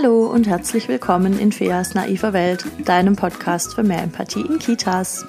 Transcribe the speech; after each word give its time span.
Hallo 0.00 0.26
und 0.26 0.46
herzlich 0.46 0.88
willkommen 0.88 1.38
in 1.38 1.52
Feas 1.52 1.92
naiver 1.94 2.32
Welt, 2.32 2.64
deinem 2.86 3.16
Podcast 3.16 3.74
für 3.74 3.82
mehr 3.82 4.02
Empathie 4.02 4.40
in 4.40 4.58
Kitas. 4.58 5.26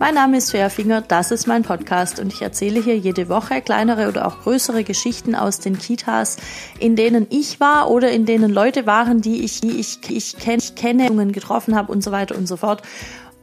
Mein 0.00 0.14
Name 0.14 0.38
ist 0.38 0.50
Fea 0.50 0.70
Finger, 0.70 1.02
das 1.02 1.30
ist 1.30 1.46
mein 1.46 1.62
Podcast 1.62 2.18
und 2.18 2.32
ich 2.32 2.42
erzähle 2.42 2.82
hier 2.82 2.96
jede 2.98 3.28
Woche 3.28 3.60
kleinere 3.60 4.08
oder 4.08 4.26
auch 4.26 4.40
größere 4.40 4.82
Geschichten 4.82 5.36
aus 5.36 5.60
den 5.60 5.78
Kitas, 5.78 6.38
in 6.80 6.96
denen 6.96 7.28
ich 7.30 7.60
war 7.60 7.90
oder 7.90 8.10
in 8.10 8.26
denen 8.26 8.50
Leute 8.50 8.86
waren, 8.86 9.20
die 9.20 9.44
ich, 9.44 9.60
die 9.60 9.78
ich, 9.78 10.00
ich, 10.10 10.36
kenn, 10.36 10.58
ich 10.58 10.74
kenne, 10.74 11.08
getroffen 11.28 11.76
habe 11.76 11.92
und 11.92 12.02
so 12.02 12.10
weiter 12.10 12.36
und 12.36 12.48
so 12.48 12.56
fort. 12.56 12.82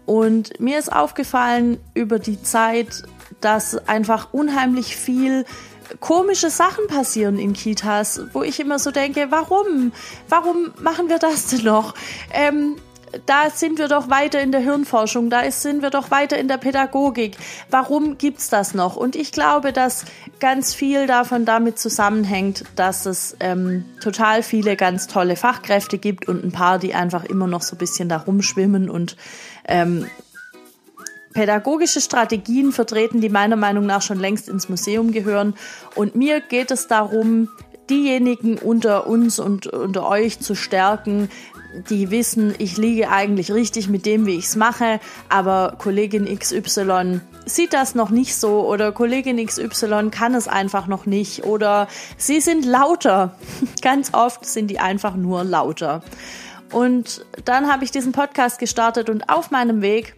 Und 0.05 0.60
mir 0.60 0.78
ist 0.78 0.92
aufgefallen 0.92 1.78
über 1.93 2.19
die 2.19 2.42
Zeit, 2.42 3.04
dass 3.39 3.87
einfach 3.87 4.33
unheimlich 4.33 4.97
viel 4.97 5.46
komische 6.00 6.50
Sachen 6.50 6.88
passieren 6.88 7.38
in 7.38 7.54
Kitas, 7.54 8.21
wo 8.34 8.44
ich 8.44 8.60
immer 8.60 8.80
so 8.80 8.92
denke, 8.92 9.28
warum? 9.30 9.92
Warum 10.30 10.74
machen 10.80 11.10
wir 11.10 11.20
das 11.20 11.48
denn 11.48 11.64
noch? 11.64 11.94
Ähm, 12.32 12.75
da 13.25 13.50
sind 13.50 13.78
wir 13.78 13.88
doch 13.88 14.10
weiter 14.10 14.42
in 14.42 14.52
der 14.52 14.61
Hirnforschung, 14.61 15.30
da 15.30 15.50
sind 15.52 15.82
wir 15.82 15.89
doch 15.89 16.11
weiter 16.11 16.38
in 16.38 16.48
der 16.48 16.58
Pädagogik. 16.58 17.38
Warum 17.70 18.18
gibt's 18.18 18.50
das 18.50 18.74
noch? 18.74 18.96
Und 18.96 19.16
ich 19.16 19.32
glaube, 19.32 19.71
dass 19.71 20.06
ganz 20.39 20.74
viel 20.74 21.08
davon 21.08 21.46
damit 21.46 21.80
zusammenhängt, 21.80 22.66
dass 22.75 23.06
es 23.06 23.36
ähm, 23.39 23.86
total 24.02 24.44
viele 24.44 24.75
ganz 24.75 25.08
tolle 25.08 25.36
Fachkräfte 25.36 25.97
gibt 25.97 26.28
und 26.28 26.44
ein 26.44 26.52
paar, 26.52 26.80
die 26.80 26.94
einfach 26.94 27.24
immer 27.24 27.47
noch 27.47 27.61
so 27.61 27.75
ein 27.75 27.80
bisschen 27.80 28.10
da 28.10 28.18
rumschwimmen 28.18 28.89
und 28.89 29.16
ähm, 29.68 30.08
pädagogische 31.36 32.02
Strategien 32.02 32.72
vertreten, 32.72 33.22
die 33.22 33.30
meiner 33.30 33.58
Meinung 33.58 33.86
nach 33.86 34.02
schon 34.02 34.19
längst 34.19 34.50
ins 34.50 34.69
Museum 34.69 35.11
gehören. 35.11 35.53
Und 35.94 36.16
mir 36.16 36.39
geht 36.42 36.72
es 36.72 36.88
darum, 36.88 37.50
diejenigen 37.89 38.58
unter 38.58 39.05
uns 39.05 39.38
und 39.38 39.67
unter 39.67 40.08
euch 40.08 40.39
zu 40.39 40.55
stärken, 40.55 41.30
die 41.89 42.09
wissen, 42.09 42.55
ich 42.58 42.77
liege 42.77 43.11
eigentlich 43.11 43.52
richtig 43.52 43.89
mit 43.89 44.05
dem, 44.05 44.25
wie 44.25 44.38
ich 44.38 44.45
es 44.45 44.55
mache, 44.55 45.02
aber 45.27 45.75
Kollegin 45.77 46.25
XY 46.25 47.19
sieht 47.45 47.73
das 47.73 47.95
noch 47.95 48.09
nicht 48.09 48.38
so 48.38 48.66
oder 48.66 48.94
Kollegin 48.94 49.45
XY 49.45 50.09
kann 50.09 50.33
es 50.36 50.47
einfach 50.47 50.88
noch 50.88 51.05
nicht 51.05 51.44
oder 51.44 51.89
sie 52.17 52.39
sind 52.39 52.66
lauter. 52.66 53.36
Ganz 53.81 54.14
oft 54.14 54.45
sind 54.45 54.72
die 54.72 54.80
einfach 54.80 55.16
nur 55.16 55.44
lauter. 55.44 56.02
Und 56.72 57.25
dann 57.44 57.70
habe 57.72 57.83
ich 57.83 57.92
diesen 57.92 58.14
Podcast 58.14 58.58
gestartet 58.58 59.09
und 59.09 59.30
auf 59.30 59.52
meinem 59.52 59.81
Weg 59.81 60.16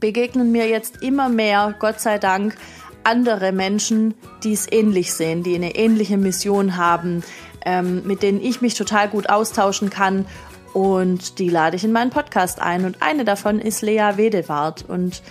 begegnen 0.00 0.50
mir 0.50 0.66
jetzt 0.66 1.02
immer 1.02 1.28
mehr, 1.28 1.74
Gott 1.78 2.00
sei 2.00 2.18
Dank, 2.18 2.56
andere 3.04 3.52
Menschen, 3.52 4.14
die 4.42 4.52
es 4.52 4.70
ähnlich 4.70 5.14
sehen, 5.14 5.42
die 5.42 5.54
eine 5.54 5.76
ähnliche 5.76 6.18
Mission 6.18 6.76
haben, 6.76 7.22
ähm, 7.64 8.02
mit 8.06 8.22
denen 8.22 8.40
ich 8.40 8.60
mich 8.60 8.74
total 8.74 9.08
gut 9.08 9.28
austauschen 9.28 9.90
kann. 9.90 10.26
Und 10.72 11.38
die 11.38 11.48
lade 11.48 11.76
ich 11.76 11.84
in 11.84 11.92
meinen 11.92 12.10
Podcast 12.10 12.60
ein. 12.60 12.84
Und 12.84 13.02
eine 13.02 13.24
davon 13.24 13.58
ist 13.58 13.82
Lea 13.82 14.12
Wedewart. 14.16 14.84
Und 14.88 15.22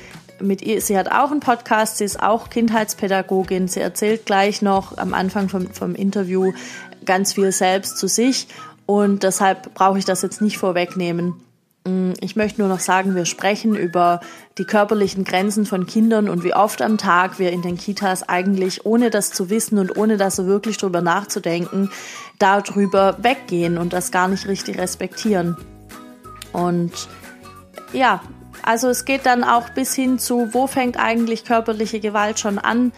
mit 0.41 0.61
ihr, 0.61 0.81
sie 0.81 0.97
hat 0.97 1.11
auch 1.11 1.31
einen 1.31 1.39
Podcast, 1.39 1.97
sie 1.97 2.05
ist 2.05 2.21
auch 2.21 2.49
Kindheitspädagogin. 2.49 3.67
Sie 3.67 3.79
erzählt 3.79 4.25
gleich 4.25 4.61
noch 4.61 4.97
am 4.97 5.13
Anfang 5.13 5.49
vom, 5.49 5.67
vom 5.71 5.95
Interview 5.95 6.51
ganz 7.05 7.33
viel 7.33 7.51
selbst 7.51 7.97
zu 7.97 8.07
sich. 8.07 8.47
Und 8.85 9.23
deshalb 9.23 9.73
brauche 9.75 9.99
ich 9.99 10.05
das 10.05 10.21
jetzt 10.21 10.41
nicht 10.41 10.57
vorwegnehmen. 10.57 11.35
Mm, 11.85 12.13
ich 12.21 12.35
möchte 12.35 12.61
nur 12.61 12.69
noch 12.69 12.79
sagen, 12.79 13.15
wir 13.15 13.25
sprechen 13.25 13.75
über 13.75 14.19
die 14.57 14.65
körperlichen 14.65 15.23
Grenzen 15.23 15.65
von 15.65 15.85
Kindern 15.85 16.29
und 16.29 16.43
wie 16.43 16.53
oft 16.53 16.81
am 16.81 16.97
Tag 16.97 17.39
wir 17.39 17.51
in 17.51 17.61
den 17.61 17.77
Kitas 17.77 18.27
eigentlich, 18.27 18.85
ohne 18.85 19.09
das 19.09 19.31
zu 19.31 19.49
wissen 19.49 19.77
und 19.79 19.97
ohne 19.97 20.17
das 20.17 20.35
so 20.35 20.45
wirklich 20.45 20.77
drüber 20.77 21.01
nachzudenken, 21.01 21.89
darüber 22.37 23.17
weggehen 23.21 23.77
und 23.77 23.93
das 23.93 24.11
gar 24.11 24.27
nicht 24.27 24.47
richtig 24.47 24.77
respektieren. 24.77 25.57
Und 26.51 26.91
ja, 27.93 28.21
also 28.63 28.89
es 28.89 29.05
geht 29.05 29.25
dann 29.25 29.43
auch 29.43 29.69
bis 29.69 29.93
hin 29.95 30.19
zu, 30.19 30.53
wo 30.53 30.67
fängt 30.67 30.99
eigentlich 30.99 31.45
körperliche 31.45 31.99
Gewalt 31.99 32.39
schon 32.39 32.59
an? 32.59 32.91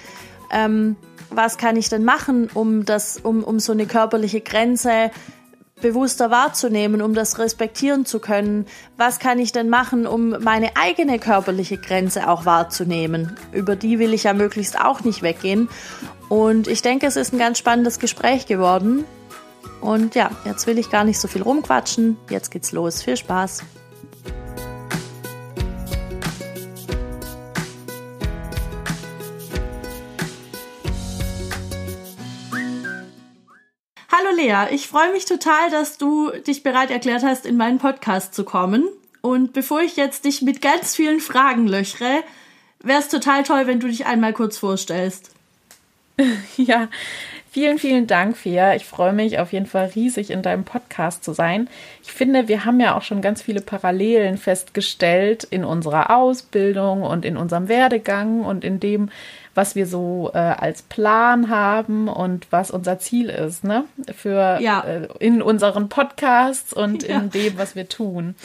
Ähm, 0.51 0.95
was 1.29 1.57
kann 1.57 1.77
ich 1.77 1.87
denn 1.87 2.03
machen, 2.03 2.49
um 2.53 2.83
das, 2.83 3.17
um, 3.17 3.43
um 3.43 3.59
so 3.59 3.71
eine 3.71 3.85
körperliche 3.85 4.41
Grenze 4.41 5.11
bewusster 5.81 6.31
wahrzunehmen, 6.31 7.01
um 7.01 7.13
das 7.13 7.39
respektieren 7.39 8.05
zu 8.05 8.19
können. 8.19 8.65
Was 8.97 9.19
kann 9.19 9.39
ich 9.39 9.51
denn 9.51 9.69
machen, 9.69 10.07
um 10.07 10.29
meine 10.41 10.77
eigene 10.77 11.19
körperliche 11.19 11.77
Grenze 11.77 12.29
auch 12.29 12.45
wahrzunehmen? 12.45 13.35
Über 13.51 13.75
die 13.75 13.99
will 13.99 14.13
ich 14.13 14.23
ja 14.23 14.33
möglichst 14.33 14.79
auch 14.79 15.01
nicht 15.01 15.21
weggehen. 15.21 15.69
Und 16.29 16.67
ich 16.67 16.81
denke, 16.81 17.07
es 17.07 17.15
ist 17.15 17.33
ein 17.33 17.39
ganz 17.39 17.57
spannendes 17.57 17.99
Gespräch 17.99 18.45
geworden. 18.45 19.03
Und 19.81 20.15
ja, 20.15 20.29
jetzt 20.45 20.67
will 20.67 20.77
ich 20.77 20.89
gar 20.89 21.03
nicht 21.03 21.19
so 21.19 21.27
viel 21.27 21.41
rumquatschen. 21.41 22.17
Jetzt 22.29 22.51
geht's 22.51 22.71
los. 22.71 23.01
Viel 23.01 23.17
Spaß. 23.17 23.63
Hallo 34.13 34.35
Lea, 34.35 34.75
ich 34.75 34.87
freue 34.87 35.13
mich 35.13 35.23
total, 35.23 35.69
dass 35.69 35.97
du 35.97 36.31
dich 36.45 36.63
bereit 36.63 36.91
erklärt 36.91 37.23
hast, 37.23 37.45
in 37.45 37.55
meinen 37.55 37.77
Podcast 37.77 38.33
zu 38.33 38.43
kommen. 38.43 38.83
Und 39.21 39.53
bevor 39.53 39.79
ich 39.79 39.95
jetzt 39.95 40.25
dich 40.25 40.41
mit 40.41 40.61
ganz 40.61 40.97
vielen 40.97 41.21
Fragen 41.21 41.65
löchere, 41.65 42.21
wäre 42.81 42.99
es 42.99 43.07
total 43.07 43.43
toll, 43.43 43.67
wenn 43.67 43.79
du 43.79 43.87
dich 43.87 44.05
einmal 44.05 44.33
kurz 44.33 44.57
vorstellst. 44.57 45.31
Ja, 46.57 46.89
vielen, 47.51 47.79
vielen 47.79 48.05
Dank, 48.05 48.35
Fia. 48.35 48.75
Ich 48.75 48.85
freue 48.85 49.13
mich 49.13 49.39
auf 49.39 49.53
jeden 49.53 49.65
Fall 49.65 49.91
riesig, 49.95 50.29
in 50.29 50.41
deinem 50.41 50.65
Podcast 50.65 51.23
zu 51.23 51.31
sein. 51.31 51.69
Ich 52.03 52.11
finde, 52.11 52.49
wir 52.49 52.65
haben 52.65 52.81
ja 52.81 52.95
auch 52.97 53.01
schon 53.01 53.21
ganz 53.21 53.41
viele 53.41 53.61
Parallelen 53.61 54.37
festgestellt 54.37 55.45
in 55.49 55.63
unserer 55.63 56.15
Ausbildung 56.15 57.01
und 57.03 57.23
in 57.23 57.37
unserem 57.37 57.69
Werdegang 57.69 58.41
und 58.41 58.65
in 58.65 58.81
dem, 58.81 59.09
was 59.53 59.75
wir 59.75 59.85
so 59.85 60.31
äh, 60.33 60.37
als 60.37 60.81
Plan 60.81 61.49
haben 61.49 62.07
und 62.07 62.47
was 62.51 62.71
unser 62.71 62.99
Ziel 62.99 63.29
ist, 63.29 63.63
ne? 63.63 63.85
Für 64.15 64.59
ja. 64.61 64.81
äh, 64.81 65.07
in 65.19 65.41
unseren 65.41 65.89
Podcasts 65.89 66.73
und 66.73 67.03
ja. 67.03 67.19
in 67.19 67.29
dem, 67.29 67.57
was 67.57 67.75
wir 67.75 67.89
tun. 67.89 68.35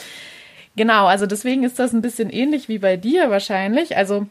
Genau, 0.76 1.06
also 1.06 1.26
deswegen 1.26 1.64
ist 1.64 1.78
das 1.78 1.92
ein 1.92 2.02
bisschen 2.02 2.28
ähnlich 2.30 2.68
wie 2.68 2.78
bei 2.78 2.96
dir 2.96 3.30
wahrscheinlich. 3.30 3.96
Also 3.96 4.26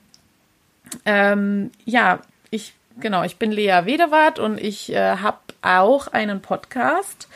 ähm, 1.05 1.71
ja, 1.85 2.19
ich 2.51 2.73
genau, 2.99 3.23
ich 3.23 3.37
bin 3.37 3.51
Lea 3.51 3.81
Wedewart 3.85 4.39
und 4.39 4.59
ich 4.59 4.91
äh, 4.93 5.17
habe 5.17 5.39
auch 5.61 6.07
einen 6.07 6.41
Podcast. 6.41 7.27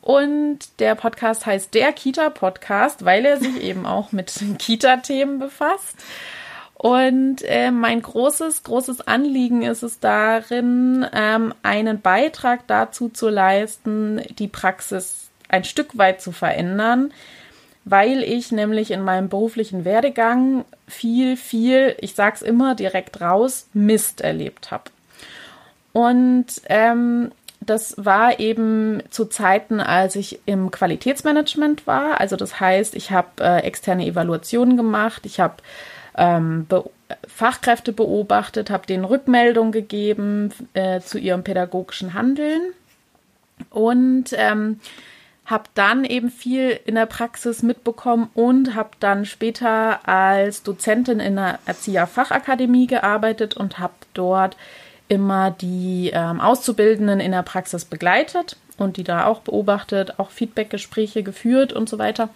Und 0.00 0.58
der 0.78 0.94
Podcast 0.94 1.46
heißt 1.46 1.74
der 1.74 1.92
Kita-Podcast, 1.92 3.04
weil 3.04 3.24
er 3.24 3.38
sich 3.38 3.60
eben 3.60 3.86
auch 3.86 4.12
mit 4.12 4.32
Kita-Themen 4.58 5.38
befasst. 5.38 5.96
Und 6.78 7.36
äh, 7.42 7.70
mein 7.70 8.02
großes, 8.02 8.62
großes 8.62 9.00
Anliegen 9.00 9.62
ist 9.62 9.82
es 9.82 9.98
darin, 9.98 11.06
ähm, 11.14 11.54
einen 11.62 12.02
Beitrag 12.02 12.66
dazu 12.66 13.08
zu 13.08 13.30
leisten, 13.30 14.20
die 14.38 14.46
Praxis 14.46 15.30
ein 15.48 15.64
Stück 15.64 15.96
weit 15.96 16.20
zu 16.20 16.32
verändern, 16.32 17.14
weil 17.86 18.22
ich 18.22 18.52
nämlich 18.52 18.90
in 18.90 19.00
meinem 19.00 19.30
beruflichen 19.30 19.86
Werdegang 19.86 20.66
viel, 20.86 21.38
viel, 21.38 21.96
ich 22.00 22.14
sag's 22.14 22.42
immer 22.42 22.74
direkt 22.74 23.22
raus, 23.22 23.68
Mist 23.72 24.20
erlebt 24.20 24.70
habe. 24.70 24.90
Und 25.94 26.46
ähm, 26.66 27.32
das 27.60 27.94
war 27.96 28.38
eben 28.38 29.02
zu 29.08 29.24
Zeiten, 29.24 29.80
als 29.80 30.14
ich 30.14 30.40
im 30.44 30.70
Qualitätsmanagement 30.70 31.86
war. 31.86 32.20
Also 32.20 32.36
das 32.36 32.60
heißt, 32.60 32.94
ich 32.94 33.12
habe 33.12 33.28
äh, 33.40 33.60
externe 33.60 34.04
Evaluationen 34.04 34.76
gemacht, 34.76 35.24
ich 35.24 35.40
habe 35.40 35.54
ähm, 36.16 36.66
Be 36.66 36.84
Fachkräfte 37.28 37.92
beobachtet, 37.92 38.68
habe 38.68 38.86
denen 38.86 39.04
Rückmeldung 39.04 39.70
gegeben 39.70 40.52
äh, 40.74 41.00
zu 41.00 41.18
ihrem 41.18 41.44
pädagogischen 41.44 42.14
Handeln 42.14 42.72
und 43.70 44.30
ähm, 44.32 44.80
habe 45.44 45.64
dann 45.74 46.04
eben 46.04 46.30
viel 46.30 46.80
in 46.84 46.96
der 46.96 47.06
Praxis 47.06 47.62
mitbekommen 47.62 48.28
und 48.34 48.74
habe 48.74 48.90
dann 48.98 49.24
später 49.24 50.08
als 50.08 50.64
Dozentin 50.64 51.20
in 51.20 51.36
der 51.36 51.60
Erzieherfachakademie 51.66 52.88
gearbeitet 52.88 53.56
und 53.56 53.78
habe 53.78 53.94
dort 54.12 54.56
immer 55.08 55.52
die 55.52 56.10
ähm, 56.12 56.40
Auszubildenden 56.40 57.20
in 57.20 57.30
der 57.30 57.44
Praxis 57.44 57.84
begleitet 57.84 58.56
und 58.76 58.96
die 58.96 59.04
da 59.04 59.26
auch 59.26 59.40
beobachtet, 59.40 60.18
auch 60.18 60.30
Feedbackgespräche 60.30 61.22
geführt 61.22 61.72
und 61.72 61.88
so 61.88 61.98
weiter. 61.98 62.28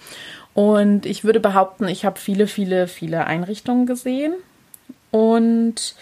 Und 0.55 1.06
ich 1.06 1.25
würde 1.25 1.41
behaupten, 1.41 1.88
ich 1.88 2.05
habe 2.05 2.19
viele, 2.19 2.47
viele, 2.47 2.88
viele 2.88 3.26
Einrichtungen 3.26 3.87
gesehen. 3.87 4.35
Und 5.11 5.94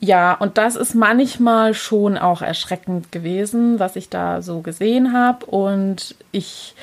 ja, 0.00 0.34
und 0.34 0.58
das 0.58 0.76
ist 0.76 0.94
manchmal 0.94 1.74
schon 1.74 2.16
auch 2.16 2.42
erschreckend 2.42 3.10
gewesen, 3.12 3.78
was 3.78 3.96
ich 3.96 4.08
da 4.08 4.42
so 4.42 4.60
gesehen 4.60 5.12
habe. 5.12 5.46
Und 5.46 6.14
ich 6.32 6.74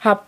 habe 0.00 0.22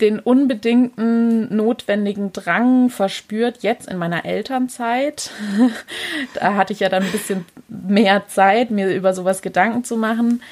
den 0.00 0.18
unbedingten 0.18 1.54
notwendigen 1.54 2.32
Drang 2.32 2.90
verspürt, 2.90 3.62
jetzt 3.62 3.88
in 3.88 3.96
meiner 3.96 4.24
Elternzeit. 4.24 5.30
da 6.34 6.54
hatte 6.54 6.72
ich 6.72 6.80
ja 6.80 6.88
dann 6.88 7.04
ein 7.04 7.12
bisschen 7.12 7.44
mehr 7.68 8.26
Zeit, 8.28 8.70
mir 8.70 8.94
über 8.94 9.14
sowas 9.14 9.40
Gedanken 9.40 9.84
zu 9.84 9.96
machen 9.96 10.42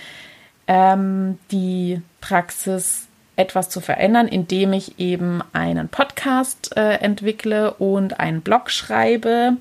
ähm, 0.67 1.38
die 1.50 2.00
Praxis 2.20 3.06
etwas 3.37 3.70
zu 3.70 3.81
verändern, 3.81 4.29
indem 4.29 4.73
ich 4.73 4.99
eben 4.99 5.43
einen 5.52 5.88
Podcast 5.88 6.76
äh, 6.76 6.94
entwickle 6.96 7.75
und 7.75 8.20
einen 8.20 8.43
Blog 8.43 8.70
schreibe, 8.70 9.56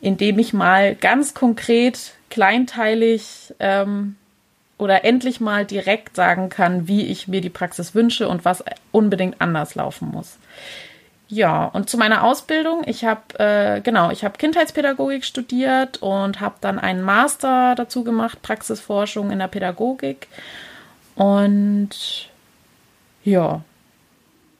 indem 0.00 0.38
ich 0.38 0.52
mal 0.52 0.94
ganz 0.94 1.34
konkret, 1.34 2.12
kleinteilig 2.30 3.54
ähm, 3.60 4.16
oder 4.76 5.04
endlich 5.04 5.40
mal 5.40 5.64
direkt 5.64 6.16
sagen 6.16 6.48
kann, 6.48 6.88
wie 6.88 7.06
ich 7.06 7.28
mir 7.28 7.40
die 7.40 7.50
Praxis 7.50 7.94
wünsche 7.94 8.28
und 8.28 8.44
was 8.44 8.64
unbedingt 8.92 9.40
anders 9.40 9.74
laufen 9.74 10.08
muss. 10.08 10.36
Ja, 11.28 11.64
und 11.66 11.88
zu 11.88 11.96
meiner 11.96 12.22
Ausbildung, 12.22 12.82
ich 12.86 13.04
habe 13.04 13.38
äh, 13.38 13.80
genau, 13.80 14.10
ich 14.10 14.24
habe 14.24 14.36
Kindheitspädagogik 14.36 15.24
studiert 15.24 16.02
und 16.02 16.40
habe 16.40 16.56
dann 16.60 16.78
einen 16.78 17.02
Master 17.02 17.74
dazu 17.74 18.04
gemacht, 18.04 18.42
Praxisforschung 18.42 19.30
in 19.30 19.38
der 19.38 19.48
Pädagogik 19.48 20.28
und 21.14 22.28
ja. 23.24 23.62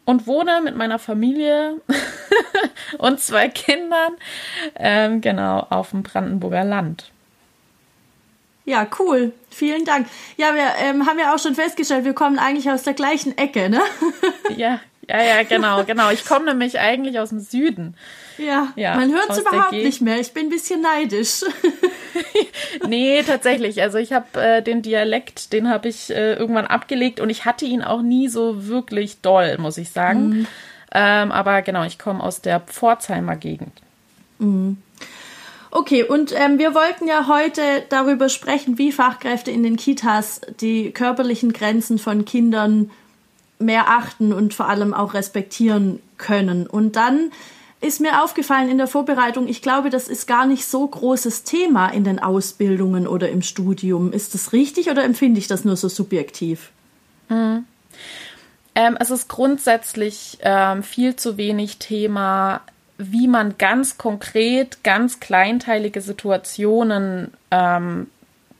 Und 0.06 0.26
wohne 0.26 0.60
mit 0.62 0.76
meiner 0.76 0.98
Familie 0.98 1.80
und 2.98 3.20
zwei 3.20 3.48
Kindern, 3.48 4.12
ähm, 4.74 5.20
genau, 5.20 5.60
auf 5.70 5.90
dem 5.90 6.02
Brandenburger 6.02 6.64
Land. 6.64 7.10
Ja, 8.66 8.86
cool. 8.98 9.32
Vielen 9.50 9.84
Dank. 9.84 10.08
Ja, 10.36 10.54
wir 10.54 10.66
ähm, 10.82 11.06
haben 11.06 11.18
ja 11.18 11.34
auch 11.34 11.38
schon 11.38 11.54
festgestellt, 11.54 12.04
wir 12.04 12.14
kommen 12.14 12.38
eigentlich 12.38 12.70
aus 12.70 12.82
der 12.82 12.94
gleichen 12.94 13.36
Ecke, 13.36 13.68
ne? 13.68 13.80
ja, 14.56 14.80
ja, 15.08 15.22
ja, 15.22 15.42
genau, 15.42 15.84
genau. 15.84 16.10
Ich 16.10 16.24
komme 16.24 16.46
nämlich 16.46 16.78
eigentlich 16.78 17.18
aus 17.18 17.28
dem 17.28 17.40
Süden. 17.40 17.94
Ja, 18.38 18.72
ja 18.76 18.96
man 18.96 19.12
hört 19.12 19.30
es 19.30 19.38
überhaupt 19.38 19.72
nicht 19.72 20.00
mehr. 20.00 20.20
Ich 20.20 20.32
bin 20.32 20.46
ein 20.46 20.50
bisschen 20.50 20.80
neidisch. 20.80 21.44
nee, 22.88 23.22
tatsächlich. 23.22 23.82
Also 23.82 23.98
ich 23.98 24.12
habe 24.12 24.40
äh, 24.40 24.62
den 24.62 24.82
Dialekt, 24.82 25.52
den 25.52 25.68
habe 25.68 25.88
ich 25.88 26.10
äh, 26.10 26.34
irgendwann 26.34 26.66
abgelegt 26.66 27.20
und 27.20 27.30
ich 27.30 27.44
hatte 27.44 27.64
ihn 27.64 27.82
auch 27.82 28.02
nie 28.02 28.28
so 28.28 28.66
wirklich 28.66 29.20
doll, 29.20 29.58
muss 29.58 29.78
ich 29.78 29.90
sagen. 29.90 30.28
Mhm. 30.28 30.46
Ähm, 30.92 31.32
aber 31.32 31.62
genau, 31.62 31.84
ich 31.84 31.98
komme 31.98 32.22
aus 32.22 32.40
der 32.40 32.60
Pforzheimer 32.60 33.36
Gegend. 33.36 33.72
Mhm. 34.38 34.78
Okay, 35.70 36.04
und 36.04 36.32
ähm, 36.38 36.58
wir 36.58 36.72
wollten 36.72 37.08
ja 37.08 37.26
heute 37.26 37.60
darüber 37.88 38.28
sprechen, 38.28 38.78
wie 38.78 38.92
Fachkräfte 38.92 39.50
in 39.50 39.64
den 39.64 39.76
Kitas 39.76 40.40
die 40.60 40.92
körperlichen 40.92 41.52
Grenzen 41.52 41.98
von 41.98 42.24
Kindern 42.24 42.92
mehr 43.58 43.88
achten 43.88 44.32
und 44.32 44.54
vor 44.54 44.68
allem 44.68 44.94
auch 44.94 45.14
respektieren 45.14 46.00
können. 46.16 46.68
Und 46.68 46.94
dann 46.94 47.32
ist 47.84 48.00
mir 48.00 48.22
aufgefallen 48.22 48.70
in 48.70 48.78
der 48.78 48.86
Vorbereitung, 48.86 49.46
ich 49.46 49.62
glaube, 49.62 49.90
das 49.90 50.08
ist 50.08 50.26
gar 50.26 50.46
nicht 50.46 50.66
so 50.66 50.86
großes 50.86 51.44
Thema 51.44 51.88
in 51.88 52.04
den 52.04 52.18
Ausbildungen 52.18 53.06
oder 53.06 53.28
im 53.28 53.42
Studium. 53.42 54.12
Ist 54.12 54.34
das 54.34 54.52
richtig 54.52 54.90
oder 54.90 55.04
empfinde 55.04 55.38
ich 55.38 55.46
das 55.46 55.64
nur 55.64 55.76
so 55.76 55.88
subjektiv? 55.88 56.70
Mhm. 57.28 57.64
Ähm, 58.74 58.96
es 58.98 59.10
ist 59.10 59.28
grundsätzlich 59.28 60.38
ähm, 60.40 60.82
viel 60.82 61.14
zu 61.14 61.36
wenig 61.36 61.78
Thema, 61.78 62.62
wie 62.98 63.28
man 63.28 63.56
ganz 63.58 63.98
konkret, 63.98 64.82
ganz 64.82 65.20
kleinteilige 65.20 66.00
Situationen, 66.00 67.32
ähm, 67.50 68.08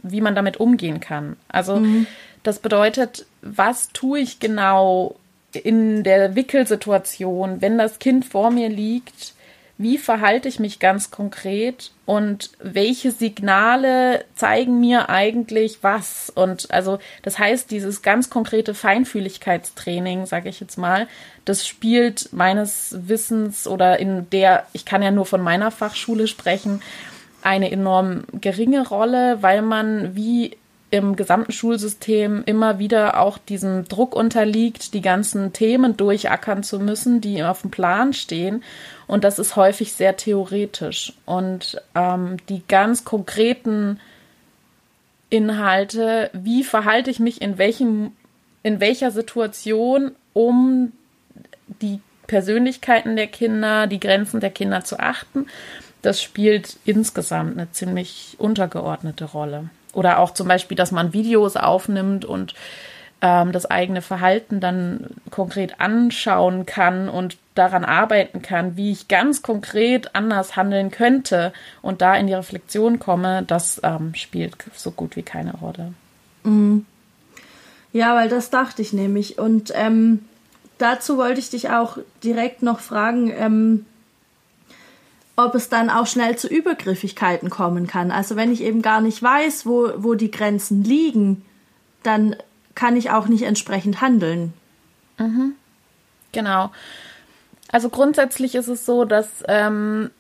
wie 0.03 0.20
man 0.20 0.35
damit 0.35 0.59
umgehen 0.59 1.00
kann. 1.00 1.37
Also 1.49 1.77
mhm. 1.77 2.06
das 2.43 2.59
bedeutet, 2.59 3.27
was 3.43 3.88
tue 3.93 4.20
ich 4.20 4.38
genau 4.38 5.17
in 5.56 6.03
der 6.03 6.35
Wickelsituation, 6.35 7.61
wenn 7.61 7.79
das 7.79 7.99
Kind 7.99 8.25
vor 8.25 8.51
mir 8.51 8.69
liegt, 8.69 9.35
wie 9.77 9.99
verhalte 9.99 10.49
ich 10.49 10.61
mich 10.61 10.79
ganz 10.79 11.11
konkret 11.11 11.91
und 12.06 12.51
welche 12.61 13.11
Signale 13.11 14.25
zeigen 14.37 14.79
mir 14.79 15.09
eigentlich 15.09 15.79
was? 15.83 16.31
Und 16.31 16.71
also 16.71 17.01
das 17.23 17.41
heißt, 17.41 17.73
dieses 17.73 18.03
ganz 18.03 18.31
konkrete 18.31 18.73
Feinfühligkeitstraining, 18.75 20.27
sage 20.27 20.49
ich 20.49 20.61
jetzt 20.61 20.79
mal, 20.79 21.09
das 21.45 21.67
spielt 21.67 22.33
meines 22.33 22.97
Wissens 23.09 23.67
oder 23.67 23.99
in 23.99 24.31
der, 24.31 24.67
ich 24.73 24.85
kann 24.85 25.03
ja 25.03 25.11
nur 25.11 25.27
von 25.27 25.41
meiner 25.41 25.73
Fachschule 25.73 26.29
sprechen, 26.29 26.81
eine 27.43 27.71
enorm 27.71 28.25
geringe 28.33 28.89
Rolle, 28.89 29.39
weil 29.43 29.61
man 29.61 30.15
wie 30.15 30.56
im 30.94 31.17
gesamten 31.17 31.50
Schulsystem 31.50 32.44
immer 32.46 32.79
wieder 32.79 33.19
auch 33.19 33.37
diesem 33.37 33.88
Druck 33.88 34.14
unterliegt, 34.14 34.94
die 34.94 35.00
ganzen 35.00 35.52
Themen 35.52 35.96
durchackern 35.96 36.62
zu 36.62 36.79
müssen, 36.79 37.20
die 37.20 37.43
auf 37.43 37.62
dem 37.62 37.73
Plan 37.73 38.12
stehen. 38.12 38.62
Und 39.08 39.25
das 39.25 39.41
ist 39.41 39.56
häufig 39.56 39.93
sehr 39.93 40.17
theoretisch. 40.17 41.12
Und 41.26 41.82
ähm, 41.96 42.37
die 42.49 42.62
ganz 42.69 43.05
konkreten 43.05 43.99
Inhalte, 45.31 46.31
wie 46.32 46.62
verhalte 46.62 47.11
ich 47.11 47.19
mich 47.19 47.43
in 47.43 47.58
welchem, 47.58 48.12
in 48.62 48.79
welcher 48.79 49.11
Situation, 49.11 50.12
um 50.32 50.93
die 51.82 52.00
Persönlichkeiten 52.29 53.17
der 53.17 53.26
Kinder, 53.26 53.88
die 53.88 53.99
Grenzen 53.99 54.38
der 54.38 54.50
Kinder 54.50 54.85
zu 54.85 55.00
achten, 55.00 55.49
das 56.02 56.23
spielt 56.23 56.76
insgesamt 56.85 57.58
eine 57.58 57.73
ziemlich 57.73 58.37
untergeordnete 58.38 59.25
Rolle. 59.25 59.70
Oder 59.94 60.19
auch 60.19 60.32
zum 60.32 60.49
Beispiel, 60.49 60.76
dass 60.76 60.93
man 60.93 61.12
Videos 61.12 61.56
aufnimmt 61.56 62.25
und 62.25 62.55
ähm, 63.20 63.52
das 63.52 63.67
eigene 63.67 64.02
Verhalten 64.02 64.61
dann 64.61 65.06
konkret 65.31 65.81
anschauen 65.81 66.67
kann 66.67 67.08
und 67.08 67.38
daran 67.55 67.85
arbeiten 67.85 68.43
kann, 68.43 68.76
wie 68.76 68.93
ich 68.93 69.08
ganz 69.08 69.43
konkret 69.43 70.14
anders 70.14 70.56
handeln 70.56 70.91
könnte 70.91 71.52
und 71.82 72.02
da 72.02 72.17
in 72.17 72.26
die 72.26 72.35
Reflexion 72.35 72.99
komme, 72.99 73.44
das 73.46 73.81
ähm, 73.85 74.14
spielt 74.14 74.56
so 74.75 74.91
gut 74.91 75.17
wie 75.17 75.23
keine 75.23 75.55
Rolle. 75.55 75.94
Mhm. 76.43 76.85
Ja, 77.93 78.17
weil 78.17 78.29
das 78.29 78.50
dachte 78.50 78.82
ich 78.82 78.93
nämlich. 78.93 79.38
Und 79.38 79.73
ähm, 79.75 80.25
dazu 80.79 81.17
wollte 81.17 81.38
ich 81.38 81.49
dich 81.49 81.70
auch 81.70 81.99
direkt 82.25 82.62
noch 82.62 82.81
fragen, 82.81 83.32
ähm, 83.35 83.87
ob 85.36 85.54
es 85.54 85.69
dann 85.69 85.90
auch 85.90 86.06
schnell 86.06 86.36
zu 86.36 86.48
Übergriffigkeiten 86.48 87.50
kommen 87.50 87.86
kann. 87.86 88.10
Also 88.10 88.36
wenn 88.36 88.52
ich 88.52 88.62
eben 88.62 88.82
gar 88.82 89.00
nicht 89.00 89.22
weiß, 89.22 89.66
wo, 89.66 89.90
wo 89.96 90.14
die 90.14 90.31
Grenzen 90.31 90.84
liegen, 90.84 91.44
dann 92.02 92.36
kann 92.75 92.96
ich 92.96 93.10
auch 93.10 93.26
nicht 93.26 93.42
entsprechend 93.42 94.00
handeln. 94.00 94.52
Mhm. 95.19 95.54
Genau. 96.32 96.70
Also 97.70 97.88
grundsätzlich 97.88 98.54
ist 98.54 98.69
es 98.69 98.86
so, 98.86 99.04
dass 99.04 99.42
ähm, 99.48 100.10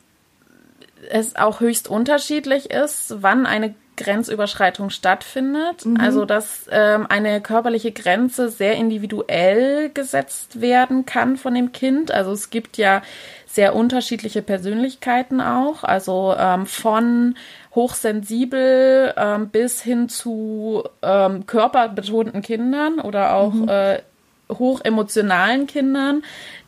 es 1.10 1.36
auch 1.36 1.60
höchst 1.60 1.88
unterschiedlich 1.88 2.70
ist, 2.70 3.22
wann 3.22 3.46
eine 3.46 3.74
Grenzüberschreitung 3.96 4.90
stattfindet. 4.90 5.86
Mhm. 5.86 6.00
Also 6.00 6.24
dass 6.24 6.66
ähm, 6.70 7.06
eine 7.08 7.40
körperliche 7.40 7.92
Grenze 7.92 8.48
sehr 8.48 8.74
individuell 8.74 9.90
gesetzt 9.90 10.60
werden 10.60 11.06
kann 11.06 11.36
von 11.36 11.54
dem 11.54 11.72
Kind. 11.72 12.10
Also 12.10 12.32
es 12.32 12.50
gibt 12.50 12.76
ja 12.76 13.02
sehr 13.54 13.76
unterschiedliche 13.76 14.42
Persönlichkeiten 14.42 15.40
auch, 15.40 15.84
also 15.84 16.34
ähm, 16.36 16.66
von 16.66 17.36
hochsensibel 17.74 19.14
ähm, 19.16 19.48
bis 19.48 19.80
hin 19.80 20.08
zu 20.08 20.84
ähm, 21.02 21.46
körperbetonten 21.46 22.42
Kindern 22.42 22.98
oder 22.98 23.34
auch 23.34 23.52
mhm. 23.52 23.68
äh, 23.68 23.98
hochemotionalen 24.50 25.66
Kindern, 25.66 26.22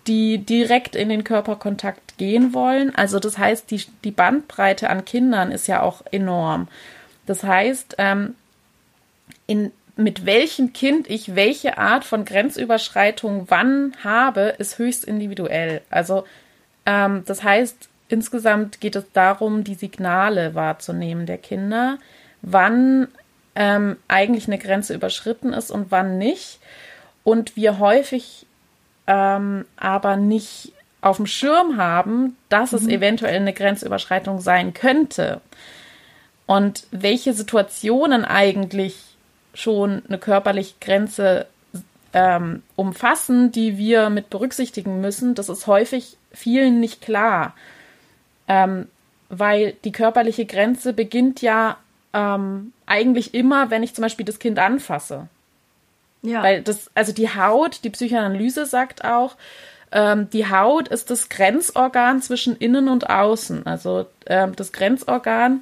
die 0.06 0.38
direkt 0.38 0.94
in 0.94 1.08
den 1.08 1.24
Körperkontakt 1.24 2.18
gehen 2.18 2.54
wollen. 2.54 2.94
Also 2.94 3.18
das 3.18 3.36
heißt, 3.36 3.70
die, 3.70 3.82
die 4.04 4.12
Bandbreite 4.12 4.88
an 4.88 5.04
Kindern 5.04 5.50
ist 5.50 5.66
ja 5.66 5.82
auch 5.82 6.02
enorm. 6.12 6.68
Das 7.26 7.42
heißt, 7.42 7.96
ähm, 7.98 8.34
in, 9.48 9.72
mit 9.96 10.24
welchem 10.24 10.72
Kind 10.72 11.10
ich 11.10 11.34
welche 11.34 11.78
Art 11.78 12.04
von 12.04 12.24
Grenzüberschreitung 12.24 13.46
wann 13.48 13.92
habe, 14.04 14.54
ist 14.58 14.78
höchst 14.78 15.04
individuell. 15.04 15.82
Also 15.90 16.24
ähm, 16.86 17.24
das 17.26 17.42
heißt, 17.42 17.88
insgesamt 18.08 18.80
geht 18.80 18.96
es 18.96 19.04
darum, 19.12 19.64
die 19.64 19.74
Signale 19.74 20.54
wahrzunehmen 20.54 21.26
der 21.26 21.38
Kinder, 21.38 21.98
wann 22.42 23.08
ähm, 23.54 23.96
eigentlich 24.08 24.46
eine 24.46 24.58
Grenze 24.58 24.94
überschritten 24.94 25.52
ist 25.52 25.70
und 25.70 25.90
wann 25.90 26.18
nicht. 26.18 26.60
Und 27.24 27.56
wir 27.56 27.78
häufig 27.78 28.46
ähm, 29.06 29.64
aber 29.76 30.16
nicht 30.16 30.72
auf 31.00 31.16
dem 31.16 31.26
Schirm 31.26 31.76
haben, 31.76 32.36
dass 32.48 32.72
mhm. 32.72 32.78
es 32.78 32.86
eventuell 32.86 33.36
eine 33.36 33.52
Grenzüberschreitung 33.52 34.40
sein 34.40 34.74
könnte. 34.74 35.40
Und 36.46 36.86
welche 36.92 37.32
Situationen 37.32 38.24
eigentlich 38.24 39.16
schon 39.54 40.02
eine 40.06 40.18
körperliche 40.18 40.74
Grenze 40.80 41.46
ähm, 42.16 42.62
umfassen, 42.76 43.52
die 43.52 43.76
wir 43.76 44.08
mit 44.08 44.30
berücksichtigen 44.30 45.02
müssen, 45.02 45.34
das 45.34 45.50
ist 45.50 45.66
häufig 45.66 46.16
vielen 46.32 46.80
nicht 46.80 47.02
klar. 47.02 47.54
Ähm, 48.48 48.88
weil 49.28 49.74
die 49.84 49.92
körperliche 49.92 50.46
Grenze 50.46 50.94
beginnt 50.94 51.42
ja 51.42 51.76
ähm, 52.14 52.72
eigentlich 52.86 53.34
immer, 53.34 53.70
wenn 53.70 53.82
ich 53.82 53.94
zum 53.94 54.00
Beispiel 54.00 54.24
das 54.24 54.38
Kind 54.38 54.58
anfasse. 54.58 55.28
Ja. 56.22 56.42
Weil 56.42 56.62
das, 56.62 56.90
also 56.94 57.12
die 57.12 57.28
Haut, 57.28 57.84
die 57.84 57.90
Psychoanalyse 57.90 58.64
sagt 58.64 59.04
auch, 59.04 59.36
ähm, 59.92 60.30
die 60.30 60.48
Haut 60.48 60.88
ist 60.88 61.10
das 61.10 61.28
Grenzorgan 61.28 62.22
zwischen 62.22 62.56
innen 62.56 62.88
und 62.88 63.10
außen. 63.10 63.66
Also 63.66 64.06
ähm, 64.24 64.56
das 64.56 64.72
Grenzorgan 64.72 65.60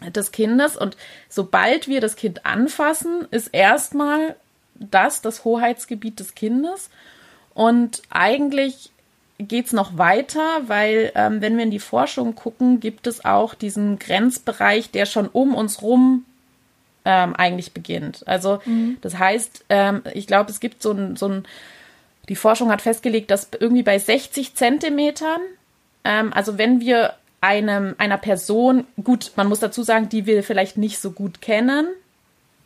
des 0.00 0.32
Kindes. 0.32 0.76
Und 0.76 0.96
sobald 1.28 1.86
wir 1.86 2.00
das 2.00 2.16
Kind 2.16 2.44
anfassen, 2.46 3.28
ist 3.30 3.48
erstmal 3.54 4.34
das 4.78 5.22
das 5.22 5.44
Hoheitsgebiet 5.44 6.20
des 6.20 6.34
Kindes. 6.34 6.90
Und 7.54 8.02
eigentlich 8.10 8.90
geht 9.38 9.66
es 9.66 9.72
noch 9.72 9.96
weiter, 9.96 10.62
weil 10.66 11.12
ähm, 11.14 11.40
wenn 11.40 11.56
wir 11.56 11.64
in 11.64 11.70
die 11.70 11.78
Forschung 11.78 12.34
gucken, 12.34 12.80
gibt 12.80 13.06
es 13.06 13.24
auch 13.24 13.54
diesen 13.54 13.98
Grenzbereich, 13.98 14.90
der 14.90 15.06
schon 15.06 15.28
um 15.28 15.54
uns 15.54 15.82
rum 15.82 16.24
ähm, 17.04 17.34
eigentlich 17.36 17.72
beginnt. 17.72 18.26
Also 18.26 18.60
mhm. 18.64 18.98
das 19.00 19.18
heißt, 19.18 19.64
ähm, 19.68 20.02
ich 20.12 20.26
glaube, 20.26 20.50
es 20.50 20.60
gibt 20.60 20.82
so 20.82 20.92
ein, 20.92 21.16
so 21.16 21.28
ein, 21.28 21.44
die 22.28 22.36
Forschung 22.36 22.70
hat 22.70 22.82
festgelegt, 22.82 23.30
dass 23.30 23.48
irgendwie 23.58 23.84
bei 23.84 23.98
60 23.98 24.54
Zentimetern, 24.54 25.40
ähm, 26.04 26.32
also 26.32 26.58
wenn 26.58 26.80
wir 26.80 27.14
einem, 27.40 27.94
einer 27.98 28.18
Person, 28.18 28.86
gut, 29.02 29.32
man 29.36 29.48
muss 29.48 29.60
dazu 29.60 29.82
sagen, 29.82 30.08
die 30.08 30.26
wir 30.26 30.42
vielleicht 30.42 30.76
nicht 30.76 30.98
so 30.98 31.12
gut 31.12 31.40
kennen, 31.40 31.86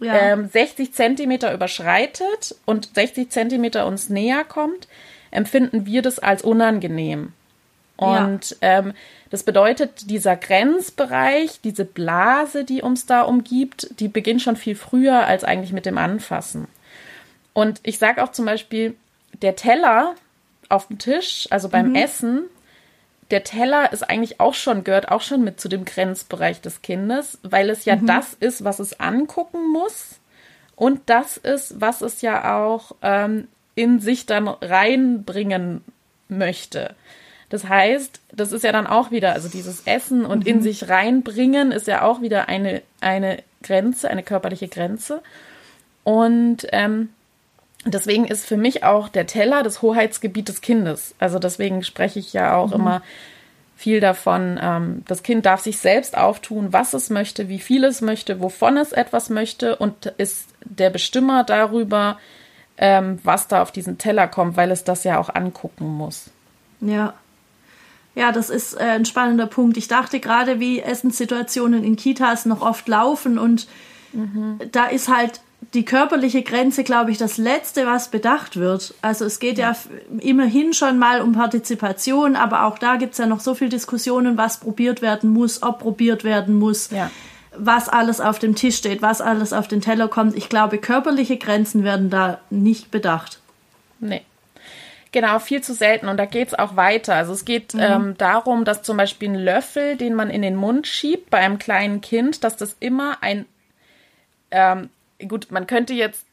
ja. 0.02 0.32
ähm, 0.32 0.48
60 0.48 0.92
Zentimeter 0.92 1.52
überschreitet 1.52 2.54
und 2.64 2.94
60 2.94 3.30
Zentimeter 3.30 3.86
uns 3.86 4.08
näher 4.08 4.44
kommt, 4.44 4.88
empfinden 5.30 5.86
wir 5.86 6.02
das 6.02 6.18
als 6.18 6.42
unangenehm. 6.42 7.32
Und 7.96 8.56
ja. 8.60 8.78
ähm, 8.78 8.94
das 9.30 9.44
bedeutet, 9.44 10.10
dieser 10.10 10.36
Grenzbereich, 10.36 11.60
diese 11.62 11.84
Blase, 11.84 12.64
die 12.64 12.82
uns 12.82 13.06
da 13.06 13.22
umgibt, 13.22 14.00
die 14.00 14.08
beginnt 14.08 14.42
schon 14.42 14.56
viel 14.56 14.74
früher 14.74 15.26
als 15.26 15.44
eigentlich 15.44 15.72
mit 15.72 15.86
dem 15.86 15.98
Anfassen. 15.98 16.66
Und 17.54 17.80
ich 17.82 17.98
sage 17.98 18.22
auch 18.22 18.32
zum 18.32 18.44
Beispiel, 18.44 18.94
der 19.40 19.56
Teller 19.56 20.14
auf 20.68 20.88
dem 20.88 20.98
Tisch, 20.98 21.46
also 21.50 21.68
beim 21.68 21.90
mhm. 21.90 21.94
Essen, 21.96 22.44
der 23.32 23.44
Teller 23.44 23.92
ist 23.92 24.08
eigentlich 24.08 24.40
auch 24.40 24.54
schon, 24.54 24.84
gehört 24.84 25.10
auch 25.10 25.22
schon 25.22 25.42
mit 25.42 25.58
zu 25.58 25.68
dem 25.68 25.86
Grenzbereich 25.86 26.60
des 26.60 26.82
Kindes, 26.82 27.38
weil 27.42 27.70
es 27.70 27.86
ja 27.86 27.96
mhm. 27.96 28.06
das 28.06 28.34
ist, 28.34 28.62
was 28.62 28.78
es 28.78 29.00
angucken 29.00 29.72
muss. 29.72 30.20
Und 30.76 31.00
das 31.06 31.38
ist, 31.38 31.80
was 31.80 32.02
es 32.02 32.20
ja 32.20 32.62
auch 32.62 32.94
ähm, 33.00 33.48
in 33.74 34.00
sich 34.00 34.26
dann 34.26 34.48
reinbringen 34.48 35.82
möchte. 36.28 36.94
Das 37.48 37.68
heißt, 37.68 38.20
das 38.32 38.52
ist 38.52 38.64
ja 38.64 38.72
dann 38.72 38.86
auch 38.86 39.10
wieder, 39.10 39.32
also 39.32 39.48
dieses 39.48 39.86
Essen 39.86 40.26
und 40.26 40.40
mhm. 40.40 40.46
in 40.46 40.62
sich 40.62 40.88
reinbringen 40.88 41.72
ist 41.72 41.86
ja 41.86 42.02
auch 42.02 42.20
wieder 42.20 42.48
eine, 42.48 42.82
eine 43.00 43.42
Grenze, 43.62 44.10
eine 44.10 44.22
körperliche 44.22 44.68
Grenze. 44.68 45.22
Und 46.04 46.66
ähm, 46.72 47.10
deswegen 47.84 48.26
ist 48.26 48.44
für 48.46 48.56
mich 48.56 48.84
auch 48.84 49.08
der 49.08 49.26
Teller 49.26 49.62
das 49.62 49.82
Hoheitsgebiet 49.82 50.48
des 50.48 50.60
Kindes. 50.60 51.14
Also 51.18 51.38
deswegen 51.38 51.82
spreche 51.82 52.18
ich 52.18 52.32
ja 52.32 52.56
auch 52.56 52.68
mhm. 52.68 52.74
immer 52.74 53.02
viel 53.82 53.98
davon, 53.98 54.60
ähm, 54.62 55.02
das 55.08 55.24
Kind 55.24 55.44
darf 55.44 55.60
sich 55.60 55.78
selbst 55.78 56.16
auftun, 56.16 56.72
was 56.72 56.94
es 56.94 57.10
möchte, 57.10 57.48
wie 57.48 57.58
viel 57.58 57.82
es 57.82 58.00
möchte, 58.00 58.40
wovon 58.40 58.76
es 58.76 58.92
etwas 58.92 59.28
möchte 59.28 59.74
und 59.74 60.06
ist 60.18 60.46
der 60.64 60.88
Bestimmer 60.90 61.42
darüber, 61.42 62.18
ähm, 62.78 63.18
was 63.24 63.48
da 63.48 63.60
auf 63.60 63.72
diesen 63.72 63.98
Teller 63.98 64.28
kommt, 64.28 64.56
weil 64.56 64.70
es 64.70 64.84
das 64.84 65.02
ja 65.02 65.18
auch 65.18 65.34
angucken 65.34 65.86
muss. 65.86 66.30
Ja. 66.80 67.14
Ja, 68.14 68.30
das 68.30 68.50
ist 68.50 68.74
äh, 68.74 68.84
ein 68.84 69.04
spannender 69.04 69.46
Punkt. 69.46 69.76
Ich 69.76 69.88
dachte 69.88 70.20
gerade, 70.20 70.60
wie 70.60 70.80
Essenssituationen 70.80 71.82
in 71.82 71.96
Kitas 71.96 72.46
noch 72.46 72.60
oft 72.60 72.86
laufen 72.86 73.36
und 73.36 73.66
mhm. 74.12 74.60
da 74.70 74.86
ist 74.86 75.08
halt 75.08 75.40
die 75.74 75.84
körperliche 75.84 76.42
Grenze, 76.42 76.84
glaube 76.84 77.10
ich, 77.10 77.18
das 77.18 77.38
Letzte, 77.38 77.86
was 77.86 78.08
bedacht 78.08 78.56
wird. 78.56 78.94
Also 79.00 79.24
es 79.24 79.38
geht 79.38 79.58
ja, 79.58 79.72
ja 79.72 79.76
immerhin 80.20 80.74
schon 80.74 80.98
mal 80.98 81.20
um 81.20 81.32
Partizipation, 81.32 82.36
aber 82.36 82.64
auch 82.64 82.78
da 82.78 82.96
gibt 82.96 83.12
es 83.12 83.18
ja 83.18 83.26
noch 83.26 83.40
so 83.40 83.54
viel 83.54 83.68
Diskussionen, 83.68 84.36
was 84.36 84.58
probiert 84.58 85.02
werden 85.02 85.30
muss, 85.30 85.62
ob 85.62 85.78
probiert 85.78 86.24
werden 86.24 86.58
muss, 86.58 86.90
ja. 86.90 87.10
was 87.56 87.88
alles 87.88 88.20
auf 88.20 88.38
dem 88.38 88.54
Tisch 88.54 88.76
steht, 88.76 89.02
was 89.02 89.20
alles 89.20 89.52
auf 89.52 89.68
den 89.68 89.80
Teller 89.80 90.08
kommt. 90.08 90.36
Ich 90.36 90.48
glaube, 90.48 90.78
körperliche 90.78 91.36
Grenzen 91.36 91.84
werden 91.84 92.10
da 92.10 92.40
nicht 92.50 92.90
bedacht. 92.90 93.38
Nee. 94.00 94.22
Genau, 95.12 95.38
viel 95.38 95.62
zu 95.62 95.74
selten. 95.74 96.08
Und 96.08 96.16
da 96.16 96.24
geht 96.24 96.48
es 96.48 96.58
auch 96.58 96.74
weiter. 96.74 97.14
Also 97.14 97.34
es 97.34 97.44
geht 97.44 97.74
mhm. 97.74 97.80
ähm, 97.80 98.14
darum, 98.18 98.64
dass 98.64 98.82
zum 98.82 98.96
Beispiel 98.96 99.28
ein 99.28 99.34
Löffel, 99.34 99.96
den 99.96 100.14
man 100.14 100.30
in 100.30 100.42
den 100.42 100.56
Mund 100.56 100.86
schiebt 100.86 101.30
bei 101.30 101.38
einem 101.38 101.58
kleinen 101.58 102.00
Kind, 102.00 102.42
dass 102.44 102.56
das 102.56 102.76
immer 102.80 103.18
ein 103.20 103.44
ähm, 104.50 104.88
gut, 105.28 105.50
man 105.50 105.66
könnte 105.66 105.94
jetzt 105.94 106.26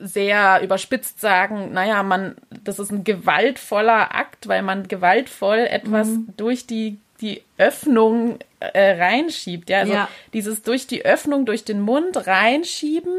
sehr 0.00 0.60
überspitzt 0.62 1.20
sagen, 1.20 1.72
naja, 1.72 2.02
man, 2.02 2.36
das 2.64 2.78
ist 2.78 2.90
ein 2.90 3.04
gewaltvoller 3.04 4.14
Akt, 4.14 4.48
weil 4.48 4.62
man 4.62 4.88
gewaltvoll 4.88 5.58
etwas 5.58 6.08
mhm. 6.08 6.28
durch 6.36 6.66
die, 6.66 6.98
die 7.20 7.42
Öffnung 7.58 8.38
äh, 8.60 8.92
reinschiebt. 8.92 9.68
Ja, 9.68 9.80
also 9.80 9.92
ja. 9.92 10.08
dieses 10.32 10.62
durch 10.62 10.86
die 10.86 11.04
Öffnung, 11.04 11.44
durch 11.44 11.64
den 11.64 11.80
Mund 11.80 12.26
reinschieben 12.26 13.12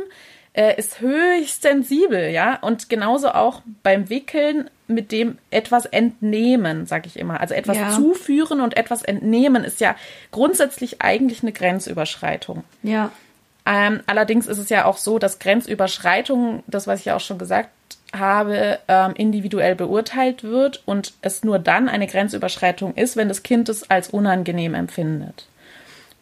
äh, 0.53 0.77
ist 0.77 1.01
höchst 1.01 1.61
sensibel, 1.61 2.29
ja. 2.29 2.57
Und 2.61 2.89
genauso 2.89 3.29
auch 3.29 3.61
beim 3.83 4.09
Wickeln 4.09 4.69
mit 4.87 5.11
dem 5.11 5.37
etwas 5.49 5.85
entnehmen, 5.85 6.85
sag 6.85 7.05
ich 7.05 7.17
immer. 7.17 7.39
Also 7.39 7.53
etwas 7.53 7.77
ja. 7.77 7.91
zuführen 7.91 8.59
und 8.59 8.75
etwas 8.75 9.03
entnehmen 9.03 9.63
ist 9.63 9.79
ja 9.79 9.95
grundsätzlich 10.31 11.01
eigentlich 11.01 11.43
eine 11.43 11.53
Grenzüberschreitung. 11.53 12.63
Ja. 12.83 13.11
Ähm, 13.71 14.01
allerdings 14.05 14.47
ist 14.47 14.57
es 14.57 14.67
ja 14.67 14.83
auch 14.83 14.97
so, 14.97 15.17
dass 15.17 15.39
Grenzüberschreitung, 15.39 16.63
das 16.67 16.87
was 16.87 16.99
ich 16.99 17.05
ja 17.05 17.15
auch 17.15 17.21
schon 17.21 17.37
gesagt 17.37 17.69
habe, 18.13 18.79
ähm, 18.89 19.13
individuell 19.15 19.75
beurteilt 19.75 20.43
wird 20.43 20.83
und 20.85 21.13
es 21.21 21.45
nur 21.45 21.57
dann 21.57 21.87
eine 21.87 22.07
Grenzüberschreitung 22.07 22.95
ist, 22.95 23.15
wenn 23.15 23.29
das 23.29 23.43
Kind 23.43 23.69
es 23.69 23.89
als 23.89 24.09
unangenehm 24.09 24.73
empfindet. 24.73 25.47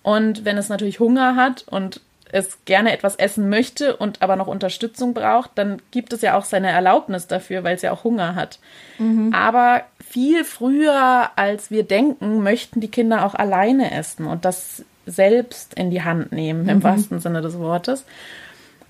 Und 0.03 0.45
wenn 0.45 0.59
es 0.59 0.69
natürlich 0.69 0.99
Hunger 0.99 1.35
hat 1.35 1.65
und 1.67 2.01
es 2.31 2.59
gerne 2.65 2.93
etwas 2.93 3.15
essen 3.15 3.49
möchte 3.49 3.95
und 3.95 4.21
aber 4.21 4.35
noch 4.35 4.45
Unterstützung 4.45 5.15
braucht, 5.15 5.49
dann 5.55 5.81
gibt 5.89 6.13
es 6.13 6.21
ja 6.21 6.37
auch 6.37 6.45
seine 6.45 6.69
Erlaubnis 6.69 7.25
dafür, 7.25 7.63
weil 7.63 7.75
es 7.75 7.81
ja 7.81 7.91
auch 7.91 8.03
Hunger 8.03 8.35
hat. 8.35 8.59
Mhm. 8.99 9.33
Aber 9.33 9.81
viel 10.07 10.43
früher, 10.43 11.31
als 11.35 11.71
wir 11.71 11.81
denken, 11.81 12.43
möchten 12.43 12.81
die 12.81 12.91
Kinder 12.91 13.25
auch 13.25 13.33
alleine 13.33 13.91
essen. 13.91 14.27
Und 14.27 14.45
das 14.45 14.85
selbst 15.09 15.73
in 15.73 15.89
die 15.91 16.03
Hand 16.03 16.31
nehmen, 16.31 16.63
mhm. 16.63 16.69
im 16.69 16.83
wahrsten 16.83 17.19
Sinne 17.19 17.41
des 17.41 17.57
Wortes. 17.57 18.05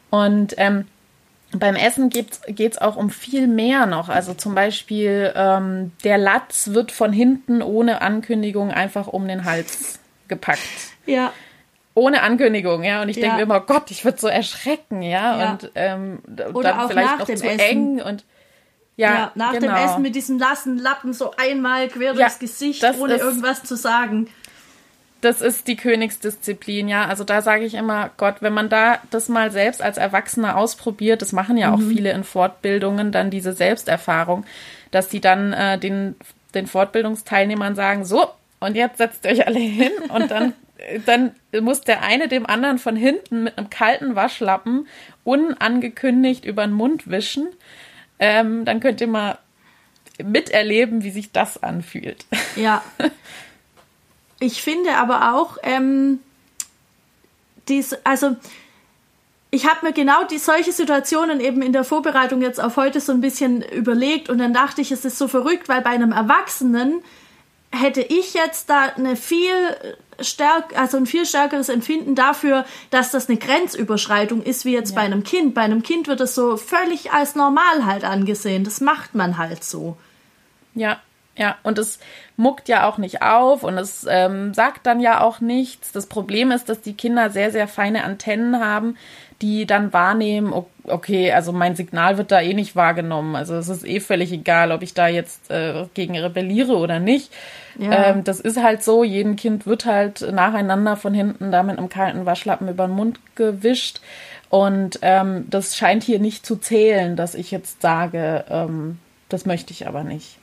Und 0.09 0.55
ähm, 0.57 0.85
beim 1.51 1.75
Essen 1.75 2.09
geht 2.09 2.47
es 2.47 2.77
auch 2.77 2.95
um 2.95 3.09
viel 3.09 3.47
mehr 3.47 3.85
noch. 3.85 4.09
Also 4.09 4.33
zum 4.33 4.53
Beispiel 4.53 5.33
ähm, 5.35 5.91
der 6.03 6.17
Latz 6.17 6.69
wird 6.69 6.91
von 6.91 7.11
hinten 7.11 7.61
ohne 7.61 8.01
Ankündigung 8.01 8.71
einfach 8.71 9.07
um 9.07 9.27
den 9.27 9.45
Hals 9.45 9.99
gepackt. 10.27 10.59
Ja. 11.05 11.33
Ohne 11.95 12.21
Ankündigung, 12.21 12.83
ja. 12.83 13.01
Und 13.01 13.09
ich 13.09 13.17
ja. 13.17 13.29
denke 13.29 13.41
immer, 13.41 13.61
Gott, 13.61 13.89
ich 13.89 14.05
würde 14.05 14.19
so 14.19 14.27
erschrecken, 14.27 15.01
ja. 15.01 15.39
ja. 15.39 15.51
Und 15.51 15.71
ähm, 15.73 16.19
Oder 16.53 16.73
dann 16.73 16.87
vielleicht 16.87 17.19
noch 17.19 17.25
zu 17.25 17.33
Essen. 17.33 17.59
eng 17.59 18.01
und 18.01 18.25
ja, 18.95 19.13
ja 19.13 19.31
nach 19.33 19.53
genau. 19.53 19.75
dem 19.75 19.85
Essen 19.85 20.01
mit 20.03 20.15
diesem 20.15 20.37
nassen 20.37 20.77
Lappen 20.77 21.13
so 21.13 21.33
einmal 21.35 21.87
quer 21.87 22.13
durchs 22.13 22.37
Gesicht, 22.37 22.83
ohne 22.99 23.15
irgendwas 23.15 23.63
zu 23.63 23.75
sagen 23.75 24.29
das 25.21 25.41
ist 25.41 25.67
die 25.67 25.75
Königsdisziplin, 25.75 26.87
ja. 26.87 27.05
Also 27.05 27.23
da 27.23 27.41
sage 27.41 27.65
ich 27.65 27.73
immer, 27.73 28.11
Gott, 28.17 28.35
wenn 28.41 28.53
man 28.53 28.69
da 28.69 28.99
das 29.11 29.29
mal 29.29 29.51
selbst 29.51 29.81
als 29.81 29.97
Erwachsener 29.97 30.57
ausprobiert, 30.57 31.21
das 31.21 31.31
machen 31.31 31.57
ja 31.57 31.73
auch 31.73 31.79
mhm. 31.79 31.89
viele 31.89 32.11
in 32.11 32.23
Fortbildungen, 32.23 33.11
dann 33.11 33.29
diese 33.29 33.53
Selbsterfahrung, 33.53 34.45
dass 34.91 35.09
die 35.09 35.19
dann 35.21 35.53
äh, 35.53 35.77
den, 35.77 36.15
den 36.53 36.67
Fortbildungsteilnehmern 36.67 37.75
sagen, 37.75 38.05
so, 38.05 38.29
und 38.59 38.75
jetzt 38.75 38.97
setzt 38.97 39.25
euch 39.25 39.45
alle 39.45 39.59
hin 39.59 39.91
und 40.09 40.31
dann, 40.31 40.53
dann 41.05 41.31
muss 41.61 41.81
der 41.81 42.01
eine 42.03 42.27
dem 42.27 42.45
anderen 42.45 42.77
von 42.79 42.95
hinten 42.95 43.43
mit 43.43 43.57
einem 43.57 43.69
kalten 43.69 44.15
Waschlappen 44.15 44.87
unangekündigt 45.23 46.45
über 46.45 46.65
den 46.65 46.73
Mund 46.73 47.09
wischen. 47.09 47.47
Ähm, 48.19 48.65
dann 48.65 48.79
könnt 48.79 49.01
ihr 49.01 49.07
mal 49.07 49.37
miterleben, 50.21 51.03
wie 51.03 51.11
sich 51.11 51.31
das 51.31 51.61
anfühlt. 51.61 52.25
Ja. 52.55 52.83
ich 54.39 54.61
finde 54.61 54.95
aber 54.95 55.35
auch, 55.35 55.57
ähm, 55.63 56.19
dies, 57.67 57.93
also 58.03 58.35
ich 59.51 59.67
habe 59.67 59.87
mir 59.87 59.93
genau 59.93 60.23
die 60.25 60.37
solche 60.37 60.71
Situationen 60.71 61.39
eben 61.39 61.61
in 61.61 61.73
der 61.73 61.83
Vorbereitung 61.83 62.41
jetzt 62.41 62.61
auf 62.61 62.77
heute 62.77 63.01
so 63.01 63.11
ein 63.11 63.21
bisschen 63.21 63.61
überlegt 63.63 64.29
und 64.29 64.37
dann 64.37 64.53
dachte 64.53 64.81
ich, 64.81 64.91
es 64.91 65.05
ist 65.05 65.17
so 65.17 65.27
verrückt, 65.27 65.69
weil 65.69 65.81
bei 65.81 65.89
einem 65.89 66.11
Erwachsenen 66.11 67.01
hätte 67.71 68.01
ich 68.01 68.33
jetzt 68.33 68.69
da 68.69 68.93
eine 68.95 69.15
viel 69.15 69.53
stärk, 70.21 70.77
also 70.77 70.97
ein 70.97 71.05
viel 71.05 71.25
stärkeres 71.25 71.69
Empfinden 71.69 72.15
dafür, 72.15 72.65
dass 72.89 73.11
das 73.11 73.29
eine 73.29 73.37
Grenzüberschreitung 73.37 74.43
ist, 74.43 74.65
wie 74.65 74.73
jetzt 74.73 74.91
ja. 74.91 74.95
bei 74.95 75.01
einem 75.01 75.23
Kind. 75.23 75.53
Bei 75.53 75.61
einem 75.61 75.83
Kind 75.83 76.07
wird 76.07 76.19
das 76.19 76.35
so 76.35 76.57
völlig 76.57 77.11
als 77.11 77.35
normal 77.35 77.85
halt 77.85 78.03
angesehen. 78.03 78.63
Das 78.63 78.81
macht 78.81 79.15
man 79.15 79.37
halt 79.37 79.63
so. 79.63 79.97
Ja, 80.75 80.99
Ja, 81.39 81.55
und 81.63 81.79
es 81.79 81.99
muckt 82.35 82.67
ja 82.67 82.85
auch 82.85 82.97
nicht 82.97 83.21
auf 83.21 83.63
und 83.63 83.77
es 83.77 84.05
ähm, 84.09 84.53
sagt 84.53 84.85
dann 84.85 84.99
ja 84.99 85.21
auch 85.21 85.39
nichts. 85.39 85.93
Das 85.93 86.05
Problem 86.05 86.51
ist, 86.51 86.67
dass 86.67 86.81
die 86.81 86.95
Kinder 86.95 87.29
sehr, 87.29 87.49
sehr 87.51 87.69
feine 87.69 88.03
Antennen 88.03 88.59
haben, 88.59 88.97
die 89.41 89.65
dann 89.65 89.93
wahrnehmen, 89.93 90.53
okay, 90.83 91.31
also 91.31 91.53
mein 91.53 91.77
Signal 91.77 92.17
wird 92.17 92.33
da 92.33 92.41
eh 92.41 92.53
nicht 92.53 92.75
wahrgenommen. 92.75 93.37
Also 93.37 93.55
es 93.55 93.69
ist 93.69 93.87
eh 93.87 94.01
völlig 94.01 94.33
egal, 94.33 94.73
ob 94.73 94.81
ich 94.81 94.93
da 94.93 95.07
jetzt 95.07 95.49
äh, 95.49 95.85
gegen 95.93 96.17
rebelliere 96.17 96.75
oder 96.75 96.99
nicht. 96.99 97.31
Ja. 97.77 98.07
Ähm, 98.07 98.25
das 98.25 98.41
ist 98.41 98.61
halt 98.61 98.83
so, 98.83 99.05
jedem 99.05 99.37
Kind 99.37 99.65
wird 99.65 99.85
halt 99.85 100.29
nacheinander 100.33 100.97
von 100.97 101.13
hinten 101.13 101.53
da 101.53 101.63
mit 101.63 101.77
einem 101.77 101.87
kalten 101.87 102.25
Waschlappen 102.25 102.67
über 102.67 102.85
den 102.87 102.97
Mund 102.97 103.21
gewischt. 103.35 104.01
Und 104.49 104.99
ähm, 105.03 105.45
das 105.49 105.77
scheint 105.77 106.03
hier 106.03 106.19
nicht 106.19 106.45
zu 106.45 106.57
zählen, 106.57 107.15
dass 107.15 107.33
ich 107.33 107.49
jetzt 107.49 107.81
sage, 107.81 108.43
ähm, 108.49 108.99
das 109.29 109.45
möchte 109.45 109.71
ich 109.71 109.87
aber 109.87 110.03
nicht. 110.03 110.38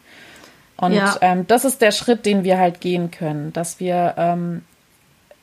Und 0.77 0.93
ja. 0.93 1.17
ähm, 1.21 1.47
das 1.47 1.65
ist 1.65 1.81
der 1.81 1.93
Schritt, 1.93 2.27
den 2.27 2.45
wir 2.45 2.59
halt 2.59 2.81
gehen 2.81 3.11
können, 3.11 3.53
dass 3.53 3.81
wir, 3.81 4.15
ähm, 4.19 4.63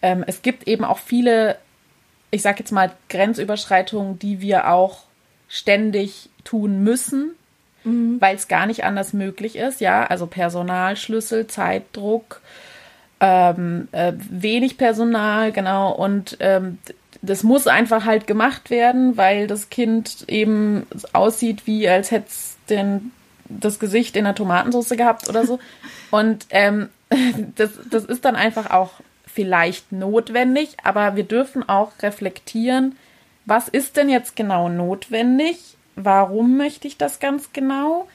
ähm, 0.02 0.24
es 0.28 0.42
gibt 0.42 0.68
eben 0.68 0.84
auch 0.84 1.00
viele, 1.00 1.58
ich 2.30 2.42
sag 2.42 2.60
jetzt 2.60 2.72
mal, 2.72 2.92
Grenzüberschreitungen, 3.10 4.20
die 4.20 4.42
wir 4.42 4.72
auch 4.72 5.04
ständig 5.48 6.30
tun 6.44 6.84
müssen, 6.84 7.32
mhm. 7.84 8.18
weil 8.20 8.36
es 8.36 8.48
gar 8.48 8.68
nicht 8.68 8.84
anders 8.84 9.14
möglich 9.14 9.56
ist, 9.56 9.82
ja, 9.82 10.06
also 10.06 10.28
Personalschlüssel, 10.28 11.48
Zeitdruck, 11.48 12.42
ähm, 13.20 13.88
äh, 13.92 14.14
wenig 14.18 14.78
Personal, 14.78 15.52
genau, 15.52 15.92
und 15.92 16.38
ähm, 16.42 16.78
das 17.24 17.42
muss 17.42 17.68
einfach 17.68 18.06
halt 18.06 18.28
gemacht 18.28 18.70
werden, 18.70 19.16
weil 19.16 19.48
das 19.48 19.70
Kind 19.70 20.26
eben 20.28 20.86
aussieht, 21.14 21.66
wie 21.66 21.88
als 21.88 22.12
hätte 22.12 22.28
es 22.28 22.58
den 22.70 23.12
das 23.50 23.80
Gesicht 23.80 24.16
in 24.16 24.26
der 24.26 24.36
Tomatensauce 24.36 24.90
gehabt 24.90 25.30
oder 25.30 25.46
so. 25.46 25.60
Und 26.12 26.46
ähm, 26.50 26.90
das, 27.56 27.72
das 27.90 28.06
ist 28.06 28.26
dann 28.26 28.36
einfach 28.36 28.72
auch 28.72 28.92
vielleicht 29.26 29.92
notwendig, 29.92 30.78
aber 30.84 31.16
wir 31.16 31.24
dürfen 31.24 31.68
auch 31.68 31.92
reflektieren, 32.02 32.96
was 33.46 33.68
ist 33.68 33.98
denn 33.98 34.10
jetzt 34.10 34.36
genau 34.36 34.70
notwendig? 34.70 35.76
Warum 35.96 36.58
möchte 36.58 36.88
ich 36.88 36.98
das 36.98 37.20
ganz 37.20 37.52
genau? 37.52 38.08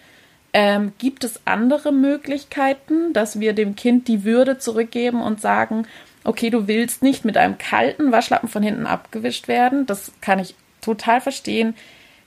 Ähm, 0.53 0.93
gibt 0.99 1.25
es 1.25 1.41
andere 1.45 1.93
Möglichkeiten, 1.93 3.13
dass 3.13 3.39
wir 3.39 3.53
dem 3.53 3.77
Kind 3.77 4.09
die 4.09 4.25
Würde 4.25 4.59
zurückgeben 4.59 5.21
und 5.21 5.41
sagen, 5.41 5.87
okay, 6.25 6.51
du 6.51 6.67
willst 6.67 7.03
nicht 7.03 7.25
mit 7.25 7.37
einem 7.37 7.59
kalten 7.59 8.11
Waschlappen 8.11 8.49
von 8.49 8.63
hinten 8.63 8.87
abgewischt 8.87 9.49
werden? 9.49 9.87
Das 9.87 10.13
kann 10.21 10.39
ich 10.39 10.55
total 10.81 11.21
verstehen. 11.21 11.75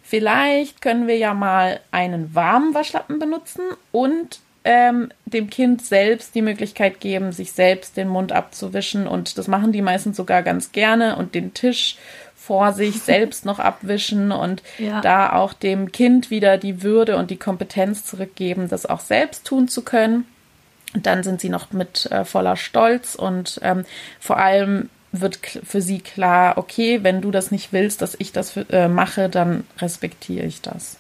Vielleicht 0.03 0.81
können 0.81 1.08
wir 1.08 1.17
ja 1.17 1.34
mal 1.34 1.79
einen 1.91 2.36
warmen 2.36 2.74
Waschlappen 2.74 3.20
benutzen 3.20 3.62
und 3.91 4.39
ähm, 4.63 5.12
dem 5.25 5.50
Kind 5.50 5.84
selbst 5.84 6.36
die 6.36 6.41
Möglichkeit 6.41 7.00
geben, 7.00 7.31
sich 7.31 7.51
selbst 7.51 7.98
den 7.98 8.08
Mund 8.08 8.31
abzuwischen. 8.31 9.08
Und 9.08 9.38
das 9.38 9.48
machen 9.48 9.72
die 9.72 9.81
meisten 9.81 10.13
sogar 10.13 10.43
ganz 10.43 10.72
gerne 10.72 11.15
und 11.15 11.34
den 11.34 11.53
Tisch 11.53 11.98
vor 12.36 12.74
sich 12.74 13.01
selbst 13.01 13.46
noch 13.46 13.60
abwischen 13.60 14.31
und 14.31 14.62
ja. 14.77 15.01
da 15.01 15.34
auch 15.34 15.53
dem 15.53 15.91
Kind 15.91 16.29
wieder 16.29 16.58
die 16.58 16.84
Würde 16.84 17.17
und 17.17 17.31
die 17.31 17.38
Kompetenz 17.38 18.05
zurückgeben, 18.05 18.70
das 18.70 18.86
auch 18.86 19.00
selbst 19.00 19.46
tun 19.46 19.67
zu 19.67 19.84
können. 19.84 20.25
Und 20.93 21.05
dann 21.05 21.24
sind 21.24 21.39
sie 21.39 21.50
noch 21.50 21.72
mit 21.72 22.12
äh, 22.12 22.25
voller 22.25 22.58
Stolz 22.58 23.15
und 23.15 23.60
ähm, 23.63 23.86
vor 24.20 24.38
allem 24.38 24.89
wird 25.12 25.38
für 25.38 25.82
sie 25.82 26.00
klar, 26.00 26.58
okay, 26.58 27.03
wenn 27.03 27.22
du 27.22 27.32
das 27.32 27.51
nicht 27.51 27.74
willst, 27.74 28.01
dass 28.01 28.15
ich 28.18 28.32
das 28.32 28.51
für, 28.51 28.70
äh, 28.70 28.88
mache, 28.88 29.30
dann 29.30 29.65
respektiere 29.80 30.46
ich 30.46 30.62
das. 30.62 30.98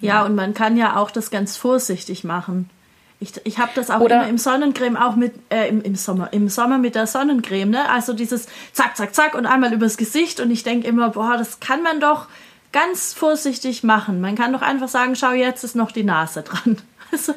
Ja, 0.00 0.24
und 0.24 0.34
man 0.34 0.54
kann 0.54 0.76
ja 0.76 0.96
auch 0.96 1.10
das 1.10 1.30
ganz 1.30 1.56
vorsichtig 1.56 2.24
machen. 2.24 2.70
Ich, 3.18 3.32
ich 3.44 3.58
habe 3.58 3.72
das 3.74 3.90
auch 3.90 4.00
Oder 4.00 4.22
immer 4.22 4.28
im 4.28 4.38
Sonnencreme, 4.38 4.96
auch 4.96 5.16
mit, 5.16 5.34
äh, 5.48 5.68
im, 5.68 5.80
im 5.80 5.96
Sommer, 5.96 6.32
im 6.32 6.50
Sommer 6.50 6.76
mit 6.76 6.94
der 6.94 7.06
Sonnencreme, 7.06 7.70
ne? 7.70 7.88
Also 7.90 8.12
dieses 8.12 8.46
zack, 8.72 8.96
zack, 8.96 9.14
zack 9.14 9.34
und 9.34 9.46
einmal 9.46 9.72
übers 9.72 9.96
Gesicht 9.96 10.38
und 10.38 10.50
ich 10.50 10.64
denke 10.64 10.86
immer, 10.86 11.10
boah, 11.10 11.36
das 11.38 11.60
kann 11.60 11.82
man 11.82 11.98
doch 11.98 12.26
ganz 12.72 13.14
vorsichtig 13.14 13.84
machen. 13.84 14.20
Man 14.20 14.34
kann 14.34 14.52
doch 14.52 14.60
einfach 14.60 14.88
sagen, 14.88 15.16
schau, 15.16 15.32
jetzt 15.32 15.64
ist 15.64 15.76
noch 15.76 15.92
die 15.92 16.04
Nase 16.04 16.42
dran. 16.42 16.78
Also, 17.12 17.36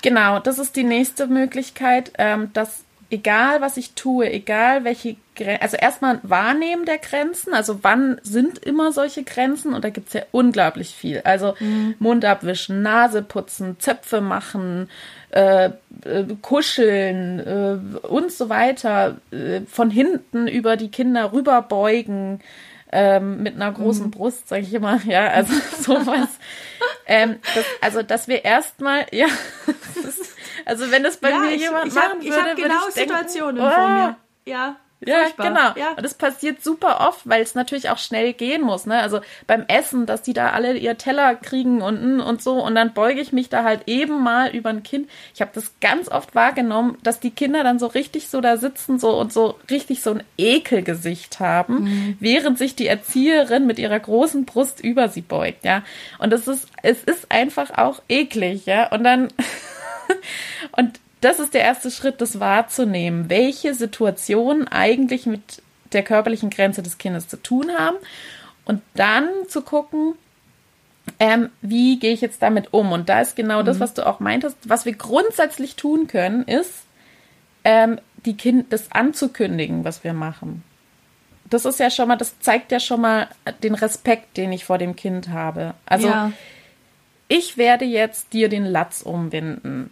genau, 0.00 0.38
das 0.38 0.60
ist 0.60 0.76
die 0.76 0.84
nächste 0.84 1.26
Möglichkeit, 1.26 2.12
ähm, 2.18 2.52
dass 2.52 2.84
egal 3.10 3.60
was 3.60 3.76
ich 3.76 3.92
tue, 3.92 4.30
egal 4.30 4.84
welche 4.84 5.16
Grenzen, 5.34 5.62
also 5.62 5.76
erstmal 5.76 6.20
Wahrnehmen 6.22 6.84
der 6.84 6.98
Grenzen, 6.98 7.54
also 7.54 7.78
wann 7.82 8.20
sind 8.22 8.58
immer 8.58 8.92
solche 8.92 9.24
Grenzen 9.24 9.74
und 9.74 9.84
da 9.84 9.90
gibt's 9.90 10.12
ja 10.12 10.22
unglaublich 10.32 10.94
viel. 10.94 11.22
Also 11.24 11.54
mhm. 11.58 11.94
Mund 11.98 12.24
abwischen, 12.24 12.82
Nase 12.82 13.22
putzen, 13.22 13.78
Zöpfe 13.78 14.20
machen, 14.20 14.90
äh, 15.30 15.70
äh, 16.04 16.24
kuscheln 16.42 17.40
äh, 17.40 18.06
und 18.06 18.32
so 18.32 18.48
weiter, 18.48 19.18
äh, 19.30 19.60
von 19.62 19.90
hinten 19.90 20.48
über 20.48 20.76
die 20.76 20.90
Kinder 20.90 21.32
rüberbeugen, 21.32 22.40
ähm, 22.90 23.42
mit 23.42 23.54
einer 23.54 23.70
großen 23.70 24.06
mhm. 24.06 24.10
Brust, 24.10 24.48
sage 24.48 24.62
ich 24.62 24.72
immer, 24.72 25.00
ja, 25.06 25.28
also 25.28 25.52
sowas. 25.80 26.28
ähm, 27.06 27.36
das, 27.54 27.64
also, 27.80 28.02
dass 28.02 28.28
wir 28.28 28.44
erstmal, 28.44 29.06
ja, 29.12 29.26
also 30.68 30.90
wenn 30.90 31.02
das 31.02 31.16
bei 31.16 31.30
ja, 31.30 31.38
mir 31.38 31.50
ich, 31.52 31.62
jemand 31.62 31.86
ich 31.86 31.94
machen 31.94 32.08
hab, 32.10 32.22
würde, 32.22 32.28
ich 32.28 32.36
habe 32.36 32.62
genau 32.62 32.88
ich 32.88 32.94
Situationen 32.94 33.56
denken, 33.56 33.72
oh, 33.72 33.74
vor 33.74 33.88
mir. 33.88 34.16
Ja. 34.44 34.76
Ja, 35.00 35.22
Furchtbar. 35.22 35.48
genau. 35.48 35.86
Ja. 35.86 35.92
Und 35.96 36.02
das 36.02 36.14
passiert 36.14 36.62
super 36.62 37.06
oft, 37.08 37.28
weil 37.28 37.40
es 37.40 37.54
natürlich 37.54 37.88
auch 37.88 37.98
schnell 37.98 38.32
gehen 38.32 38.62
muss. 38.62 38.84
Ne? 38.84 39.00
Also 39.00 39.20
beim 39.46 39.64
Essen, 39.68 40.06
dass 40.06 40.22
die 40.22 40.32
da 40.32 40.50
alle 40.50 40.76
ihr 40.76 40.98
Teller 40.98 41.36
kriegen 41.36 41.82
und, 41.82 42.20
und 42.20 42.42
so. 42.42 42.54
Und 42.54 42.74
dann 42.74 42.94
beuge 42.94 43.20
ich 43.20 43.32
mich 43.32 43.48
da 43.48 43.62
halt 43.62 43.82
eben 43.86 44.20
mal 44.22 44.50
über 44.50 44.70
ein 44.70 44.82
Kind. 44.82 45.08
Ich 45.34 45.40
habe 45.40 45.52
das 45.54 45.72
ganz 45.80 46.08
oft 46.08 46.34
wahrgenommen, 46.34 46.98
dass 47.04 47.20
die 47.20 47.30
Kinder 47.30 47.62
dann 47.62 47.78
so 47.78 47.86
richtig 47.86 48.28
so 48.28 48.40
da 48.40 48.56
sitzen 48.56 48.98
so 48.98 49.16
und 49.16 49.32
so 49.32 49.56
richtig 49.70 50.02
so 50.02 50.10
ein 50.10 50.24
Ekelgesicht 50.36 51.38
haben, 51.38 51.84
mhm. 51.84 52.16
während 52.18 52.58
sich 52.58 52.74
die 52.74 52.88
Erzieherin 52.88 53.66
mit 53.66 53.78
ihrer 53.78 54.00
großen 54.00 54.46
Brust 54.46 54.80
über 54.80 55.08
sie 55.08 55.22
beugt. 55.22 55.64
Ja, 55.64 55.84
und 56.18 56.32
es 56.32 56.48
ist, 56.48 56.66
es 56.82 57.04
ist 57.04 57.30
einfach 57.30 57.78
auch 57.78 58.02
eklig. 58.08 58.66
Ja, 58.66 58.90
und 58.90 59.04
dann 59.04 59.28
und 60.72 61.00
das 61.20 61.40
ist 61.40 61.54
der 61.54 61.62
erste 61.62 61.90
Schritt, 61.90 62.20
das 62.20 62.40
wahrzunehmen, 62.40 63.28
welche 63.28 63.74
Situationen 63.74 64.68
eigentlich 64.68 65.26
mit 65.26 65.62
der 65.92 66.02
körperlichen 66.02 66.50
Grenze 66.50 66.82
des 66.82 66.98
Kindes 66.98 67.28
zu 67.28 67.36
tun 67.42 67.70
haben 67.76 67.96
und 68.64 68.82
dann 68.94 69.28
zu 69.48 69.62
gucken, 69.62 70.14
ähm, 71.18 71.50
wie 71.62 71.98
gehe 71.98 72.12
ich 72.12 72.20
jetzt 72.20 72.42
damit 72.42 72.72
um? 72.72 72.92
Und 72.92 73.08
da 73.08 73.20
ist 73.20 73.34
genau 73.34 73.62
mhm. 73.62 73.66
das, 73.66 73.80
was 73.80 73.94
du 73.94 74.06
auch 74.06 74.20
meintest. 74.20 74.56
Was 74.64 74.84
wir 74.84 74.94
grundsätzlich 74.94 75.74
tun 75.76 76.06
können, 76.06 76.44
ist, 76.44 76.84
ähm, 77.64 77.98
die 78.24 78.36
kind 78.36 78.72
das 78.72 78.92
anzukündigen, 78.92 79.84
was 79.84 80.04
wir 80.04 80.12
machen. 80.12 80.62
Das 81.48 81.64
ist 81.64 81.80
ja 81.80 81.90
schon 81.90 82.08
mal, 82.08 82.16
das 82.16 82.38
zeigt 82.40 82.72
ja 82.72 82.78
schon 82.78 83.00
mal 83.00 83.28
den 83.62 83.74
Respekt, 83.74 84.36
den 84.36 84.52
ich 84.52 84.64
vor 84.64 84.76
dem 84.76 84.96
Kind 84.96 85.30
habe. 85.30 85.74
Also 85.86 86.08
ja. 86.08 86.32
ich 87.28 87.56
werde 87.56 87.86
jetzt 87.86 88.32
dir 88.34 88.48
den 88.48 88.66
Latz 88.66 89.00
umwinden. 89.02 89.90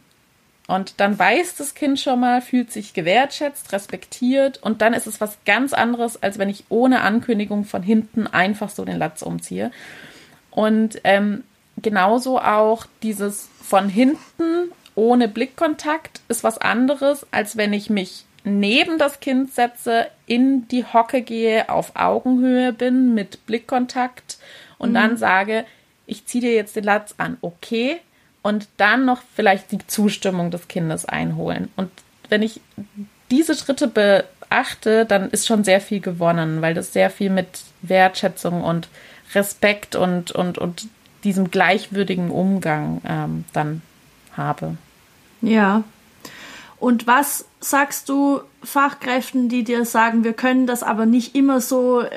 Und 0.66 1.00
dann 1.00 1.16
weiß 1.16 1.54
das 1.56 1.74
Kind 1.74 2.00
schon 2.00 2.20
mal, 2.20 2.42
fühlt 2.42 2.72
sich 2.72 2.92
gewertschätzt, 2.92 3.72
respektiert 3.72 4.60
und 4.62 4.82
dann 4.82 4.94
ist 4.94 5.06
es 5.06 5.20
was 5.20 5.38
ganz 5.44 5.72
anderes, 5.72 6.20
als 6.22 6.38
wenn 6.38 6.48
ich 6.48 6.64
ohne 6.70 7.02
Ankündigung 7.02 7.64
von 7.64 7.82
hinten 7.82 8.26
einfach 8.26 8.68
so 8.70 8.84
den 8.84 8.98
Latz 8.98 9.22
umziehe. 9.22 9.70
Und 10.50 11.00
ähm, 11.04 11.44
genauso 11.80 12.40
auch 12.40 12.86
dieses 13.02 13.48
von 13.62 13.88
hinten 13.88 14.72
ohne 14.96 15.28
Blickkontakt 15.28 16.20
ist 16.28 16.42
was 16.42 16.58
anderes, 16.58 17.26
als 17.30 17.56
wenn 17.56 17.72
ich 17.72 17.90
mich 17.90 18.24
neben 18.42 18.98
das 18.98 19.20
Kind 19.20 19.52
setze, 19.52 20.06
in 20.26 20.66
die 20.68 20.84
Hocke 20.84 21.22
gehe, 21.22 21.68
auf 21.68 21.92
Augenhöhe 21.94 22.72
bin 22.72 23.14
mit 23.14 23.44
Blickkontakt 23.46 24.38
und 24.78 24.90
mhm. 24.90 24.94
dann 24.94 25.16
sage, 25.16 25.64
ich 26.06 26.26
ziehe 26.26 26.42
dir 26.42 26.54
jetzt 26.54 26.76
den 26.76 26.84
Latz 26.84 27.14
an. 27.18 27.36
Okay, 27.40 27.98
und 28.46 28.68
dann 28.76 29.04
noch 29.04 29.22
vielleicht 29.34 29.72
die 29.72 29.84
Zustimmung 29.88 30.52
des 30.52 30.68
Kindes 30.68 31.04
einholen. 31.04 31.68
Und 31.74 31.90
wenn 32.28 32.42
ich 32.42 32.60
diese 33.32 33.56
Schritte 33.56 33.88
beachte, 33.88 35.04
dann 35.04 35.30
ist 35.30 35.48
schon 35.48 35.64
sehr 35.64 35.80
viel 35.80 35.98
gewonnen, 35.98 36.62
weil 36.62 36.72
das 36.72 36.92
sehr 36.92 37.10
viel 37.10 37.28
mit 37.28 37.48
Wertschätzung 37.82 38.62
und 38.62 38.86
Respekt 39.34 39.96
und, 39.96 40.30
und, 40.30 40.58
und 40.58 40.86
diesem 41.24 41.50
gleichwürdigen 41.50 42.30
Umgang 42.30 43.02
ähm, 43.04 43.44
dann 43.52 43.82
habe. 44.36 44.76
Ja. 45.42 45.82
Und 46.78 47.08
was 47.08 47.46
sagst 47.58 48.08
du 48.08 48.42
Fachkräften, 48.62 49.48
die 49.48 49.64
dir 49.64 49.84
sagen, 49.84 50.22
wir 50.22 50.34
können 50.34 50.68
das 50.68 50.84
aber 50.84 51.04
nicht 51.04 51.34
immer 51.34 51.60
so 51.60 52.02
äh, 52.02 52.10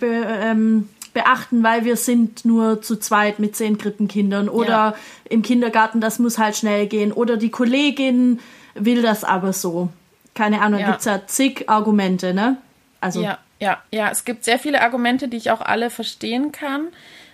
ähm, 0.00 0.88
beachten, 1.16 1.62
weil 1.62 1.86
wir 1.86 1.96
sind 1.96 2.44
nur 2.44 2.82
zu 2.82 2.96
zweit 2.96 3.38
mit 3.38 3.56
zehn 3.56 3.78
Krippenkindern 3.78 4.50
oder 4.50 4.68
ja. 4.68 4.94
im 5.30 5.40
Kindergarten, 5.40 6.02
das 6.02 6.18
muss 6.18 6.36
halt 6.36 6.56
schnell 6.56 6.86
gehen 6.86 7.10
oder 7.10 7.38
die 7.38 7.50
Kollegin 7.50 8.38
will 8.74 9.00
das 9.00 9.24
aber 9.24 9.54
so. 9.54 9.88
Keine 10.34 10.60
Ahnung, 10.60 10.80
ja. 10.80 10.94
es 10.94 11.06
ja 11.06 11.22
zig 11.26 11.70
Argumente, 11.70 12.34
ne? 12.34 12.58
Also. 13.00 13.22
Ja, 13.22 13.38
ja, 13.58 13.78
ja, 13.90 14.10
es 14.10 14.26
gibt 14.26 14.44
sehr 14.44 14.58
viele 14.58 14.82
Argumente, 14.82 15.28
die 15.28 15.38
ich 15.38 15.50
auch 15.50 15.62
alle 15.62 15.88
verstehen 15.88 16.52
kann. 16.52 16.88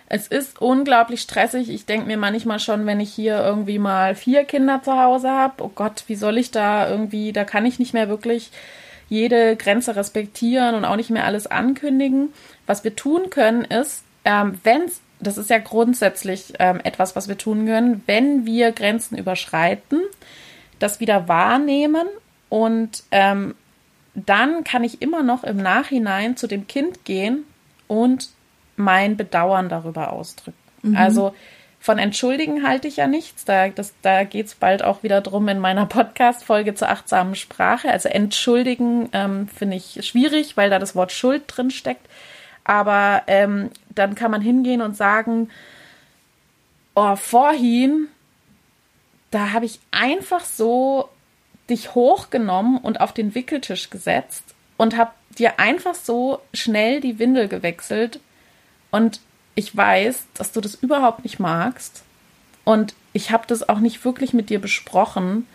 Es 0.07 0.27
ist 0.27 0.61
unglaublich 0.61 1.19
stressig. 1.19 1.69
Ich 1.69 1.85
denke 1.85 2.07
mir 2.07 2.15
manchmal 2.17 2.59
schon, 2.59 2.85
wenn 2.85 3.01
ich 3.01 3.11
hier 3.13 3.43
irgendwie 3.43 3.79
mal 3.79 4.15
vier 4.15 4.45
Kinder 4.45 4.81
zu 4.81 4.93
Hause 4.93 5.29
habe, 5.29 5.61
oh 5.61 5.71
Gott, 5.75 6.05
wie 6.07 6.15
soll 6.15 6.37
ich 6.37 6.51
da 6.51 6.89
irgendwie, 6.89 7.33
da 7.33 7.43
kann 7.43 7.65
ich 7.65 7.79
nicht 7.79 7.93
mehr 7.93 8.07
wirklich 8.07 8.49
jede 9.09 9.57
Grenze 9.57 9.97
respektieren 9.97 10.75
und 10.75 10.85
auch 10.85 10.95
nicht 10.95 11.09
mehr 11.09 11.25
alles 11.25 11.47
ankündigen. 11.47 12.33
Was 12.65 12.83
wir 12.83 12.95
tun 12.95 13.29
können, 13.29 13.65
ist, 13.65 14.03
ähm, 14.25 14.59
wenn 14.63 14.89
das 15.19 15.37
ist 15.37 15.49
ja 15.49 15.57
grundsätzlich 15.57 16.53
ähm, 16.59 16.79
etwas, 16.83 17.15
was 17.15 17.27
wir 17.27 17.37
tun 17.37 17.65
können, 17.65 18.03
wenn 18.07 18.45
wir 18.45 18.71
Grenzen 18.71 19.17
überschreiten, 19.17 20.01
das 20.79 20.99
wieder 20.99 21.27
wahrnehmen 21.27 22.07
und 22.49 23.03
ähm, 23.11 23.55
dann 24.15 24.63
kann 24.63 24.83
ich 24.83 25.01
immer 25.01 25.23
noch 25.23 25.43
im 25.43 25.57
Nachhinein 25.57 26.37
zu 26.37 26.47
dem 26.47 26.67
Kind 26.67 27.05
gehen 27.05 27.45
und 27.87 28.29
mein 28.75 29.17
Bedauern 29.17 29.69
darüber 29.69 30.11
ausdrücken. 30.11 30.57
Mhm. 30.83 30.95
Also 30.95 31.33
von 31.79 31.97
entschuldigen 31.99 32.65
halte 32.65 32.87
ich 32.87 32.97
ja 32.97 33.07
nichts. 33.07 33.43
Da, 33.43 33.69
da 34.01 34.23
geht 34.23 34.45
es 34.45 34.55
bald 34.55 34.83
auch 34.83 35.03
wieder 35.03 35.21
drum 35.21 35.47
in 35.47 35.59
meiner 35.59 35.85
Podcast-Folge 35.87 36.75
zur 36.75 36.89
achtsamen 36.89 37.35
Sprache. 37.35 37.91
Also 37.91 38.09
entschuldigen 38.09 39.09
ähm, 39.13 39.47
finde 39.47 39.77
ich 39.77 40.05
schwierig, 40.05 40.55
weil 40.57 40.69
da 40.69 40.79
das 40.79 40.95
Wort 40.95 41.11
Schuld 41.11 41.43
drin 41.47 41.71
steckt. 41.71 42.07
Aber 42.63 43.23
ähm, 43.27 43.69
dann 43.89 44.15
kann 44.15 44.31
man 44.31 44.41
hingehen 44.41 44.81
und 44.81 44.95
sagen, 44.95 45.49
oh, 46.95 47.15
vorhin, 47.15 48.07
da 49.31 49.51
habe 49.51 49.65
ich 49.65 49.79
einfach 49.91 50.45
so 50.45 51.09
dich 51.69 51.95
hochgenommen 51.95 52.77
und 52.77 53.01
auf 53.01 53.13
den 53.13 53.35
Wickeltisch 53.35 53.89
gesetzt 53.89 54.43
und 54.77 54.97
habe 54.97 55.11
dir 55.37 55.59
einfach 55.59 55.95
so 55.95 56.41
schnell 56.53 57.01
die 57.01 57.19
Windel 57.19 57.47
gewechselt. 57.47 58.19
Und 58.91 59.19
ich 59.55 59.75
weiß, 59.75 60.25
dass 60.33 60.51
du 60.51 60.61
das 60.61 60.75
überhaupt 60.75 61.23
nicht 61.23 61.39
magst. 61.39 62.03
Und 62.63 62.93
ich 63.13 63.31
habe 63.31 63.45
das 63.47 63.67
auch 63.67 63.79
nicht 63.79 64.03
wirklich 64.05 64.33
mit 64.33 64.49
dir 64.49 64.59
besprochen. 64.59 65.47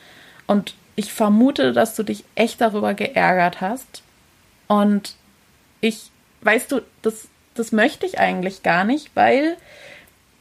Und 0.47 0.75
ich 0.97 1.13
vermute, 1.13 1.73
dass 1.73 1.95
du 1.95 2.03
dich 2.03 2.25
echt 2.35 2.61
darüber 2.61 2.95
geärgert 2.95 3.61
hast. 3.61 4.03
Und 4.67 5.15
ich, 5.81 6.11
weißt 6.43 6.73
du, 6.73 6.81
das, 7.03 7.29
das 7.55 7.73
möchte 7.73 8.07
ich 8.07 8.19
eigentlich 8.19 8.63
gar 8.63 8.85
nicht, 8.85 9.11
weil 9.15 9.57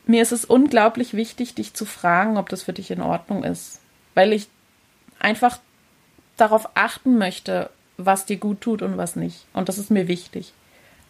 mir 0.06 0.22
ist 0.22 0.32
es 0.32 0.46
unglaublich 0.46 1.14
wichtig, 1.14 1.56
dich 1.56 1.74
zu 1.74 1.86
fragen, 1.86 2.38
ob 2.38 2.50
das 2.50 2.64
für 2.64 2.74
dich 2.74 2.92
in 2.92 3.02
Ordnung 3.02 3.44
ist. 3.44 3.82
Weil 4.16 4.34
ich 4.34 4.48
einfach 5.20 5.60
darauf 6.38 6.70
achten 6.76 7.18
möchte, 7.18 7.70
was 7.98 8.26
dir 8.26 8.38
gut 8.38 8.62
tut 8.62 8.82
und 8.82 8.98
was 8.98 9.16
nicht. 9.16 9.46
Und 9.54 9.70
das 9.70 9.78
ist 9.78 9.92
mir 9.92 10.08
wichtig. 10.08 10.54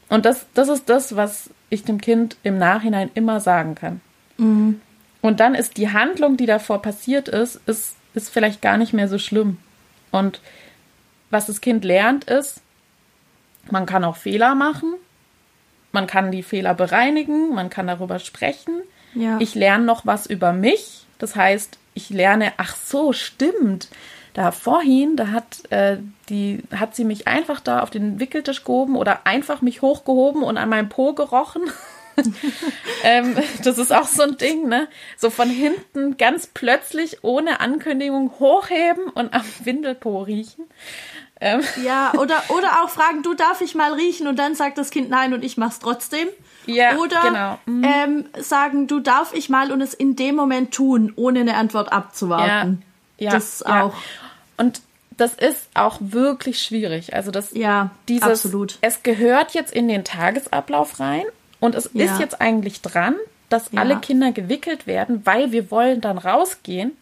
Und 0.09 0.25
das, 0.25 0.45
das 0.53 0.69
ist 0.69 0.89
das, 0.89 1.15
was 1.15 1.49
ich 1.69 1.83
dem 1.83 1.99
Kind 1.99 2.37
im 2.43 2.57
Nachhinein 2.57 3.11
immer 3.13 3.39
sagen 3.39 3.75
kann. 3.75 4.01
Mhm. 4.37 4.81
Und 5.21 5.39
dann 5.39 5.55
ist 5.55 5.77
die 5.77 5.91
Handlung, 5.91 6.37
die 6.37 6.45
davor 6.45 6.81
passiert 6.81 7.27
ist, 7.27 7.59
ist, 7.65 7.95
ist 8.13 8.29
vielleicht 8.29 8.61
gar 8.61 8.77
nicht 8.77 8.93
mehr 8.93 9.07
so 9.07 9.17
schlimm. 9.17 9.57
Und 10.11 10.39
was 11.29 11.47
das 11.47 11.59
Kind 11.59 11.83
lernt, 11.83 12.23
ist, 12.23 12.61
man 13.71 13.85
kann 13.85 14.03
auch 14.03 14.15
Fehler 14.15 14.55
machen, 14.55 14.93
man 15.91 16.07
kann 16.07 16.31
die 16.31 16.43
Fehler 16.43 16.73
bereinigen, 16.73 17.53
man 17.53 17.69
kann 17.69 17.87
darüber 17.87 18.19
sprechen. 18.19 18.81
Ja. 19.13 19.37
Ich 19.39 19.55
lerne 19.55 19.85
noch 19.85 20.05
was 20.05 20.25
über 20.25 20.53
mich. 20.53 21.05
Das 21.17 21.35
heißt, 21.35 21.79
ich 21.93 22.09
lerne, 22.09 22.53
ach 22.57 22.75
so, 22.75 23.13
stimmt 23.13 23.87
da 24.33 24.51
vorhin, 24.51 25.15
da 25.15 25.29
hat 25.29 25.71
äh, 25.71 25.97
die 26.29 26.61
hat 26.75 26.95
sie 26.95 27.05
mich 27.05 27.27
einfach 27.27 27.59
da 27.59 27.79
auf 27.79 27.89
den 27.89 28.19
Wickeltisch 28.19 28.63
gehoben 28.63 28.95
oder 28.95 29.25
einfach 29.25 29.61
mich 29.61 29.81
hochgehoben 29.81 30.43
und 30.43 30.57
an 30.57 30.69
meinem 30.69 30.89
Po 30.89 31.13
gerochen. 31.13 31.63
ähm, 33.03 33.35
das 33.63 33.77
ist 33.77 33.93
auch 33.93 34.07
so 34.07 34.23
ein 34.23 34.37
Ding, 34.37 34.67
ne? 34.67 34.87
So 35.17 35.29
von 35.29 35.49
hinten 35.49 36.17
ganz 36.17 36.47
plötzlich 36.47 37.23
ohne 37.23 37.59
Ankündigung 37.59 38.39
hochheben 38.39 39.09
und 39.09 39.33
am 39.33 39.43
Windelpo 39.63 40.23
riechen. 40.23 40.65
Ähm. 41.39 41.61
Ja, 41.83 42.13
oder, 42.15 42.41
oder 42.49 42.83
auch 42.83 42.89
fragen, 42.89 43.23
du 43.23 43.33
darf 43.33 43.61
ich 43.61 43.75
mal 43.75 43.93
riechen 43.93 44.27
und 44.27 44.37
dann 44.37 44.55
sagt 44.55 44.77
das 44.77 44.89
Kind 44.89 45.09
nein 45.09 45.33
und 45.33 45.43
ich 45.43 45.57
mach's 45.57 45.79
trotzdem. 45.79 46.27
Ja, 46.65 46.97
oder 46.97 47.21
genau. 47.21 47.59
mhm. 47.65 47.83
ähm, 47.83 48.25
sagen, 48.39 48.87
du 48.87 48.99
darf 48.99 49.33
ich 49.33 49.49
mal 49.49 49.71
und 49.71 49.81
es 49.81 49.93
in 49.93 50.15
dem 50.15 50.35
Moment 50.35 50.73
tun, 50.73 51.13
ohne 51.15 51.39
eine 51.39 51.55
Antwort 51.55 51.91
abzuwarten. 51.91 52.83
Ja, 53.17 53.25
ja, 53.25 53.31
das 53.31 53.63
ja. 53.65 53.83
auch. 53.83 53.93
Und 54.57 54.81
das 55.17 55.33
ist 55.33 55.67
auch 55.73 55.97
wirklich 55.99 56.61
schwierig. 56.61 57.15
Also 57.15 57.31
das, 57.31 57.53
ja, 57.53 57.91
dieses, 58.07 58.23
absolut. 58.23 58.77
Es 58.81 59.03
gehört 59.03 59.53
jetzt 59.53 59.73
in 59.73 59.87
den 59.87 60.03
Tagesablauf 60.03 60.99
rein 60.99 61.25
und 61.59 61.75
es 61.75 61.89
ja. 61.93 62.05
ist 62.05 62.19
jetzt 62.19 62.41
eigentlich 62.41 62.81
dran, 62.81 63.15
dass 63.49 63.73
alle 63.75 63.97
Kinder 63.97 64.31
gewickelt 64.31 64.87
werden, 64.87 65.25
weil 65.25 65.51
wir 65.51 65.71
wollen 65.71 66.01
dann 66.01 66.17
rausgehen. 66.17 66.97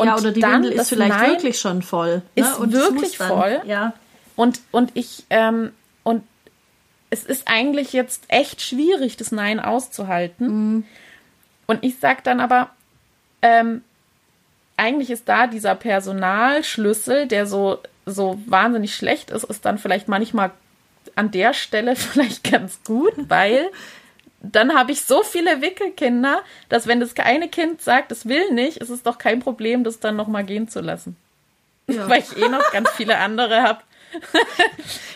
Und 0.00 0.06
ja, 0.06 0.16
oder 0.16 0.32
die 0.32 0.40
dann 0.40 0.62
Windel 0.62 0.80
ist 0.80 0.88
vielleicht 0.88 1.10
Nein 1.10 1.30
wirklich 1.32 1.60
schon 1.60 1.82
voll. 1.82 2.16
Ne? 2.16 2.22
Ist 2.36 2.58
und 2.58 2.72
wirklich 2.72 3.18
voll. 3.18 3.60
Ja. 3.66 3.92
Und, 4.34 4.58
und 4.70 4.92
ich, 4.94 5.26
ähm, 5.28 5.72
und 6.04 6.22
es 7.10 7.24
ist 7.24 7.46
eigentlich 7.48 7.92
jetzt 7.92 8.24
echt 8.28 8.62
schwierig, 8.62 9.18
das 9.18 9.30
Nein 9.30 9.60
auszuhalten. 9.60 10.46
Mhm. 10.46 10.86
Und 11.66 11.84
ich 11.84 11.98
sag 11.98 12.24
dann 12.24 12.40
aber, 12.40 12.70
ähm, 13.42 13.82
eigentlich 14.78 15.10
ist 15.10 15.28
da 15.28 15.46
dieser 15.46 15.74
Personalschlüssel, 15.74 17.26
der 17.26 17.44
so, 17.44 17.78
so 18.06 18.40
wahnsinnig 18.46 18.94
schlecht 18.94 19.30
ist, 19.30 19.44
ist 19.44 19.66
dann 19.66 19.76
vielleicht 19.76 20.08
manchmal 20.08 20.50
an 21.14 21.30
der 21.30 21.52
Stelle 21.52 21.94
vielleicht 21.94 22.50
ganz 22.50 22.82
gut, 22.84 23.12
weil 23.28 23.68
dann 24.42 24.74
habe 24.74 24.92
ich 24.92 25.02
so 25.02 25.22
viele 25.22 25.60
Wickelkinder, 25.60 26.42
dass 26.68 26.86
wenn 26.86 27.00
das 27.00 27.16
eine 27.16 27.48
Kind 27.48 27.82
sagt, 27.82 28.10
es 28.10 28.26
will 28.26 28.52
nicht, 28.52 28.78
ist 28.78 28.90
es 28.90 29.02
doch 29.02 29.18
kein 29.18 29.40
Problem, 29.40 29.84
das 29.84 30.00
dann 30.00 30.16
nochmal 30.16 30.44
gehen 30.44 30.68
zu 30.68 30.80
lassen. 30.80 31.16
Ja. 31.86 32.08
Weil 32.08 32.20
ich 32.20 32.36
eh 32.36 32.48
noch 32.48 32.70
ganz 32.72 32.90
viele 32.90 33.18
andere 33.18 33.62
habe. 33.62 33.82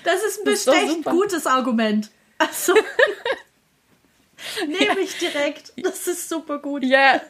Das 0.05 0.23
ist 0.23 0.41
ein 0.41 0.45
bestimmt 0.45 1.05
gutes 1.05 1.47
Argument. 1.47 2.11
Also. 2.39 2.75
Nehme 4.67 5.01
ich 5.01 5.17
direkt. 5.19 5.73
Das 5.77 6.07
ist 6.07 6.29
super 6.29 6.59
gut. 6.59 6.85
Ja, 6.85 7.21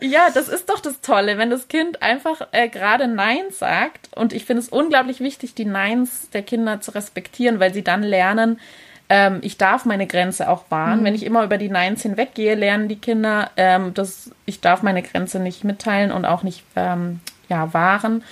ja, 0.00 0.30
das 0.30 0.48
ist 0.48 0.68
doch 0.68 0.80
das 0.80 1.00
Tolle, 1.00 1.38
wenn 1.38 1.48
das 1.50 1.68
Kind 1.68 2.02
einfach 2.02 2.48
äh, 2.52 2.68
gerade 2.68 3.08
Nein 3.08 3.44
sagt. 3.50 4.10
Und 4.14 4.32
ich 4.32 4.44
finde 4.44 4.62
es 4.62 4.68
unglaublich 4.68 5.20
wichtig, 5.20 5.54
die 5.54 5.64
Neins 5.64 6.28
der 6.32 6.42
Kinder 6.42 6.80
zu 6.80 6.94
respektieren, 6.94 7.58
weil 7.58 7.72
sie 7.72 7.82
dann 7.82 8.02
lernen, 8.02 8.60
ähm, 9.08 9.38
ich 9.42 9.56
darf 9.56 9.84
meine 9.84 10.06
Grenze 10.06 10.48
auch 10.48 10.64
wahren. 10.70 11.00
Mhm. 11.00 11.04
Wenn 11.04 11.14
ich 11.14 11.24
immer 11.24 11.44
über 11.44 11.58
die 11.58 11.70
Neins 11.70 12.02
hinweggehe, 12.02 12.54
lernen 12.54 12.88
die 12.88 12.98
Kinder, 12.98 13.50
ähm, 13.56 13.94
dass 13.94 14.30
ich 14.44 14.60
darf 14.60 14.82
meine 14.82 15.02
Grenze 15.02 15.40
nicht 15.40 15.64
mitteilen 15.64 16.12
und 16.12 16.24
auch 16.24 16.42
nicht 16.42 16.62
ähm, 16.76 17.20
ja, 17.48 17.72
wahren. 17.72 18.22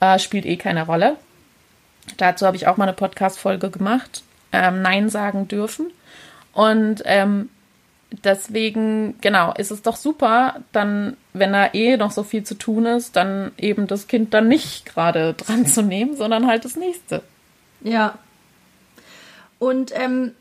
Äh, 0.00 0.18
spielt 0.18 0.46
eh 0.46 0.56
keine 0.56 0.86
Rolle. 0.86 1.16
Dazu 2.16 2.46
habe 2.46 2.56
ich 2.56 2.66
auch 2.66 2.76
mal 2.76 2.84
eine 2.84 2.92
Podcast-Folge 2.92 3.70
gemacht. 3.70 4.22
Ähm, 4.52 4.80
Nein 4.80 5.08
sagen 5.08 5.48
dürfen. 5.48 5.86
Und 6.52 7.02
ähm, 7.04 7.50
deswegen, 8.24 9.20
genau, 9.20 9.52
ist 9.52 9.70
es 9.70 9.82
doch 9.82 9.96
super, 9.96 10.60
dann, 10.72 11.16
wenn 11.32 11.52
da 11.52 11.70
eh 11.72 11.96
noch 11.96 12.10
so 12.10 12.22
viel 12.22 12.44
zu 12.44 12.54
tun 12.54 12.86
ist, 12.86 13.16
dann 13.16 13.52
eben 13.58 13.86
das 13.86 14.06
Kind 14.06 14.32
dann 14.32 14.48
nicht 14.48 14.86
gerade 14.86 15.34
dran 15.36 15.66
zu 15.66 15.82
nehmen, 15.82 16.16
sondern 16.16 16.46
halt 16.46 16.64
das 16.64 16.76
nächste. 16.76 17.22
Ja. 17.82 18.18
Und 19.58 19.92
ähm, 19.94 20.32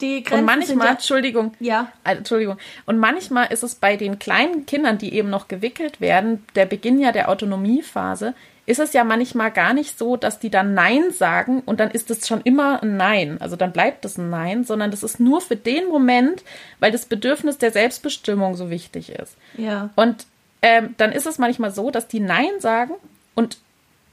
die 0.00 0.22
Grenzen 0.22 0.40
Und 0.40 0.44
manchmal, 0.44 0.86
ja, 0.86 0.92
Entschuldigung, 0.92 1.54
ja. 1.60 1.92
Äh, 2.04 2.16
Entschuldigung. 2.16 2.58
Und 2.86 2.98
manchmal 2.98 3.52
ist 3.52 3.62
es 3.62 3.74
bei 3.74 3.96
den 3.96 4.18
kleinen 4.18 4.66
Kindern, 4.66 4.98
die 4.98 5.14
eben 5.14 5.30
noch 5.30 5.48
gewickelt 5.48 6.00
werden, 6.00 6.44
der 6.54 6.66
Beginn 6.66 6.98
ja 6.98 7.12
der 7.12 7.28
Autonomiephase, 7.28 8.34
ist 8.66 8.80
es 8.80 8.92
ja 8.94 9.04
manchmal 9.04 9.50
gar 9.50 9.74
nicht 9.74 9.98
so, 9.98 10.16
dass 10.16 10.38
die 10.38 10.50
dann 10.50 10.74
Nein 10.74 11.10
sagen 11.10 11.62
und 11.66 11.80
dann 11.80 11.90
ist 11.90 12.10
es 12.10 12.26
schon 12.26 12.40
immer 12.42 12.82
ein 12.82 12.96
Nein. 12.96 13.36
Also 13.40 13.56
dann 13.56 13.72
bleibt 13.72 14.04
es 14.04 14.16
ein 14.16 14.30
Nein, 14.30 14.64
sondern 14.64 14.90
das 14.90 15.02
ist 15.02 15.20
nur 15.20 15.40
für 15.40 15.56
den 15.56 15.88
Moment, 15.88 16.42
weil 16.80 16.90
das 16.90 17.04
Bedürfnis 17.04 17.58
der 17.58 17.72
Selbstbestimmung 17.72 18.54
so 18.54 18.70
wichtig 18.70 19.10
ist. 19.10 19.36
Ja. 19.58 19.90
Und 19.96 20.26
ähm, 20.62 20.94
dann 20.96 21.12
ist 21.12 21.26
es 21.26 21.38
manchmal 21.38 21.72
so, 21.72 21.90
dass 21.90 22.08
die 22.08 22.20
Nein 22.20 22.58
sagen 22.58 22.94
und 23.34 23.58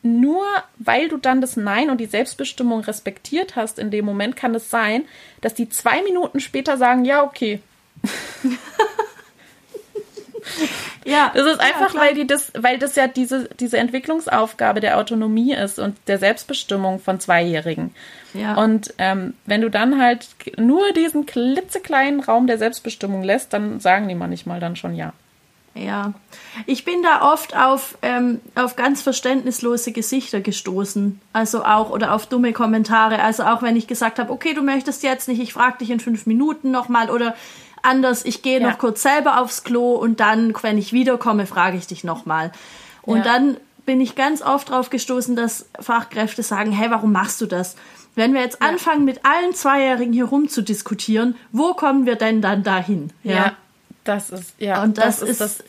nur 0.04 0.44
weil 0.78 1.10
du 1.10 1.18
dann 1.18 1.42
das 1.42 1.58
Nein 1.58 1.90
und 1.90 2.00
die 2.00 2.06
Selbstbestimmung 2.06 2.82
respektiert 2.82 3.56
hast 3.56 3.80
in 3.80 3.92
dem 3.92 4.06
Moment, 4.06 4.36
kann 4.36 4.56
es 4.56 4.70
sein, 4.70 5.06
dass 5.42 5.54
die 5.54 5.70
zwei 5.70 6.02
Minuten 6.04 6.40
später 6.40 6.78
sagen, 6.78 7.06
ja, 7.06 7.24
okay. 7.24 7.62
Ja. 11.06 11.32
Das 11.34 11.46
ist 11.46 11.60
einfach, 11.60 11.94
ja, 11.94 12.00
weil 12.00 12.16
die 12.16 12.28
das, 12.28 12.52
weil 12.56 12.78
das 12.78 12.96
ja 12.96 13.08
diese, 13.08 13.50
diese 13.60 13.78
Entwicklungsaufgabe 13.78 14.80
der 14.80 14.98
Autonomie 14.98 15.54
ist 15.54 15.80
und 15.80 15.98
der 16.08 16.20
Selbstbestimmung 16.20 17.00
von 17.00 17.20
Zweijährigen. 17.20 17.94
Ja. 18.34 18.56
Und 18.56 18.94
ähm, 18.98 19.34
wenn 19.46 19.62
du 19.62 19.70
dann 19.70 20.02
halt 20.02 20.28
nur 20.58 20.94
diesen 20.94 21.26
klitzekleinen 21.26 22.22
Raum 22.22 22.48
der 22.48 22.58
Selbstbestimmung 22.58 23.24
lässt, 23.24 23.54
dann 23.54 23.80
sagen 23.80 24.08
die 24.08 24.16
manchmal 24.16 24.60
dann 24.60 24.76
schon 24.76 24.96
ja. 24.96 25.14
Ja, 25.74 26.14
ich 26.66 26.84
bin 26.84 27.02
da 27.02 27.32
oft 27.32 27.56
auf, 27.56 27.98
ähm, 28.02 28.42
auf 28.56 28.76
ganz 28.76 29.02
verständnislose 29.02 29.94
Gesichter 29.94 30.42
gestoßen. 30.42 31.22
Also 31.32 31.64
auch, 31.64 31.92
oder 31.92 32.14
auf 32.14 32.26
dumme 32.26 32.52
Kommentare. 32.52 33.22
Also 33.22 33.44
auch 33.44 33.62
wenn 33.62 33.78
ich 33.78 33.88
gesagt 33.88 34.20
habe, 34.20 34.34
okay, 34.34 34.54
du 34.54 34.64
möchtest 34.64 35.02
jetzt 35.04 35.30
nicht, 35.30 35.42
ich 35.42 35.54
frage 35.54 35.78
dich 35.78 35.90
in 35.90 36.02
fünf 36.02 36.26
Minuten 36.26 36.72
nochmal 36.72 37.10
oder 37.10 37.36
anders, 37.84 38.26
ich 38.26 38.42
gehe 38.42 38.60
ja. 38.60 38.70
noch 38.70 38.80
kurz 38.80 39.02
selber 39.02 39.40
aufs 39.40 39.64
Klo 39.64 39.94
und 39.96 40.20
dann, 40.20 40.54
wenn 40.62 40.78
ich 40.78 40.92
wiederkomme, 40.92 41.46
frage 41.46 41.78
ich 41.78 41.88
dich 41.88 42.04
nochmal. 42.04 42.52
Und 43.04 43.20
ja. 43.20 43.24
dann 43.24 43.58
bin 43.86 44.02
ich 44.02 44.16
ganz 44.16 44.42
oft 44.42 44.70
drauf 44.70 44.90
gestoßen, 44.90 45.36
dass 45.36 45.70
Fachkräfte 45.80 46.44
sagen, 46.44 46.72
hey, 46.72 46.92
warum 46.92 47.14
machst 47.14 47.40
du 47.42 47.46
das? 47.46 47.76
Wenn 48.16 48.34
wir 48.34 48.42
jetzt 48.42 48.62
ja. 48.62 48.68
anfangen, 48.68 49.06
mit 49.06 49.26
allen 49.26 49.54
Zweijährigen 49.54 50.14
hier 50.14 50.26
rum 50.26 50.50
zu 50.50 50.62
diskutieren, 50.62 51.36
wo 51.52 51.74
kommen 51.74 52.06
wir 52.06 52.16
denn 52.16 52.42
dann 52.42 52.62
dahin? 52.62 53.12
Ja. 53.24 53.54
Das 54.04 54.30
ist, 54.30 54.54
ja. 54.60 54.82
Und 54.84 54.98
das, 54.98 55.20
das 55.20 55.30
ist, 55.30 55.42
das. 55.42 55.64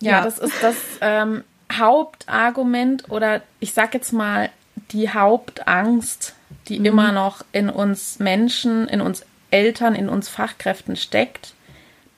Ja, 0.00 0.10
ja, 0.10 0.24
das 0.24 0.38
ist 0.38 0.62
das 0.62 0.76
ähm, 1.00 1.44
Hauptargument 1.72 3.10
oder 3.10 3.42
ich 3.60 3.72
sag 3.72 3.94
jetzt 3.94 4.12
mal 4.12 4.50
die 4.90 5.10
Hauptangst, 5.10 6.34
die 6.68 6.78
mhm. 6.80 6.86
immer 6.86 7.12
noch 7.12 7.44
in 7.52 7.70
uns 7.70 8.18
Menschen, 8.18 8.88
in 8.88 9.00
uns 9.00 9.24
Eltern, 9.50 9.94
in 9.94 10.08
uns 10.08 10.28
Fachkräften 10.28 10.96
steckt, 10.96 11.54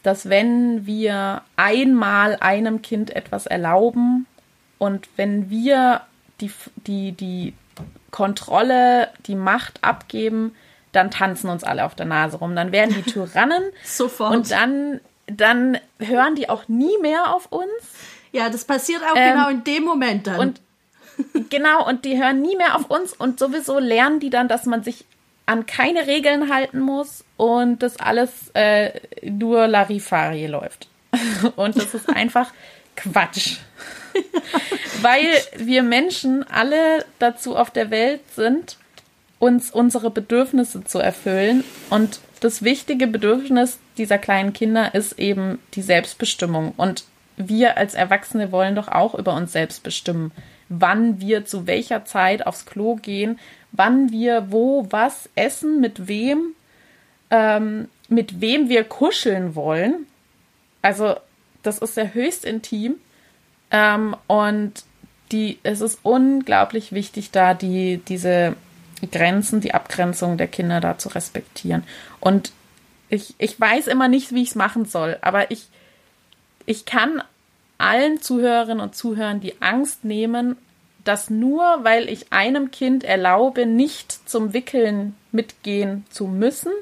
dass 0.02 0.28
wenn 0.28 0.86
wir 0.86 1.42
einmal 1.56 2.36
einem 2.40 2.82
Kind 2.82 3.14
etwas 3.14 3.46
erlauben 3.46 4.26
und 4.78 5.08
wenn 5.16 5.50
wir 5.50 6.02
die, 6.40 6.50
die, 6.86 7.12
die 7.12 7.54
Kontrolle, 8.10 9.08
die 9.26 9.34
Macht 9.34 9.82
abgeben, 9.82 10.54
dann 10.94 11.10
tanzen 11.10 11.50
uns 11.50 11.64
alle 11.64 11.84
auf 11.84 11.94
der 11.94 12.06
Nase 12.06 12.38
rum. 12.38 12.54
Dann 12.54 12.72
werden 12.72 12.94
die 12.94 13.02
Tyrannen. 13.10 13.62
Sofort. 13.84 14.34
Und 14.34 14.50
dann, 14.50 15.00
dann 15.26 15.78
hören 15.98 16.34
die 16.34 16.48
auch 16.48 16.68
nie 16.68 16.96
mehr 17.00 17.34
auf 17.34 17.46
uns. 17.50 17.70
Ja, 18.32 18.50
das 18.50 18.64
passiert 18.64 19.02
auch 19.02 19.16
ähm, 19.16 19.32
genau 19.32 19.48
in 19.48 19.64
dem 19.64 19.84
Moment 19.84 20.26
dann. 20.26 20.38
Und 20.38 20.60
genau, 21.50 21.86
und 21.86 22.04
die 22.04 22.20
hören 22.20 22.42
nie 22.42 22.56
mehr 22.56 22.76
auf 22.76 22.90
uns 22.90 23.12
und 23.12 23.38
sowieso 23.38 23.78
lernen 23.78 24.20
die 24.20 24.30
dann, 24.30 24.48
dass 24.48 24.66
man 24.66 24.82
sich 24.82 25.04
an 25.46 25.66
keine 25.66 26.06
Regeln 26.06 26.52
halten 26.52 26.80
muss 26.80 27.24
und 27.36 27.82
das 27.82 27.98
alles 27.98 28.50
äh, 28.54 29.00
nur 29.22 29.66
Larifari 29.66 30.46
läuft. 30.46 30.88
und 31.56 31.76
das 31.76 31.94
ist 31.94 32.08
einfach 32.08 32.52
Quatsch. 32.96 33.58
Weil 35.02 35.26
wir 35.56 35.82
Menschen 35.82 36.44
alle 36.48 37.04
dazu 37.18 37.56
auf 37.56 37.70
der 37.70 37.90
Welt 37.90 38.20
sind, 38.34 38.78
uns 39.44 39.70
unsere 39.70 40.10
Bedürfnisse 40.10 40.84
zu 40.84 40.98
erfüllen. 41.00 41.64
Und 41.90 42.20
das 42.40 42.62
wichtige 42.62 43.06
Bedürfnis 43.06 43.78
dieser 43.98 44.16
kleinen 44.16 44.54
Kinder 44.54 44.94
ist 44.94 45.18
eben 45.18 45.58
die 45.74 45.82
Selbstbestimmung. 45.82 46.72
Und 46.78 47.04
wir 47.36 47.76
als 47.76 47.92
Erwachsene 47.92 48.52
wollen 48.52 48.74
doch 48.74 48.88
auch 48.88 49.14
über 49.14 49.34
uns 49.34 49.52
selbst 49.52 49.82
bestimmen, 49.82 50.32
wann 50.70 51.20
wir 51.20 51.44
zu 51.44 51.66
welcher 51.66 52.06
Zeit 52.06 52.46
aufs 52.46 52.64
Klo 52.64 52.96
gehen, 52.96 53.38
wann 53.70 54.10
wir 54.10 54.46
wo 54.50 54.86
was 54.88 55.28
essen, 55.34 55.78
mit 55.78 56.08
wem, 56.08 56.54
ähm, 57.30 57.88
mit 58.08 58.40
wem 58.40 58.70
wir 58.70 58.84
kuscheln 58.84 59.54
wollen. 59.54 60.06
Also 60.80 61.16
das 61.62 61.78
ist 61.78 61.98
ja 61.98 62.04
höchst 62.04 62.46
intim. 62.46 62.94
Ähm, 63.70 64.16
und 64.26 64.84
die, 65.32 65.58
es 65.64 65.82
ist 65.82 65.98
unglaublich 66.02 66.92
wichtig, 66.92 67.30
da 67.30 67.52
die, 67.52 67.98
diese 68.08 68.56
Grenzen, 69.10 69.60
die 69.60 69.74
Abgrenzung 69.74 70.36
der 70.36 70.48
Kinder 70.48 70.80
da 70.80 70.98
zu 70.98 71.08
respektieren. 71.08 71.84
Und 72.20 72.52
ich, 73.08 73.34
ich 73.38 73.58
weiß 73.60 73.86
immer 73.86 74.08
nicht, 74.08 74.32
wie 74.32 74.42
ich 74.42 74.50
es 74.50 74.54
machen 74.54 74.84
soll, 74.84 75.18
aber 75.20 75.50
ich, 75.50 75.68
ich 76.66 76.84
kann 76.84 77.22
allen 77.78 78.20
Zuhörerinnen 78.20 78.80
und 78.80 78.94
Zuhörern 78.94 79.40
die 79.40 79.60
Angst 79.60 80.04
nehmen, 80.04 80.56
dass 81.04 81.28
nur 81.30 81.62
weil 81.82 82.08
ich 82.08 82.32
einem 82.32 82.70
Kind 82.70 83.04
erlaube, 83.04 83.66
nicht 83.66 84.28
zum 84.28 84.52
Wickeln 84.54 85.14
mitgehen 85.32 86.06
zu 86.08 86.26
müssen, 86.26 86.72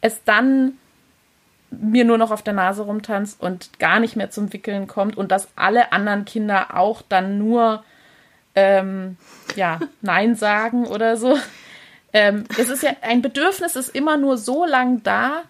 es 0.00 0.22
dann 0.24 0.78
mir 1.70 2.04
nur 2.04 2.16
noch 2.16 2.30
auf 2.30 2.42
der 2.42 2.54
Nase 2.54 2.82
rumtanzt 2.82 3.40
und 3.42 3.78
gar 3.78 4.00
nicht 4.00 4.16
mehr 4.16 4.30
zum 4.30 4.52
Wickeln 4.52 4.86
kommt 4.86 5.18
und 5.18 5.30
dass 5.30 5.48
alle 5.54 5.92
anderen 5.92 6.24
Kinder 6.24 6.74
auch 6.76 7.02
dann 7.02 7.38
nur 7.38 7.84
ähm, 8.58 9.16
ja, 9.54 9.78
Nein 10.00 10.34
sagen 10.34 10.86
oder 10.86 11.16
so. 11.16 11.38
Ähm, 12.12 12.44
es 12.58 12.68
ist 12.68 12.82
ja, 12.82 12.96
ein 13.02 13.22
Bedürfnis 13.22 13.76
ist 13.76 13.94
immer 13.94 14.16
nur 14.16 14.36
so 14.36 14.64
lang 14.64 15.02
da, 15.04 15.42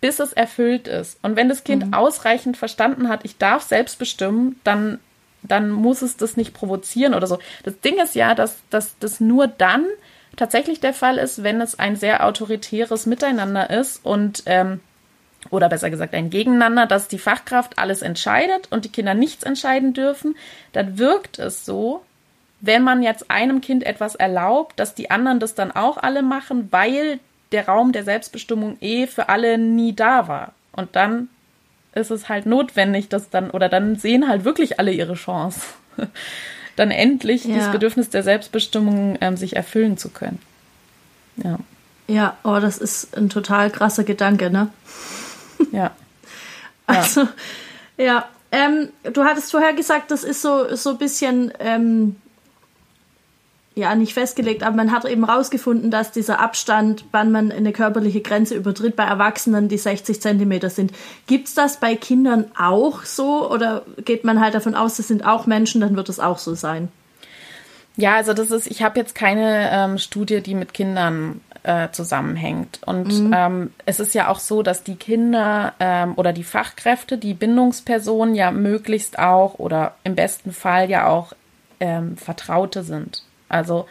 bis 0.00 0.18
es 0.18 0.32
erfüllt 0.32 0.88
ist. 0.88 1.18
Und 1.22 1.36
wenn 1.36 1.48
das 1.48 1.62
Kind 1.62 1.86
mhm. 1.86 1.94
ausreichend 1.94 2.56
verstanden 2.56 3.08
hat, 3.08 3.20
ich 3.24 3.38
darf 3.38 3.62
selbst 3.62 3.98
bestimmen, 3.98 4.58
dann, 4.64 4.98
dann 5.42 5.70
muss 5.70 6.02
es 6.02 6.16
das 6.16 6.36
nicht 6.36 6.54
provozieren 6.54 7.14
oder 7.14 7.26
so. 7.26 7.38
Das 7.62 7.78
Ding 7.80 8.00
ist 8.00 8.14
ja, 8.14 8.34
dass, 8.34 8.56
dass 8.70 8.98
das 8.98 9.20
nur 9.20 9.46
dann 9.46 9.86
tatsächlich 10.36 10.80
der 10.80 10.94
Fall 10.94 11.18
ist, 11.18 11.44
wenn 11.44 11.60
es 11.60 11.78
ein 11.78 11.96
sehr 11.96 12.26
autoritäres 12.26 13.06
Miteinander 13.06 13.70
ist 13.70 14.04
und 14.04 14.42
ähm, 14.46 14.80
oder 15.50 15.68
besser 15.68 15.90
gesagt 15.90 16.14
ein 16.14 16.30
Gegeneinander, 16.30 16.86
dass 16.86 17.08
die 17.08 17.18
Fachkraft 17.18 17.78
alles 17.78 18.02
entscheidet 18.02 18.68
und 18.70 18.84
die 18.84 18.92
Kinder 18.92 19.14
nichts 19.14 19.42
entscheiden 19.42 19.94
dürfen, 19.94 20.36
dann 20.72 20.98
wirkt 20.98 21.38
es 21.38 21.64
so, 21.64 22.02
wenn 22.60 22.82
man 22.82 23.02
jetzt 23.02 23.30
einem 23.30 23.60
Kind 23.60 23.84
etwas 23.84 24.14
erlaubt, 24.14 24.78
dass 24.78 24.94
die 24.94 25.10
anderen 25.10 25.40
das 25.40 25.54
dann 25.54 25.72
auch 25.72 25.96
alle 25.96 26.22
machen, 26.22 26.68
weil 26.70 27.18
der 27.52 27.66
Raum 27.66 27.92
der 27.92 28.04
Selbstbestimmung 28.04 28.76
eh 28.80 29.06
für 29.06 29.28
alle 29.28 29.58
nie 29.58 29.94
da 29.94 30.28
war. 30.28 30.52
Und 30.72 30.94
dann 30.94 31.28
ist 31.94 32.10
es 32.10 32.28
halt 32.28 32.46
notwendig, 32.46 33.08
dass 33.08 33.30
dann, 33.30 33.50
oder 33.50 33.68
dann 33.68 33.96
sehen 33.96 34.28
halt 34.28 34.44
wirklich 34.44 34.78
alle 34.78 34.92
ihre 34.92 35.14
Chance, 35.14 35.60
dann 36.76 36.90
endlich 36.90 37.44
ja. 37.44 37.54
dieses 37.54 37.72
Bedürfnis 37.72 38.10
der 38.10 38.22
Selbstbestimmung 38.22 39.18
ähm, 39.20 39.36
sich 39.36 39.56
erfüllen 39.56 39.96
zu 39.96 40.10
können. 40.10 40.40
Ja. 41.36 41.58
Ja, 42.06 42.36
oh, 42.42 42.58
das 42.60 42.78
ist 42.78 43.16
ein 43.16 43.28
total 43.28 43.70
krasser 43.70 44.02
Gedanke, 44.04 44.50
ne? 44.50 44.68
Ja. 45.72 45.92
Also, 46.86 47.28
ja. 47.96 48.28
Ähm, 48.50 48.88
du 49.04 49.22
hattest 49.22 49.52
vorher 49.52 49.74
gesagt, 49.74 50.10
das 50.10 50.24
ist 50.24 50.42
so, 50.42 50.74
so 50.74 50.90
ein 50.90 50.98
bisschen, 50.98 51.52
ähm, 51.60 52.16
ja, 53.74 53.94
nicht 53.94 54.14
festgelegt, 54.14 54.62
aber 54.62 54.76
man 54.76 54.90
hat 54.90 55.04
eben 55.04 55.24
rausgefunden, 55.24 55.90
dass 55.90 56.10
dieser 56.10 56.40
Abstand, 56.40 57.04
wann 57.12 57.30
man 57.30 57.52
eine 57.52 57.72
körperliche 57.72 58.20
Grenze 58.20 58.54
übertritt, 58.54 58.96
bei 58.96 59.04
Erwachsenen 59.04 59.68
die 59.68 59.78
60 59.78 60.20
Zentimeter 60.20 60.70
sind. 60.70 60.92
Gibt's 61.26 61.54
das 61.54 61.78
bei 61.78 61.94
Kindern 61.94 62.50
auch 62.58 63.04
so 63.04 63.48
oder 63.50 63.82
geht 64.04 64.24
man 64.24 64.40
halt 64.40 64.54
davon 64.54 64.74
aus, 64.74 64.96
das 64.96 65.08
sind 65.08 65.24
auch 65.24 65.46
Menschen, 65.46 65.80
dann 65.80 65.96
wird 65.96 66.08
es 66.08 66.18
auch 66.18 66.38
so 66.38 66.54
sein? 66.54 66.88
Ja, 67.96 68.16
also 68.16 68.34
das 68.34 68.50
ist, 68.50 68.66
ich 68.66 68.82
habe 68.82 68.98
jetzt 68.98 69.14
keine 69.14 69.70
ähm, 69.72 69.98
Studie, 69.98 70.40
die 70.40 70.54
mit 70.54 70.74
Kindern 70.74 71.40
äh, 71.62 71.90
zusammenhängt. 71.90 72.80
Und 72.86 73.08
mhm. 73.08 73.34
ähm, 73.36 73.70
es 73.86 74.00
ist 74.00 74.14
ja 74.14 74.28
auch 74.28 74.38
so, 74.38 74.62
dass 74.62 74.82
die 74.82 74.96
Kinder 74.96 75.74
ähm, 75.78 76.14
oder 76.16 76.32
die 76.32 76.44
Fachkräfte, 76.44 77.18
die 77.18 77.34
Bindungspersonen 77.34 78.34
ja 78.34 78.50
möglichst 78.50 79.18
auch 79.18 79.58
oder 79.58 79.94
im 80.02 80.14
besten 80.14 80.52
Fall 80.52 80.90
ja 80.90 81.06
auch 81.06 81.34
ähm, 81.78 82.16
Vertraute 82.16 82.82
sind. 82.82 83.22
Also 83.50 83.86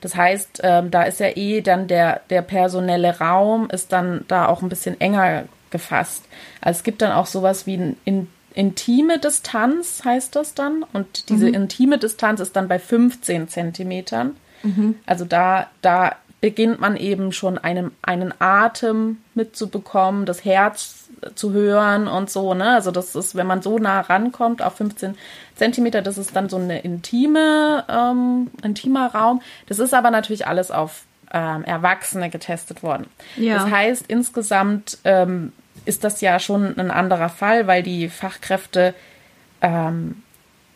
das 0.00 0.16
heißt, 0.16 0.60
ähm, 0.62 0.90
da 0.90 1.04
ist 1.04 1.20
ja 1.20 1.28
eh 1.34 1.62
dann 1.62 1.88
der, 1.88 2.20
der 2.28 2.42
personelle 2.42 3.18
Raum 3.20 3.70
ist 3.70 3.90
dann 3.92 4.24
da 4.28 4.46
auch 4.46 4.60
ein 4.60 4.68
bisschen 4.68 5.00
enger 5.00 5.44
gefasst. 5.70 6.24
Also 6.60 6.78
es 6.78 6.84
gibt 6.84 7.00
dann 7.00 7.12
auch 7.12 7.26
sowas 7.26 7.66
wie 7.66 7.78
ein 7.78 7.96
in, 8.04 8.28
intime 8.54 9.18
Distanz, 9.18 10.04
heißt 10.04 10.36
das 10.36 10.54
dann. 10.54 10.84
Und 10.92 11.30
diese 11.30 11.48
mhm. 11.48 11.54
intime 11.54 11.98
Distanz 11.98 12.40
ist 12.40 12.54
dann 12.54 12.68
bei 12.68 12.78
15 12.78 13.48
Zentimetern. 13.48 14.36
Mhm. 14.62 14.96
Also 15.06 15.24
da, 15.24 15.68
da 15.80 16.16
beginnt 16.40 16.80
man 16.80 16.96
eben 16.96 17.32
schon 17.32 17.56
einem, 17.56 17.92
einen 18.02 18.34
Atem 18.38 19.18
mitzubekommen, 19.34 20.26
das 20.26 20.44
Herz 20.44 21.03
zu 21.34 21.52
hören 21.52 22.08
und 22.08 22.30
so, 22.30 22.54
ne? 22.54 22.74
Also 22.74 22.90
das 22.90 23.14
ist, 23.14 23.34
wenn 23.34 23.46
man 23.46 23.62
so 23.62 23.78
nah 23.78 24.00
rankommt 24.00 24.62
auf 24.62 24.76
15 24.76 25.16
Zentimeter, 25.56 26.02
das 26.02 26.18
ist 26.18 26.34
dann 26.34 26.48
so 26.48 26.56
eine 26.56 26.80
intime, 26.80 27.84
ähm, 27.88 28.50
intimer 28.62 29.14
Raum. 29.14 29.42
Das 29.66 29.78
ist 29.78 29.94
aber 29.94 30.10
natürlich 30.10 30.46
alles 30.46 30.70
auf 30.70 31.04
ähm, 31.32 31.64
Erwachsene 31.64 32.30
getestet 32.30 32.82
worden. 32.82 33.06
Ja. 33.36 33.58
Das 33.58 33.70
heißt, 33.70 34.04
insgesamt 34.08 34.98
ähm, 35.04 35.52
ist 35.84 36.04
das 36.04 36.20
ja 36.20 36.38
schon 36.38 36.78
ein 36.78 36.90
anderer 36.90 37.28
Fall, 37.28 37.66
weil 37.66 37.82
die 37.82 38.08
Fachkräfte 38.08 38.94
ähm, 39.60 40.22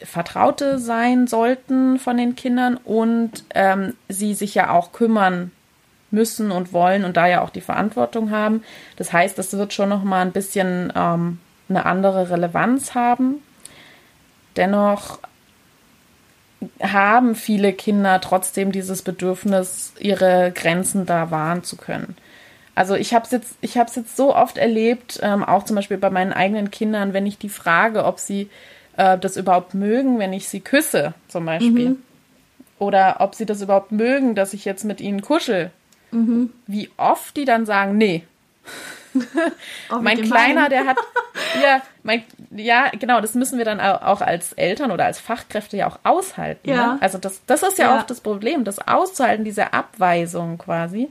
Vertraute 0.01 0.79
sein 0.79 1.27
sollten 1.27 1.99
von 1.99 2.17
den 2.17 2.37
Kindern 2.37 2.77
und 2.77 3.45
ähm, 3.55 3.95
sie 4.09 4.35
sich 4.35 4.55
ja 4.55 4.71
auch 4.71 4.93
kümmern 4.93 5.51
müssen 6.11 6.51
und 6.51 6.73
wollen 6.73 7.05
und 7.05 7.17
da 7.17 7.27
ja 7.27 7.43
auch 7.43 7.51
die 7.51 7.61
Verantwortung 7.61 8.31
haben. 8.31 8.63
Das 8.97 9.13
heißt, 9.13 9.39
es 9.39 9.53
wird 9.53 9.73
schon 9.73 9.89
noch 9.89 10.05
mal 10.05 10.23
ein 10.23 10.33
bisschen 10.33 10.93
ähm, 10.97 11.39
eine 11.69 11.85
andere 11.87 12.31
Relevanz 12.31 12.95
haben. 12.95 13.37
Dennoch 14.57 15.19
haben 16.83 17.35
viele 17.35 17.73
Kinder 17.73 18.21
trotzdem 18.21 18.73
dieses 18.73 19.03
Bedürfnis, 19.03 19.93
ihre 19.99 20.53
Grenzen 20.55 21.07
da 21.07 21.31
wahren 21.31 21.63
zu 21.63 21.77
können. 21.77 22.17
Also 22.75 22.95
ich 22.95 23.13
habe 23.13 23.25
es 23.25 23.33
jetzt, 23.33 23.57
ich 23.61 23.77
habe 23.77 23.91
jetzt 23.95 24.17
so 24.17 24.35
oft 24.35 24.57
erlebt, 24.57 25.19
ähm, 25.23 25.45
auch 25.45 25.65
zum 25.65 25.77
Beispiel 25.77 25.99
bei 25.99 26.11
meinen 26.11 26.33
eigenen 26.33 26.71
Kindern, 26.71 27.13
wenn 27.13 27.27
ich 27.27 27.39
die 27.39 27.49
frage, 27.49 28.05
ob 28.05 28.19
sie 28.19 28.51
äh, 28.97 29.19
das 29.19 29.37
überhaupt 29.37 29.75
mögen, 29.75 30.19
wenn 30.19 30.33
ich 30.33 30.49
sie 30.49 30.61
küsse, 30.61 31.15
zum 31.27 31.45
Beispiel. 31.45 31.91
Mhm. 31.91 32.03
Oder 32.79 33.17
ob 33.19 33.35
sie 33.35 33.47
das 33.47 33.63
überhaupt 33.63 33.91
mögen, 33.91 34.37
dass 34.37 34.55
ich 34.55 34.65
jetzt 34.65 34.85
mit 34.85 35.01
ihnen 35.01 35.23
kuschel. 35.23 35.73
Mhm. 36.11 36.53
Wie 36.67 36.91
oft 36.97 37.37
die 37.37 37.45
dann 37.45 37.67
sagen, 37.67 37.97
nee. 37.97 38.25
Oh, 39.91 39.99
mein 40.01 40.21
Kleiner, 40.21 40.69
der 40.69 40.87
hat, 40.87 40.99
ja, 41.63 41.81
mein, 42.03 42.23
ja, 42.51 42.91
genau, 42.91 43.21
das 43.21 43.35
müssen 43.35 43.59
wir 43.59 43.65
dann 43.65 43.81
auch 43.81 44.21
als 44.21 44.53
Eltern 44.53 44.91
oder 44.91 45.07
als 45.07 45.19
Fachkräfte 45.19 45.77
ja 45.79 45.89
auch 45.89 45.99
aushalten. 46.05 46.69
Ja. 46.69 46.95
Ne? 46.95 46.99
Also 47.01 47.19
das, 47.19 47.41
das 47.47 47.63
ist 47.63 47.79
ja, 47.79 47.91
ja 47.91 47.99
auch 47.99 48.05
das 48.05 48.21
Problem, 48.21 48.65
das 48.65 48.87
auszuhalten, 48.87 49.45
diese 49.45 49.73
Abweisung 49.73 50.59
quasi. 50.59 51.09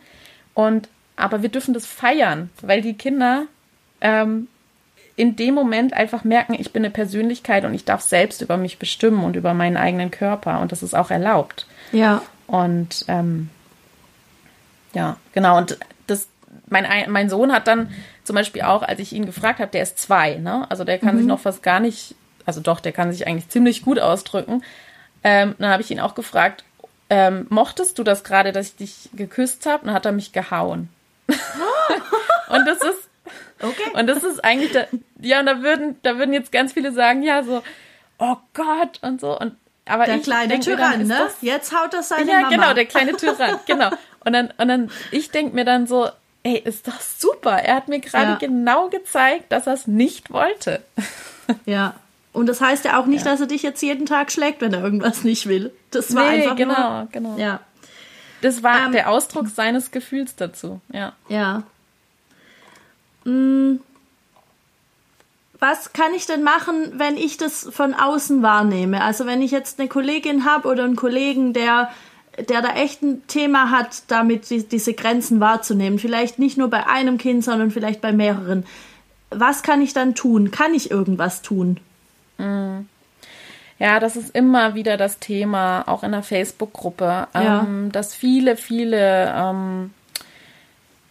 Und 0.53 0.87
aber 1.17 1.41
wir 1.41 1.49
dürfen 1.49 1.73
das 1.73 1.85
feiern, 1.85 2.51
weil 2.61 2.81
die 2.81 2.93
Kinder 2.93 3.47
ähm, 4.01 4.47
in 5.15 5.35
dem 5.35 5.55
Moment 5.55 5.93
einfach 5.93 6.23
merken, 6.23 6.55
ich 6.57 6.71
bin 6.71 6.85
eine 6.85 6.91
Persönlichkeit 6.91 7.65
und 7.65 7.73
ich 7.73 7.83
darf 7.83 8.01
selbst 8.01 8.41
über 8.41 8.55
mich 8.55 8.77
bestimmen 8.77 9.23
und 9.23 9.35
über 9.35 9.55
meinen 9.55 9.75
eigenen 9.75 10.11
Körper 10.11 10.61
und 10.61 10.71
das 10.71 10.83
ist 10.83 10.93
auch 10.93 11.09
erlaubt. 11.09 11.65
Ja. 11.91 12.21
Und 12.45 13.03
ähm, 13.07 13.49
ja, 14.97 15.17
genau. 15.31 15.57
Und 15.57 15.77
das, 16.07 16.27
mein, 16.67 16.87
mein 17.11 17.29
Sohn 17.29 17.51
hat 17.51 17.67
dann 17.67 17.89
zum 18.23 18.35
Beispiel 18.35 18.63
auch, 18.63 18.81
als 18.81 18.99
ich 18.99 19.13
ihn 19.13 19.27
gefragt 19.27 19.59
habe, 19.59 19.71
der 19.71 19.83
ist 19.83 19.99
zwei, 19.99 20.35
ne? 20.35 20.65
Also 20.69 20.83
der 20.83 20.97
kann 20.97 21.13
mhm. 21.13 21.19
sich 21.19 21.27
noch 21.27 21.39
fast 21.39 21.61
gar 21.61 21.79
nicht, 21.79 22.15
also 22.45 22.61
doch, 22.61 22.79
der 22.79 22.91
kann 22.91 23.11
sich 23.11 23.27
eigentlich 23.27 23.49
ziemlich 23.49 23.83
gut 23.83 23.99
ausdrücken. 23.99 24.63
Ähm, 25.23 25.55
dann 25.59 25.69
habe 25.69 25.83
ich 25.83 25.91
ihn 25.91 25.99
auch 25.99 26.15
gefragt, 26.15 26.63
ähm, 27.11 27.45
mochtest 27.49 27.99
du 27.99 28.03
das 28.03 28.23
gerade, 28.23 28.51
dass 28.51 28.69
ich 28.69 28.75
dich 28.75 29.09
geküsst 29.13 29.67
habe? 29.67 29.81
Und 29.81 29.87
dann 29.87 29.95
hat 29.95 30.05
er 30.05 30.11
mich 30.11 30.33
gehauen. 30.33 30.89
und 31.27 32.65
das 32.65 32.77
ist 32.77 33.09
okay. 33.61 33.91
und 33.93 34.07
das 34.07 34.23
ist 34.23 34.43
eigentlich 34.43 34.71
da, 34.71 34.85
ja 35.21 35.41
und 35.41 35.45
da 35.45 35.61
würden 35.61 35.97
da 36.01 36.17
würden 36.17 36.31
jetzt 36.31 36.53
ganz 36.53 36.71
viele 36.71 36.93
sagen 36.93 37.21
ja 37.21 37.43
so 37.43 37.63
oh 38.17 38.37
Gott 38.53 38.99
und 39.01 39.19
so 39.19 39.37
und 39.37 39.57
aber 39.85 40.05
der 40.05 40.19
kleine 40.19 40.57
Tyrann 40.61 41.05
ne 41.05 41.27
jetzt 41.41 41.75
haut 41.75 41.93
das 41.93 42.07
seine 42.07 42.31
ja 42.31 42.41
Mama. 42.41 42.49
genau 42.49 42.73
der 42.73 42.85
kleine 42.85 43.17
Tyrann 43.17 43.59
genau 43.67 43.89
und 44.27 44.33
dann 44.33 44.53
und 44.57 44.67
dann 44.67 44.91
ich 45.11 45.31
denke 45.31 45.55
mir 45.55 45.65
dann 45.65 45.87
so 45.87 46.09
ey 46.43 46.59
ist 46.59 46.87
das 46.87 47.19
super 47.19 47.57
er 47.57 47.77
hat 47.77 47.87
mir 47.87 47.99
gerade 47.99 48.31
ja. 48.31 48.37
genau 48.37 48.89
gezeigt 48.89 49.51
dass 49.51 49.65
er 49.65 49.73
es 49.73 49.87
nicht 49.87 50.31
wollte 50.31 50.81
ja 51.65 51.95
und 52.37 52.45
das 52.45 52.61
heißt 52.61 52.85
ja 52.85 52.99
auch 52.99 53.07
nicht, 53.07 53.25
ja. 53.25 53.31
dass 53.31 53.41
er 53.41 53.47
dich 53.47 53.63
jetzt 53.63 53.81
jeden 53.81 54.05
Tag 54.05 54.31
schlägt, 54.31 54.61
wenn 54.61 54.71
er 54.71 54.83
irgendwas 54.83 55.23
nicht 55.23 55.47
will. 55.47 55.73
Das 55.89 56.13
war 56.13 56.29
nee, 56.29 56.43
einfach 56.43 56.55
genau, 56.55 56.99
nur, 56.99 57.07
genau. 57.11 57.35
Ja. 57.35 57.61
Das 58.41 58.61
war 58.61 58.85
ähm, 58.85 58.91
der 58.91 59.09
Ausdruck 59.09 59.47
seines 59.47 59.89
Gefühls 59.89 60.35
dazu, 60.35 60.79
ja. 60.93 61.13
Ja. 61.29 61.63
Hm. 63.23 63.79
Was 65.59 65.93
kann 65.93 66.13
ich 66.13 66.27
denn 66.27 66.43
machen, 66.43 66.99
wenn 66.99 67.17
ich 67.17 67.37
das 67.37 67.67
von 67.71 67.95
außen 67.95 68.43
wahrnehme? 68.43 69.01
Also 69.01 69.25
wenn 69.25 69.41
ich 69.41 69.49
jetzt 69.49 69.79
eine 69.79 69.89
Kollegin 69.89 70.45
habe 70.45 70.67
oder 70.67 70.83
einen 70.83 70.95
Kollegen, 70.95 71.53
der, 71.53 71.89
der 72.37 72.61
da 72.61 72.75
echt 72.75 73.01
ein 73.01 73.25
Thema 73.27 73.71
hat, 73.71 74.03
damit 74.07 74.49
die, 74.49 74.67
diese 74.67 74.93
Grenzen 74.93 75.39
wahrzunehmen. 75.39 75.99
Vielleicht 75.99 76.39
nicht 76.39 76.57
nur 76.57 76.69
bei 76.69 76.85
einem 76.87 77.17
Kind, 77.17 77.43
sondern 77.43 77.71
vielleicht 77.71 78.01
bei 78.01 78.13
mehreren. 78.13 78.65
Was 79.29 79.63
kann 79.63 79.81
ich 79.81 79.93
dann 79.93 80.15
tun? 80.15 80.51
Kann 80.51 80.73
ich 80.73 80.91
irgendwas 80.91 81.41
tun? 81.41 81.79
Mhm. 82.37 82.87
Ja, 83.79 83.99
das 83.99 84.15
ist 84.15 84.35
immer 84.35 84.73
wieder 84.73 84.97
das 84.97 85.19
Thema, 85.19 85.83
auch 85.87 86.03
in 86.03 86.11
der 86.11 86.23
Facebook-Gruppe, 86.23 87.27
ja. 87.33 87.59
ähm, 87.61 87.91
dass 87.91 88.15
viele, 88.15 88.57
viele 88.57 89.31
ähm, 89.35 89.91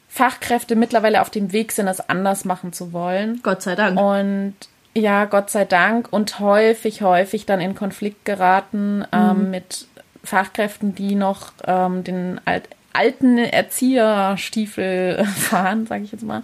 Fachkräfte 0.09 0.75
mittlerweile 0.75 1.21
auf 1.21 1.31
dem 1.31 1.53
Weg 1.53 1.73
sind, 1.73 1.87
es 1.87 2.09
anders 2.09 2.45
machen 2.45 2.73
zu 2.73 2.93
wollen. 2.93 3.41
Gott 3.43 3.63
sei 3.63 3.77
Dank. 3.77 4.01
Und 4.01 4.55
ja, 4.95 5.27
Gott 5.27 5.51
sei 5.51 5.65
Dank 5.65 6.09
und 6.11 6.41
häufig, 6.41 7.03
häufig 7.03 7.47
dann 7.47 7.61
in 7.61 7.75
Konflikt 7.75 8.25
geraten 8.25 9.05
ähm, 9.13 9.45
mhm. 9.45 9.51
mit 9.51 9.87
Fachkräften, 10.27 10.95
die 10.95 11.15
noch 11.15 11.53
ähm, 11.67 12.05
den 12.05 12.41
alt, 12.45 12.69
alten 12.93 13.39
Erzieherstiefel 13.39 15.25
fahren, 15.37 15.87
sage 15.87 16.05
ich 16.05 16.13
jetzt 16.13 16.25
mal. 16.25 16.43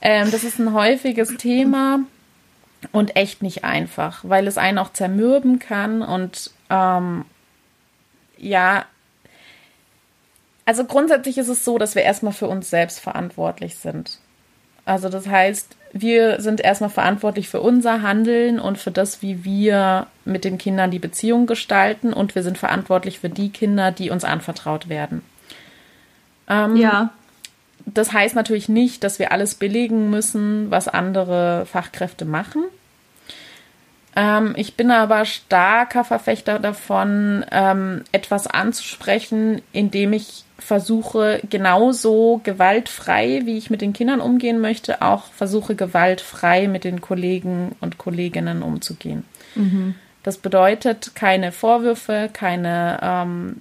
Ähm, 0.00 0.30
das 0.30 0.44
ist 0.44 0.58
ein 0.58 0.72
häufiges 0.72 1.36
Thema 1.36 2.00
und 2.92 3.16
echt 3.16 3.42
nicht 3.42 3.64
einfach, 3.64 4.20
weil 4.22 4.46
es 4.46 4.58
einen 4.58 4.78
auch 4.78 4.92
zermürben 4.92 5.58
kann 5.58 6.02
und 6.02 6.52
ähm, 6.70 7.24
ja, 8.36 8.84
also 10.64 10.84
grundsätzlich 10.84 11.38
ist 11.38 11.48
es 11.48 11.64
so, 11.64 11.78
dass 11.78 11.94
wir 11.94 12.02
erstmal 12.02 12.32
für 12.32 12.46
uns 12.46 12.70
selbst 12.70 13.00
verantwortlich 13.00 13.76
sind. 13.76 14.18
Also 14.88 15.10
das 15.10 15.28
heißt, 15.28 15.76
wir 15.92 16.40
sind 16.40 16.62
erstmal 16.62 16.88
verantwortlich 16.88 17.50
für 17.50 17.60
unser 17.60 18.00
Handeln 18.00 18.58
und 18.58 18.78
für 18.78 18.90
das, 18.90 19.20
wie 19.20 19.44
wir 19.44 20.06
mit 20.24 20.44
den 20.44 20.56
Kindern 20.56 20.90
die 20.90 20.98
Beziehung 20.98 21.46
gestalten 21.46 22.14
und 22.14 22.34
wir 22.34 22.42
sind 22.42 22.56
verantwortlich 22.56 23.18
für 23.18 23.28
die 23.28 23.50
Kinder, 23.50 23.92
die 23.92 24.08
uns 24.08 24.24
anvertraut 24.24 24.88
werden. 24.88 25.20
Ähm, 26.48 26.76
ja. 26.76 27.10
Das 27.84 28.14
heißt 28.14 28.34
natürlich 28.34 28.70
nicht, 28.70 29.04
dass 29.04 29.18
wir 29.18 29.30
alles 29.30 29.56
billigen 29.56 30.08
müssen, 30.08 30.70
was 30.70 30.88
andere 30.88 31.66
Fachkräfte 31.66 32.24
machen. 32.24 32.64
Ähm, 34.16 34.54
ich 34.56 34.74
bin 34.74 34.90
aber 34.90 35.26
starker 35.26 36.04
Verfechter 36.04 36.58
davon, 36.58 37.44
ähm, 37.50 38.04
etwas 38.12 38.46
anzusprechen, 38.46 39.60
indem 39.72 40.14
ich 40.14 40.44
versuche, 40.58 41.40
genauso 41.48 42.40
gewaltfrei, 42.42 43.42
wie 43.44 43.56
ich 43.56 43.70
mit 43.70 43.80
den 43.80 43.92
Kindern 43.92 44.20
umgehen 44.20 44.60
möchte, 44.60 45.02
auch 45.02 45.24
versuche, 45.32 45.74
gewaltfrei 45.74 46.66
mit 46.66 46.84
den 46.84 47.00
Kollegen 47.00 47.76
und 47.80 47.98
Kolleginnen 47.98 48.62
umzugehen. 48.62 49.24
Mhm. 49.54 49.94
Das 50.24 50.38
bedeutet 50.38 51.14
keine 51.14 51.52
Vorwürfe, 51.52 52.28
keine 52.32 52.98
ähm, 53.02 53.60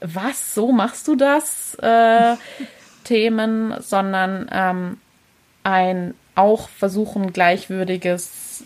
was, 0.00 0.54
so 0.54 0.72
machst 0.72 1.08
du 1.08 1.16
das 1.16 1.74
äh, 1.80 2.36
Themen, 3.04 3.74
sondern 3.80 4.48
ähm, 4.52 4.98
ein 5.64 6.14
auch 6.34 6.68
versuchen, 6.68 7.32
gleichwürdiges 7.32 8.62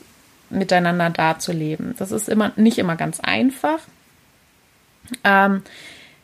Miteinander 0.50 1.11
darzuleben. 1.11 1.94
Das 1.98 2.11
ist 2.11 2.28
immer 2.28 2.50
nicht 2.56 2.78
immer 2.78 2.96
ganz 2.96 3.20
einfach. 3.20 3.78
Ähm, 5.22 5.62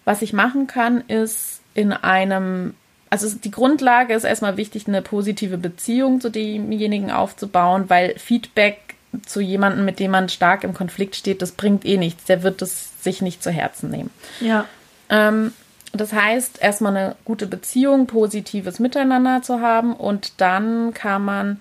was 0.06 0.22
ich 0.22 0.32
machen 0.32 0.66
kann, 0.66 1.02
ist 1.08 1.60
in 1.74 1.92
einem, 1.92 2.74
also 3.10 3.28
die 3.36 3.50
Grundlage 3.50 4.14
ist 4.14 4.24
erstmal 4.24 4.56
wichtig, 4.56 4.88
eine 4.88 5.02
positive 5.02 5.58
Beziehung 5.58 6.22
zu 6.22 6.30
demjenigen 6.30 7.10
aufzubauen, 7.10 7.84
weil 7.88 8.18
Feedback 8.18 8.78
zu 9.26 9.40
jemandem, 9.40 9.84
mit 9.84 9.98
dem 9.98 10.12
man 10.12 10.28
stark 10.28 10.64
im 10.64 10.74
Konflikt 10.74 11.16
steht, 11.16 11.42
das 11.42 11.52
bringt 11.52 11.84
eh 11.84 11.96
nichts. 11.96 12.24
Der 12.24 12.42
wird 12.42 12.62
es 12.62 13.02
sich 13.02 13.20
nicht 13.20 13.42
zu 13.42 13.50
Herzen 13.50 13.90
nehmen. 13.90 14.10
Ja. 14.40 14.66
Ähm, 15.10 15.52
das 15.92 16.12
heißt, 16.12 16.62
erstmal 16.62 16.96
eine 16.96 17.16
gute 17.24 17.46
Beziehung, 17.46 18.06
positives 18.06 18.78
Miteinander 18.78 19.42
zu 19.42 19.60
haben 19.60 19.94
und 19.94 20.40
dann 20.40 20.94
kann 20.94 21.24
man 21.24 21.60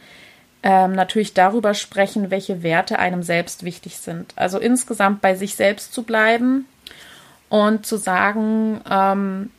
ähm, 0.62 0.92
natürlich 0.92 1.34
darüber 1.34 1.74
sprechen, 1.74 2.30
welche 2.30 2.62
Werte 2.62 3.00
einem 3.00 3.24
selbst 3.24 3.64
wichtig 3.64 3.98
sind. 3.98 4.34
Also 4.36 4.60
insgesamt 4.60 5.22
bei 5.22 5.36
sich 5.36 5.56
selbst 5.56 5.94
zu 5.94 6.04
bleiben 6.04 6.66
und 7.50 7.86
zu 7.86 7.98
sagen, 7.98 8.82
ähm, 8.90 9.52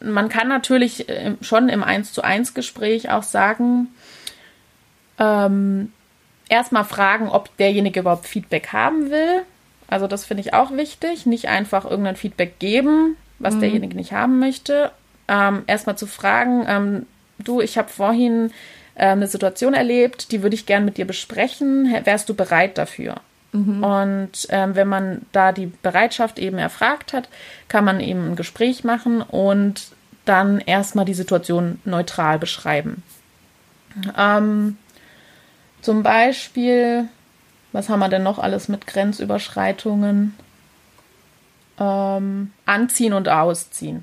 man 0.00 0.28
kann 0.28 0.48
natürlich 0.48 1.08
äh, 1.08 1.34
schon 1.40 1.68
im 1.68 1.82
1 1.82 2.12
zu 2.12 2.22
1 2.22 2.54
Gespräch 2.54 3.10
auch 3.10 3.22
sagen, 3.22 3.88
ähm, 5.18 5.92
erstmal 6.48 6.84
fragen, 6.84 7.28
ob 7.28 7.56
derjenige 7.56 8.00
überhaupt 8.00 8.26
Feedback 8.26 8.72
haben 8.72 9.10
will. 9.10 9.42
Also 9.88 10.06
das 10.06 10.24
finde 10.24 10.42
ich 10.42 10.54
auch 10.54 10.72
wichtig. 10.72 11.26
Nicht 11.26 11.48
einfach 11.48 11.84
irgendein 11.84 12.16
Feedback 12.16 12.58
geben, 12.58 13.16
was 13.38 13.54
mhm. 13.54 13.60
derjenige 13.60 13.96
nicht 13.96 14.12
haben 14.12 14.38
möchte. 14.38 14.90
Ähm, 15.28 15.62
erstmal 15.66 15.96
zu 15.96 16.06
fragen, 16.06 16.64
ähm, 16.68 17.06
du, 17.38 17.60
ich 17.60 17.78
habe 17.78 17.88
vorhin 17.88 18.50
äh, 18.94 19.06
eine 19.06 19.26
Situation 19.26 19.74
erlebt, 19.74 20.32
die 20.32 20.42
würde 20.42 20.54
ich 20.54 20.66
gern 20.66 20.84
mit 20.84 20.96
dir 20.96 21.06
besprechen. 21.06 21.94
Wärst 22.04 22.28
du 22.28 22.34
bereit 22.34 22.78
dafür? 22.78 23.16
Mhm. 23.54 23.84
Und 23.84 24.46
ähm, 24.48 24.74
wenn 24.74 24.88
man 24.88 25.22
da 25.30 25.52
die 25.52 25.66
Bereitschaft 25.66 26.40
eben 26.40 26.58
erfragt 26.58 27.12
hat, 27.12 27.28
kann 27.68 27.84
man 27.84 28.00
eben 28.00 28.32
ein 28.32 28.36
Gespräch 28.36 28.82
machen 28.82 29.22
und 29.22 29.86
dann 30.24 30.58
erstmal 30.58 31.04
die 31.04 31.14
Situation 31.14 31.80
neutral 31.84 32.38
beschreiben. 32.40 33.02
Ähm, 34.18 34.76
zum 35.82 36.02
Beispiel, 36.02 37.08
was 37.70 37.88
haben 37.88 38.00
wir 38.00 38.08
denn 38.08 38.24
noch 38.24 38.40
alles 38.40 38.68
mit 38.68 38.88
Grenzüberschreitungen? 38.88 40.34
Ähm, 41.78 42.52
anziehen 42.66 43.12
und 43.12 43.28
ausziehen. 43.28 44.02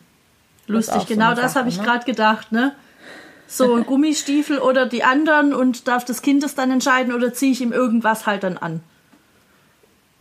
Lustig, 0.67 1.07
genau 1.07 1.33
das 1.33 1.57
habe 1.57 1.67
ich 1.67 1.77
ne? 1.77 1.83
gerade 1.83 2.05
gedacht, 2.05 2.53
ne? 2.53 2.73
So 3.47 3.83
Gummistiefel 3.83 4.59
oder 4.59 4.85
die 4.85 5.03
anderen 5.03 5.53
und 5.53 5.89
darf 5.89 6.05
das 6.05 6.21
Kind 6.21 6.43
es 6.45 6.55
dann 6.55 6.71
entscheiden 6.71 7.13
oder 7.13 7.33
ziehe 7.33 7.51
ich 7.51 7.59
ihm 7.59 7.73
irgendwas 7.73 8.25
halt 8.25 8.43
dann 8.43 8.57
an? 8.57 8.81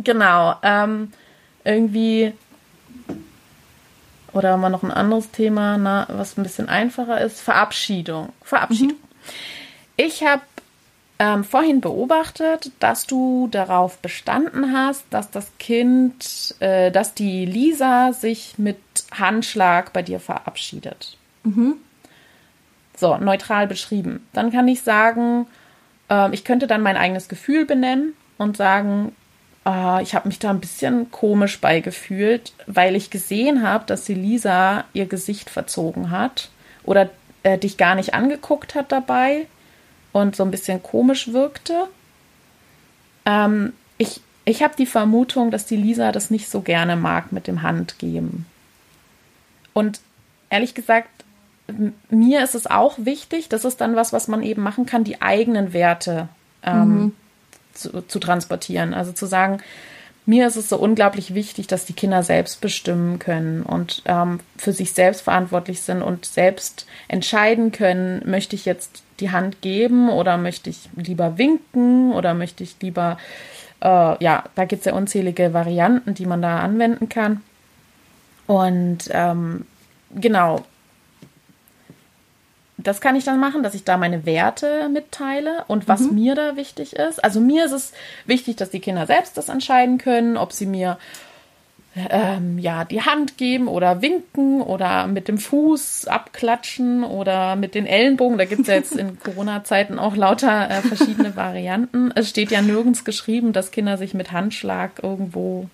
Genau, 0.03 0.57
ähm, 0.62 1.12
irgendwie 1.64 2.32
Oder 4.32 4.57
mal 4.57 4.70
noch 4.70 4.82
ein 4.82 4.90
anderes 4.92 5.30
Thema, 5.30 5.76
na, 5.76 6.07
was 6.09 6.36
ein 6.36 6.42
bisschen 6.42 6.68
einfacher 6.68 7.20
ist. 7.20 7.40
Verabschiedung. 7.40 8.32
Verabschiedung. 8.42 8.96
Mhm. 8.96 9.32
Ich 9.96 10.22
habe 10.22 10.42
ähm, 11.18 11.44
vorhin 11.44 11.80
beobachtet, 11.80 12.70
dass 12.78 13.07
du 13.07 13.48
darauf 13.51 13.98
bestanden 13.98 14.72
hast, 14.72 15.05
dass 15.11 15.30
das 15.30 15.51
Kind, 15.59 16.55
äh, 16.61 16.90
dass 16.90 17.14
die 17.14 17.44
Lisa 17.44 18.12
sich 18.12 18.55
mit 18.57 18.78
Handschlag 19.11 19.92
bei 19.92 20.03
dir 20.03 20.20
verabschiedet. 20.20 21.16
Mhm. 21.42 21.74
So, 22.96 23.16
neutral 23.16 23.66
beschrieben. 23.66 24.26
Dann 24.32 24.53
kann 24.53 24.68
ich 24.68 24.82
sagen, 24.82 25.46
äh, 26.09 26.32
ich 26.32 26.44
könnte 26.44 26.66
dann 26.66 26.82
mein 26.82 26.96
eigenes 26.96 27.28
Gefühl 27.28 27.66
benennen 27.66 28.14
und 28.38 28.57
sagen, 28.57 29.14
äh, 29.70 30.02
ich 30.02 30.14
habe 30.14 30.28
mich 30.28 30.38
da 30.38 30.50
ein 30.50 30.60
bisschen 30.60 31.10
komisch 31.10 31.60
beigefühlt, 31.60 32.52
weil 32.66 32.96
ich 32.96 33.10
gesehen 33.10 33.62
habe, 33.62 33.84
dass 33.86 34.04
die 34.04 34.14
Lisa 34.14 34.84
ihr 34.92 35.06
Gesicht 35.06 35.50
verzogen 35.50 36.10
hat 36.10 36.50
oder 36.84 37.10
äh, 37.42 37.58
dich 37.58 37.76
gar 37.76 37.94
nicht 37.94 38.14
angeguckt 38.14 38.74
hat 38.74 38.92
dabei 38.92 39.46
und 40.12 40.36
so 40.36 40.42
ein 40.42 40.50
bisschen 40.50 40.82
komisch 40.82 41.32
wirkte. 41.32 41.86
Ähm, 43.24 43.72
ich 43.98 44.20
ich 44.46 44.62
habe 44.62 44.74
die 44.76 44.86
Vermutung, 44.86 45.50
dass 45.50 45.66
die 45.66 45.76
Lisa 45.76 46.10
das 46.12 46.30
nicht 46.30 46.50
so 46.50 46.62
gerne 46.62 46.96
mag 46.96 47.30
mit 47.30 47.46
dem 47.46 47.62
Handgeben. 47.62 48.46
Und 49.74 50.00
ehrlich 50.48 50.74
gesagt, 50.74 51.08
mir 52.08 52.42
ist 52.42 52.56
es 52.56 52.66
auch 52.66 52.96
wichtig, 52.98 53.48
das 53.48 53.64
ist 53.64 53.80
dann 53.80 53.94
was, 53.94 54.12
was 54.12 54.26
man 54.26 54.42
eben 54.42 54.62
machen 54.62 54.86
kann, 54.86 55.04
die 55.04 55.22
eigenen 55.22 55.72
Werte 55.72 56.28
ähm, 56.64 56.88
mhm 56.88 57.12
zu, 57.72 58.02
zu 58.02 58.18
transportieren. 58.18 58.94
Also 58.94 59.12
zu 59.12 59.26
sagen, 59.26 59.60
mir 60.26 60.46
ist 60.46 60.56
es 60.56 60.68
so 60.68 60.76
unglaublich 60.76 61.34
wichtig, 61.34 61.66
dass 61.66 61.86
die 61.86 61.92
Kinder 61.92 62.22
selbst 62.22 62.60
bestimmen 62.60 63.18
können 63.18 63.62
und 63.62 64.02
ähm, 64.04 64.40
für 64.56 64.72
sich 64.72 64.92
selbst 64.92 65.22
verantwortlich 65.22 65.80
sind 65.80 66.02
und 66.02 66.24
selbst 66.26 66.86
entscheiden 67.08 67.72
können, 67.72 68.22
möchte 68.30 68.54
ich 68.54 68.64
jetzt 68.64 69.02
die 69.18 69.30
Hand 69.30 69.60
geben 69.60 70.08
oder 70.08 70.36
möchte 70.36 70.70
ich 70.70 70.88
lieber 70.94 71.38
winken 71.38 72.12
oder 72.12 72.34
möchte 72.34 72.62
ich 72.62 72.76
lieber, 72.80 73.18
äh, 73.80 74.22
ja, 74.22 74.44
da 74.54 74.64
gibt 74.66 74.80
es 74.80 74.86
ja 74.86 74.94
unzählige 74.94 75.52
Varianten, 75.52 76.14
die 76.14 76.26
man 76.26 76.42
da 76.42 76.60
anwenden 76.60 77.08
kann. 77.08 77.42
Und 78.46 79.10
ähm, 79.10 79.66
genau, 80.14 80.64
das 82.87 83.01
kann 83.01 83.16
ich 83.16 83.24
dann 83.24 83.41
machen, 83.41 83.62
dass 83.62 83.74
ich 83.74 83.85
da 83.85 83.97
meine 83.97 84.26
Werte 84.26 84.89
mitteile 84.89 85.64
und 85.66 85.89
was 85.89 86.03
mhm. 86.03 86.14
mir 86.14 86.35
da 86.35 86.57
wichtig 86.57 86.95
ist. 86.95 87.22
Also 87.22 87.41
mir 87.41 87.64
ist 87.64 87.72
es 87.72 87.93
wichtig, 88.26 88.57
dass 88.57 88.70
die 88.70 88.81
Kinder 88.81 89.07
selbst 89.07 89.37
das 89.37 89.49
entscheiden 89.49 89.99
können, 89.99 90.37
ob 90.37 90.53
sie 90.53 90.66
mir 90.66 90.99
ähm, 91.97 92.59
ja 92.59 92.85
die 92.85 93.03
Hand 93.03 93.37
geben 93.37 93.66
oder 93.66 94.01
winken 94.01 94.61
oder 94.61 95.07
mit 95.07 95.28
dem 95.28 95.39
Fuß 95.39 96.07
abklatschen 96.07 97.03
oder 97.03 97.57
mit 97.57 97.74
den 97.74 97.87
Ellenbogen. 97.87 98.39
Da 98.39 98.45
gibt 98.45 98.62
es 98.62 98.68
ja 98.68 98.74
jetzt 98.74 98.97
in 98.97 99.18
Corona-Zeiten 99.22 99.99
auch 99.99 100.16
lauter 100.16 100.70
äh, 100.70 100.83
verschiedene 100.83 101.35
Varianten. 101.37 102.12
Es 102.14 102.28
steht 102.31 102.51
ja 102.51 102.62
nirgends 102.62 103.05
geschrieben, 103.05 103.53
dass 103.53 103.72
Kinder 103.72 103.97
sich 103.97 104.14
mit 104.14 104.31
Handschlag 104.33 105.03
irgendwo 105.03 105.68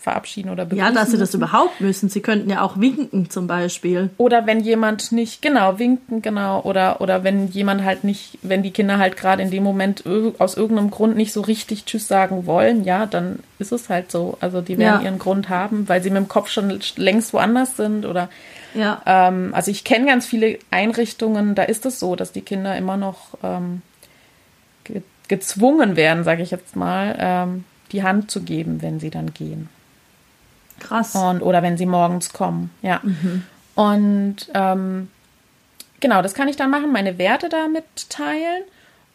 verabschieden 0.00 0.50
oder 0.50 0.64
begrüßen. 0.64 0.94
Ja, 0.94 1.00
dass 1.00 1.10
sie 1.10 1.18
das 1.18 1.34
überhaupt 1.34 1.80
müssen. 1.80 2.08
Sie 2.08 2.20
könnten 2.20 2.50
ja 2.50 2.62
auch 2.62 2.78
winken 2.78 3.30
zum 3.30 3.46
Beispiel. 3.46 4.10
Oder 4.16 4.46
wenn 4.46 4.60
jemand 4.60 5.12
nicht, 5.12 5.42
genau, 5.42 5.78
winken, 5.78 6.22
genau. 6.22 6.62
Oder, 6.62 7.00
oder 7.00 7.24
wenn 7.24 7.48
jemand 7.48 7.84
halt 7.84 8.04
nicht, 8.04 8.38
wenn 8.42 8.62
die 8.62 8.70
Kinder 8.70 8.98
halt 8.98 9.16
gerade 9.16 9.42
in 9.42 9.50
dem 9.50 9.62
Moment 9.62 10.04
aus 10.38 10.56
irgendeinem 10.56 10.90
Grund 10.90 11.16
nicht 11.16 11.32
so 11.32 11.40
richtig 11.40 11.84
Tschüss 11.84 12.08
sagen 12.08 12.46
wollen, 12.46 12.84
ja, 12.84 13.06
dann 13.06 13.40
ist 13.58 13.72
es 13.72 13.88
halt 13.88 14.10
so. 14.10 14.38
Also 14.40 14.60
die 14.60 14.78
werden 14.78 15.00
ja. 15.00 15.04
ihren 15.04 15.18
Grund 15.18 15.48
haben, 15.48 15.88
weil 15.88 16.02
sie 16.02 16.10
mit 16.10 16.18
dem 16.18 16.28
Kopf 16.28 16.50
schon 16.50 16.80
längst 16.96 17.32
woanders 17.32 17.76
sind 17.76 18.06
oder 18.06 18.28
ja. 18.74 19.02
Ähm, 19.06 19.50
also 19.54 19.70
ich 19.70 19.84
kenne 19.84 20.06
ganz 20.06 20.26
viele 20.26 20.58
Einrichtungen, 20.70 21.54
da 21.54 21.62
ist 21.62 21.86
es 21.86 21.98
so, 21.98 22.16
dass 22.16 22.32
die 22.32 22.42
Kinder 22.42 22.76
immer 22.76 22.96
noch 22.96 23.34
ähm, 23.42 23.82
ge 24.84 25.02
gezwungen 25.26 25.96
werden, 25.96 26.24
sage 26.24 26.42
ich 26.42 26.50
jetzt 26.50 26.74
mal, 26.74 27.14
ähm, 27.18 27.64
die 27.92 28.02
Hand 28.02 28.30
zu 28.30 28.42
geben, 28.42 28.80
wenn 28.80 28.98
sie 28.98 29.10
dann 29.10 29.34
gehen. 29.34 29.68
Krass. 30.80 31.14
Und, 31.14 31.42
oder 31.42 31.62
wenn 31.62 31.76
sie 31.76 31.86
morgens 31.86 32.32
kommen, 32.32 32.70
ja. 32.82 33.00
Mhm. 33.02 33.44
Und 33.74 34.36
ähm, 34.54 35.08
genau, 36.00 36.22
das 36.22 36.34
kann 36.34 36.48
ich 36.48 36.56
dann 36.56 36.70
machen, 36.70 36.92
meine 36.92 37.18
Werte 37.18 37.48
damit 37.48 38.10
teilen 38.10 38.62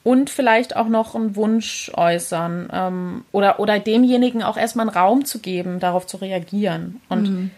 und 0.03 0.29
vielleicht 0.29 0.75
auch 0.75 0.87
noch 0.87 1.15
einen 1.15 1.35
Wunsch 1.35 1.91
äußern 1.93 2.69
ähm, 2.71 3.25
oder, 3.31 3.59
oder 3.59 3.79
demjenigen 3.79 4.43
auch 4.43 4.57
erstmal 4.57 4.87
einen 4.87 4.97
Raum 4.97 5.25
zu 5.25 5.39
geben, 5.39 5.79
darauf 5.79 6.05
zu 6.07 6.17
reagieren. 6.17 7.01
Und 7.09 7.23
mhm. 7.23 7.51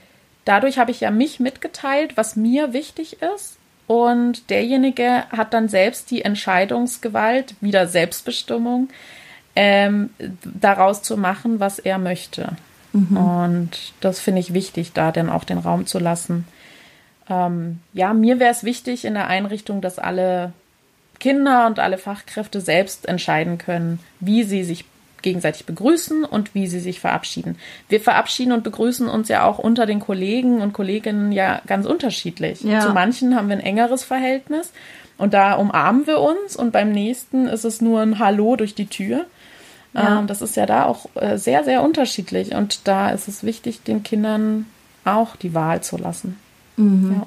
dadurch 0.45 0.77
habe 0.77 0.91
ich 0.91 1.01
ja 1.01 1.11
mich 1.11 1.39
mitgeteilt, 1.39 2.17
was 2.17 2.35
mir 2.35 2.73
wichtig 2.73 3.17
ist. 3.35 3.57
Und 3.87 4.49
derjenige 4.49 5.25
hat 5.29 5.53
dann 5.53 5.69
selbst 5.69 6.09
die 6.09 6.23
Entscheidungsgewalt, 6.23 7.55
wieder 7.61 7.87
Selbstbestimmung, 7.87 8.89
ähm, 9.55 10.09
daraus 10.43 11.01
zu 11.01 11.17
machen, 11.17 11.59
was 11.59 11.79
er 11.79 11.97
möchte. 11.97 12.57
Mhm. 12.95 13.17
Und 13.17 13.93
das 13.99 14.19
finde 14.19 14.39
ich 14.39 14.53
wichtig, 14.53 14.93
da 14.93 15.11
dann 15.11 15.29
auch 15.29 15.43
den 15.43 15.57
Raum 15.57 15.85
zu 15.85 15.99
lassen. 15.99 16.47
Ähm, 17.29 17.79
ja, 17.93 18.13
mir 18.13 18.39
wäre 18.39 18.51
es 18.51 18.63
wichtig 18.63 19.03
in 19.03 19.15
der 19.15 19.27
Einrichtung, 19.27 19.81
dass 19.81 19.99
alle 19.99 20.53
Kinder 21.19 21.67
und 21.67 21.79
alle 21.79 21.97
Fachkräfte 21.97 22.61
selbst 22.61 23.07
entscheiden 23.07 23.57
können, 23.57 23.99
wie 24.19 24.43
sie 24.43 24.63
sich 24.63 24.85
gegenseitig 25.21 25.65
begrüßen 25.65 26.23
und 26.23 26.53
wie 26.53 26.67
sie 26.67 26.79
sich 26.79 26.99
verabschieden. 26.99 27.57
Wir 27.89 27.99
verabschieden 27.99 28.51
und 28.51 28.63
begrüßen 28.63 29.07
uns 29.07 29.27
ja 29.27 29.43
auch 29.43 29.57
unter 29.57 29.87
den 29.87 29.99
Kollegen 29.99 30.61
und 30.61 30.73
Kolleginnen 30.73 31.31
ja 31.31 31.61
ganz 31.65 31.87
unterschiedlich. 31.87 32.61
Ja. 32.61 32.81
Zu 32.81 32.89
manchen 32.89 33.35
haben 33.35 33.49
wir 33.49 33.55
ein 33.55 33.63
engeres 33.63 34.03
Verhältnis 34.03 34.71
und 35.17 35.33
da 35.33 35.53
umarmen 35.53 36.05
wir 36.05 36.19
uns 36.19 36.55
und 36.55 36.71
beim 36.71 36.91
nächsten 36.91 37.47
ist 37.47 37.65
es 37.65 37.81
nur 37.81 38.01
ein 38.01 38.19
Hallo 38.19 38.55
durch 38.55 38.75
die 38.75 38.85
Tür. 38.85 39.25
Ja. 39.95 40.19
Ähm, 40.19 40.27
das 40.27 40.41
ist 40.41 40.55
ja 40.55 40.65
da 40.65 40.85
auch 40.85 41.07
äh, 41.15 41.37
sehr, 41.37 41.63
sehr 41.63 41.81
unterschiedlich. 41.81 42.53
Und 42.53 42.87
da 42.87 43.09
ist 43.09 43.27
es 43.27 43.43
wichtig, 43.43 43.83
den 43.83 44.03
Kindern 44.03 44.67
auch 45.05 45.35
die 45.35 45.53
Wahl 45.53 45.81
zu 45.81 45.97
lassen. 45.97 46.37
Mhm. 46.77 47.23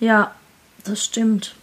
Ja. 0.00 0.06
ja. 0.06 0.30
das 0.84 1.02
stimmt. 1.02 1.54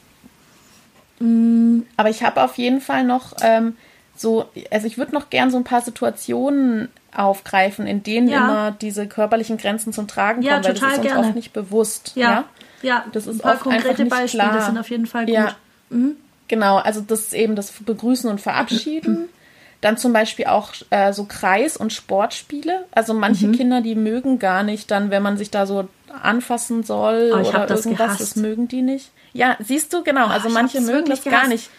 Mhm. 1.20 1.86
Aber 1.98 2.10
ich 2.10 2.24
habe 2.24 2.42
auf 2.44 2.58
jeden 2.58 2.82
Fall 2.82 3.04
noch 3.04 3.34
ähm, 3.42 3.76
so, 4.16 4.50
also 4.72 4.88
ich 4.88 4.98
würde 4.98 5.14
noch 5.14 5.30
gern 5.30 5.52
so 5.52 5.58
ein 5.58 5.64
paar 5.64 5.82
Situationen 5.82 6.90
aufgreifen, 7.16 7.88
in 7.88 8.04
denen 8.04 8.28
ja. 8.28 8.44
immer 8.44 8.72
diese 8.72 9.08
körperlichen 9.08 9.58
Grenzen 9.58 9.94
zum 9.94 10.08
Tragen 10.08 10.42
kommen, 10.42 10.64
weil 10.64 10.74
das 10.74 10.82
ist 10.82 10.98
uns 10.98 11.02
gerne. 11.02 11.20
oft 11.20 11.36
nicht 11.36 11.54
bewusst. 11.54 12.14
Ja, 12.16 12.32
ja, 12.32 12.46
ja. 12.82 13.06
das 13.12 13.28
ist 13.28 13.36
ein 13.36 13.42
paar 13.42 13.58
konkrete 13.58 14.06
Beispiele 14.06 14.44
klar. 14.44 14.62
sind 14.62 14.78
auf 14.78 14.90
jeden 14.90 15.06
Fall 15.06 15.26
gut. 15.26 15.36
Ja. 15.36 15.56
Mhm. 15.90 16.16
Genau, 16.52 16.80
also 16.80 17.00
das 17.00 17.22
ist 17.22 17.34
eben 17.34 17.56
das 17.56 17.72
Begrüßen 17.72 18.30
und 18.30 18.42
Verabschieden. 18.42 19.30
Dann 19.80 19.96
zum 19.96 20.12
Beispiel 20.12 20.48
auch 20.48 20.74
äh, 20.90 21.14
so 21.14 21.24
Kreis- 21.24 21.78
und 21.78 21.94
Sportspiele. 21.94 22.84
Also 22.92 23.14
manche 23.14 23.48
mhm. 23.48 23.54
Kinder, 23.54 23.80
die 23.80 23.96
mögen 23.96 24.38
gar 24.38 24.62
nicht 24.62 24.92
dann, 24.92 25.10
wenn 25.10 25.24
man 25.24 25.38
sich 25.38 25.50
da 25.50 25.66
so 25.66 25.88
anfassen 26.22 26.84
soll 26.84 27.32
oh, 27.34 27.48
oder 27.48 27.66
das 27.66 27.86
irgendwas, 27.86 28.18
gehasst. 28.18 28.22
das 28.22 28.36
mögen 28.36 28.68
die 28.68 28.82
nicht. 28.82 29.12
Ja, 29.32 29.56
siehst 29.60 29.94
du, 29.94 30.04
genau. 30.04 30.28
Also 30.28 30.50
oh, 30.50 30.52
manche 30.52 30.82
mögen 30.82 31.10
das 31.10 31.24
gehasst. 31.24 31.42
gar 31.42 31.48
nicht. 31.48 31.70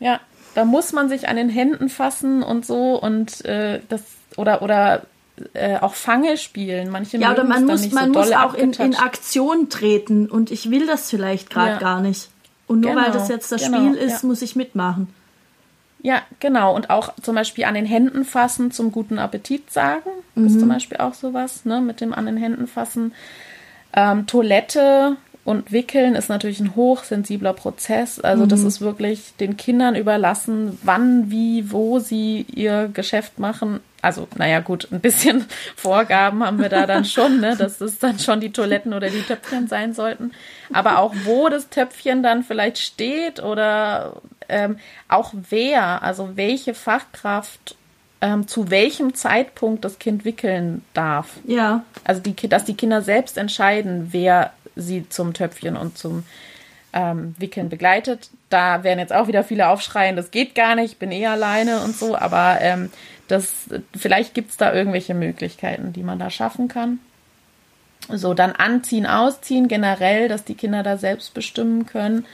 Ja, 0.00 0.20
da 0.54 0.66
muss 0.66 0.92
man 0.92 1.08
sich 1.08 1.28
an 1.28 1.36
den 1.36 1.48
Händen 1.48 1.88
fassen 1.88 2.42
und 2.42 2.66
so 2.66 3.00
und 3.00 3.42
äh, 3.46 3.80
das 3.88 4.02
oder 4.36 4.60
oder 4.60 5.02
äh, 5.54 5.78
auch 5.78 5.94
Fange 5.94 6.36
spielen. 6.36 6.90
Manche 6.90 7.16
ja, 7.16 7.32
oder 7.32 7.44
man 7.44 7.64
muss 7.64 7.90
man 7.90 8.12
so 8.12 8.20
muss 8.20 8.32
auch 8.32 8.54
in, 8.54 8.74
in, 8.74 8.94
Aktion 8.94 9.70
treten 9.70 10.28
und 10.28 10.50
ich 10.50 10.70
will 10.70 10.86
das 10.86 11.08
vielleicht 11.08 11.48
gerade 11.48 11.72
ja. 11.72 11.78
gar 11.78 12.00
nicht. 12.00 12.28
Und 12.66 12.80
nur 12.80 12.90
genau, 12.90 13.02
weil 13.04 13.12
das 13.12 13.28
jetzt 13.28 13.52
das 13.52 13.62
genau, 13.62 13.78
Spiel 13.78 13.94
ist, 13.94 14.22
ja. 14.22 14.28
muss 14.28 14.42
ich 14.42 14.56
mitmachen. 14.56 15.12
Ja, 16.02 16.22
genau. 16.40 16.74
Und 16.74 16.90
auch 16.90 17.14
zum 17.22 17.36
Beispiel 17.36 17.64
an 17.64 17.74
den 17.74 17.86
Händen 17.86 18.24
fassen, 18.24 18.72
zum 18.72 18.90
guten 18.90 19.18
Appetit 19.18 19.70
sagen. 19.70 20.10
Mhm. 20.34 20.46
Ist 20.46 20.58
zum 20.58 20.68
Beispiel 20.68 20.98
auch 20.98 21.14
sowas, 21.14 21.64
ne? 21.64 21.80
Mit 21.80 22.00
dem 22.00 22.12
an 22.12 22.26
den 22.26 22.36
Händen 22.36 22.66
fassen. 22.66 23.12
Ähm, 23.94 24.26
Toilette 24.26 25.16
und 25.44 25.72
Wickeln 25.72 26.14
ist 26.14 26.28
natürlich 26.28 26.60
ein 26.60 26.76
hochsensibler 26.76 27.52
Prozess. 27.52 28.20
Also 28.20 28.44
mhm. 28.44 28.48
das 28.48 28.62
ist 28.62 28.80
wirklich 28.80 29.34
den 29.40 29.56
Kindern 29.56 29.96
überlassen, 29.96 30.78
wann, 30.82 31.30
wie, 31.30 31.72
wo 31.72 31.98
sie 31.98 32.46
ihr 32.54 32.88
Geschäft 32.92 33.38
machen 33.38 33.80
also 34.02 34.26
naja 34.36 34.58
gut, 34.58 34.88
ein 34.90 35.00
bisschen 35.00 35.46
Vorgaben 35.76 36.44
haben 36.44 36.58
wir 36.58 36.68
da 36.68 36.86
dann 36.86 37.04
schon, 37.04 37.40
ne, 37.40 37.56
dass 37.56 37.80
es 37.80 38.00
dann 38.00 38.18
schon 38.18 38.40
die 38.40 38.52
Toiletten 38.52 38.92
oder 38.92 39.08
die 39.08 39.22
Töpfchen 39.22 39.68
sein 39.68 39.94
sollten. 39.94 40.32
Aber 40.72 40.98
auch 40.98 41.14
wo 41.24 41.48
das 41.48 41.70
Töpfchen 41.70 42.22
dann 42.22 42.42
vielleicht 42.42 42.78
steht 42.78 43.40
oder 43.40 44.20
ähm, 44.48 44.76
auch 45.08 45.32
wer, 45.50 46.02
also 46.02 46.30
welche 46.34 46.74
Fachkraft 46.74 47.76
ähm, 48.20 48.48
zu 48.48 48.70
welchem 48.70 49.14
Zeitpunkt 49.14 49.84
das 49.84 50.00
Kind 50.00 50.24
wickeln 50.24 50.84
darf. 50.94 51.36
Ja. 51.46 51.84
Also 52.02 52.20
die, 52.20 52.34
dass 52.48 52.64
die 52.64 52.74
Kinder 52.74 53.02
selbst 53.02 53.38
entscheiden, 53.38 54.08
wer 54.10 54.52
sie 54.76 55.08
zum 55.08 55.34
Töpfchen 55.34 55.76
und 55.76 55.98
zum 55.98 56.24
ähm, 56.92 57.34
Wickeln 57.38 57.68
begleitet. 57.68 58.30
Da 58.50 58.84
werden 58.84 58.98
jetzt 58.98 59.12
auch 59.12 59.28
wieder 59.28 59.44
viele 59.44 59.68
aufschreien, 59.68 60.16
das 60.16 60.30
geht 60.30 60.54
gar 60.54 60.74
nicht, 60.74 60.92
ich 60.92 60.98
bin 60.98 61.12
eh 61.12 61.26
alleine 61.26 61.80
und 61.80 61.96
so, 61.96 62.16
aber 62.16 62.58
ähm, 62.60 62.90
das, 63.28 63.68
vielleicht 63.96 64.34
gibt 64.34 64.50
es 64.50 64.56
da 64.56 64.72
irgendwelche 64.72 65.14
Möglichkeiten, 65.14 65.92
die 65.92 66.02
man 66.02 66.18
da 66.18 66.28
schaffen 66.28 66.68
kann. 66.68 66.98
So, 68.08 68.34
dann 68.34 68.52
anziehen, 68.52 69.06
ausziehen, 69.06 69.68
generell, 69.68 70.28
dass 70.28 70.44
die 70.44 70.56
Kinder 70.56 70.82
da 70.82 70.96
selbst 70.96 71.34
bestimmen 71.34 71.86
können. 71.86 72.26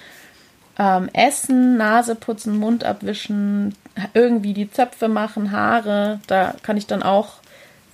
Ähm, 0.78 1.10
essen, 1.12 1.76
Nase 1.76 2.14
putzen, 2.14 2.56
Mund 2.56 2.84
abwischen, 2.84 3.74
irgendwie 4.14 4.54
die 4.54 4.70
Zöpfe 4.70 5.08
machen, 5.08 5.52
Haare. 5.52 6.20
Da 6.26 6.54
kann 6.62 6.76
ich 6.76 6.86
dann 6.86 7.02
auch 7.02 7.34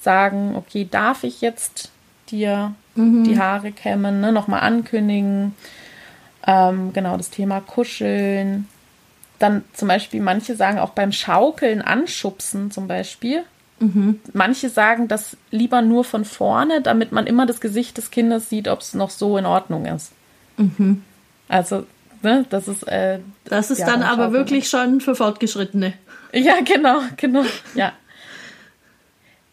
sagen, 0.01 0.55
okay, 0.55 0.87
darf 0.89 1.25
ich 1.25 1.41
jetzt 1.41 1.91
dir 2.31 2.75
mhm. 2.95 3.25
die 3.25 3.39
Haare 3.39 3.73
kämmen, 3.73 4.21
ne? 4.21 4.33
nochmal 4.33 4.61
ankündigen. 4.61 5.55
Ähm, 6.47 6.93
genau, 6.93 7.17
das 7.17 7.31
Thema 7.31 7.61
Kuscheln. 7.61 8.69
Dann 9.39 9.65
zum 9.73 9.89
Beispiel, 9.89 10.21
manche 10.21 10.57
sagen 10.57 10.79
auch 10.79 10.91
beim 10.91 11.13
Schaukeln 11.13 11.83
anschubsen 11.83 12.71
zum 12.71 12.87
Beispiel. 12.87 13.45
Mhm. 13.81 14.21
Manche 14.33 14.69
sagen 14.69 15.09
das 15.09 15.37
lieber 15.51 15.83
nur 15.83 16.05
von 16.05 16.25
vorne, 16.25 16.81
damit 16.81 17.13
man 17.13 17.27
immer 17.27 17.45
das 17.47 17.61
Gesicht 17.61 17.97
des 17.99 18.11
Kindes 18.11 18.49
sieht, 18.49 18.69
ob 18.69 18.81
es 18.81 18.95
noch 18.95 19.11
so 19.11 19.37
in 19.37 19.47
Ordnung 19.47 19.87
ist. 19.87 20.13
Mhm. 20.57 21.03
Also, 21.49 21.85
ne, 22.23 22.47
das 22.51 22.69
ist. 22.69 22.85
Äh, 22.85 23.19
das 23.45 23.71
ist 23.71 23.81
ja, 23.81 23.87
dann 23.87 24.03
aber 24.03 24.33
wirklich 24.33 24.69
schon 24.69 25.01
für 25.01 25.15
Fortgeschrittene. 25.15 25.95
Ja, 26.33 26.61
genau, 26.65 27.01
genau, 27.17 27.45
ja. 27.75 27.93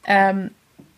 ähm, 0.05 0.51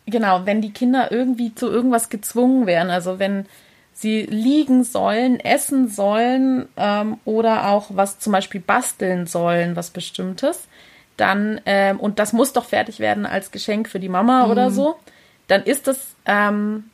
genau, 0.06 0.46
wenn 0.46 0.62
die 0.62 0.74
Kinder 0.74 1.12
irgendwie 1.12 1.54
zu 1.56 1.70
irgendwas 1.70 2.10
gezwungen 2.10 2.66
werden, 2.66 2.90
also 2.90 3.20
wenn 3.20 3.46
sie 3.94 4.24
liegen 4.24 4.84
sollen, 4.84 5.40
essen 5.40 5.88
sollen 5.88 6.68
ähm, 6.78 7.18
oder 7.26 7.70
auch 7.70 7.88
was 7.90 8.20
zum 8.20 8.34
Beispiel 8.34 8.62
basteln 8.62 9.28
sollen, 9.28 9.76
was 9.76 9.92
Bestimmtes, 9.92 10.68
dann, 11.16 11.62
ähm, 11.66 12.00
und 12.00 12.20
das 12.20 12.34
muss 12.34 12.54
doch 12.54 12.66
fertig 12.66 13.00
werden 13.00 13.26
als 13.26 13.52
Geschenk 13.52 13.88
für 13.88 14.00
die 14.00 14.10
Mama 14.10 14.46
mhm. 14.46 14.52
oder 14.52 14.72
so, 14.72 14.96
dann 15.48 15.64
ist 15.64 15.88
das, 15.88 16.16
ähm, 16.26 16.86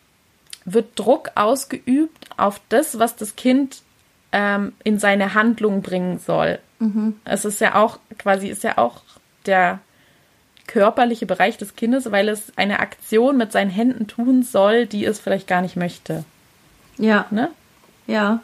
wird 0.65 0.99
Druck 0.99 1.31
ausgeübt 1.35 2.29
auf 2.37 2.61
das, 2.69 2.99
was 2.99 3.15
das 3.15 3.35
Kind 3.35 3.81
ähm, 4.31 4.73
in 4.83 4.99
seine 4.99 5.33
Handlung 5.33 5.81
bringen 5.81 6.19
soll. 6.19 6.59
Mhm. 6.79 7.19
Es 7.25 7.45
ist 7.45 7.61
ja 7.61 7.75
auch, 7.75 7.99
quasi 8.17 8.49
ist 8.49 8.63
ja 8.63 8.77
auch 8.77 9.01
der 9.45 9.79
körperliche 10.69 11.25
Bereich 11.25 11.57
des 11.57 11.75
Kindes, 11.75 12.11
weil 12.11 12.29
es 12.29 12.53
eine 12.55 12.79
Aktion 12.79 13.37
mit 13.37 13.51
seinen 13.51 13.71
Händen 13.71 14.05
tun 14.05 14.43
soll, 14.43 14.85
die 14.85 15.03
es 15.03 15.19
vielleicht 15.19 15.47
gar 15.47 15.63
nicht 15.63 15.75
möchte. 15.75 16.23
Ja. 16.99 17.25
Ne? 17.31 17.49
Ja. 18.05 18.41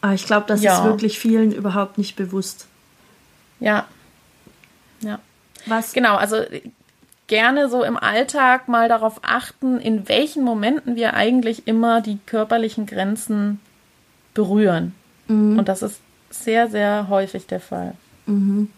Aber 0.00 0.14
ich 0.14 0.24
glaube, 0.24 0.46
das 0.46 0.62
ja. 0.62 0.78
ist 0.78 0.84
wirklich 0.84 1.18
vielen 1.18 1.52
überhaupt 1.52 1.98
nicht 1.98 2.16
bewusst. 2.16 2.66
Ja. 3.60 3.86
Ja. 5.00 5.18
Was? 5.66 5.92
Genau, 5.92 6.16
also 6.16 6.38
gerne 7.26 7.68
so 7.68 7.84
im 7.84 7.98
Alltag 7.98 8.68
mal 8.68 8.88
darauf 8.88 9.20
achten, 9.22 9.78
in 9.78 10.08
welchen 10.08 10.42
Momenten 10.42 10.96
wir 10.96 11.12
eigentlich 11.12 11.68
immer 11.68 12.00
die 12.00 12.18
körperlichen 12.24 12.86
Grenzen 12.86 13.60
berühren. 14.32 14.94
Mhm. 15.28 15.58
Und 15.58 15.68
das 15.68 15.82
ist 15.82 16.00
sehr, 16.30 16.68
sehr 16.68 17.08
häufig 17.10 17.46
der 17.46 17.60
Fall. 17.60 17.92
Mhm. 18.24 18.70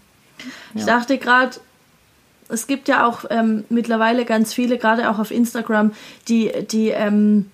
Ja. 0.74 0.80
Ich 0.80 0.86
dachte 0.86 1.18
gerade, 1.18 1.56
es 2.48 2.66
gibt 2.66 2.88
ja 2.88 3.06
auch 3.06 3.24
ähm, 3.30 3.64
mittlerweile 3.68 4.24
ganz 4.24 4.52
viele, 4.52 4.78
gerade 4.78 5.10
auch 5.10 5.18
auf 5.18 5.30
Instagram, 5.30 5.92
die, 6.28 6.52
die 6.70 6.88
ähm, 6.88 7.50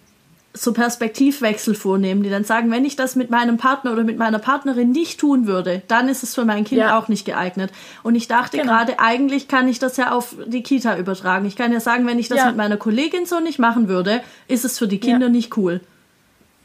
so 0.53 0.73
Perspektivwechsel 0.73 1.77
vornehmen, 1.77 2.25
die 2.25 2.31
dann 2.31 2.43
sagen, 2.43 2.73
wenn 2.73 2.85
ich 2.85 2.97
das 2.97 3.15
mit 3.15 3.31
meinem 3.31 3.57
Partner 3.57 3.93
oder 3.93 4.03
mit 4.03 4.19
meiner 4.19 4.41
Partnerin 4.41 4.91
nicht 4.91 5.21
tun 5.21 5.47
würde, 5.47 5.83
dann 5.87 6.09
ist 6.09 6.25
es 6.25 6.35
für 6.35 6.45
mein 6.45 6.65
Kind 6.65 6.81
ja. 6.81 6.99
auch 6.99 7.07
nicht 7.07 7.25
geeignet. 7.25 7.71
Und 8.03 8.17
ich 8.17 8.27
dachte 8.27 8.59
genau. 8.59 8.73
gerade, 8.73 8.99
eigentlich 8.99 9.47
kann 9.47 9.69
ich 9.69 9.79
das 9.79 9.97
ja 9.97 10.11
auf 10.11 10.35
die 10.47 10.65
Kita 10.65 10.97
übertragen. 10.99 11.47
Ich 11.47 11.55
kann 11.55 11.73
ja 11.73 11.79
sagen, 11.79 12.05
wenn 12.07 12.19
ich 12.19 12.29
das 12.29 12.39
ja. 12.39 12.47
mit 12.47 12.57
meiner 12.57 12.77
Kollegin 12.79 13.27
so 13.27 13.39
nicht 13.39 13.61
machen 13.61 13.87
würde, 13.87 14.23
ist 14.49 14.65
es 14.65 14.77
für 14.77 14.89
die 14.89 14.99
Kinder 14.99 15.27
ja. 15.27 15.33
nicht 15.33 15.57
cool. 15.57 15.81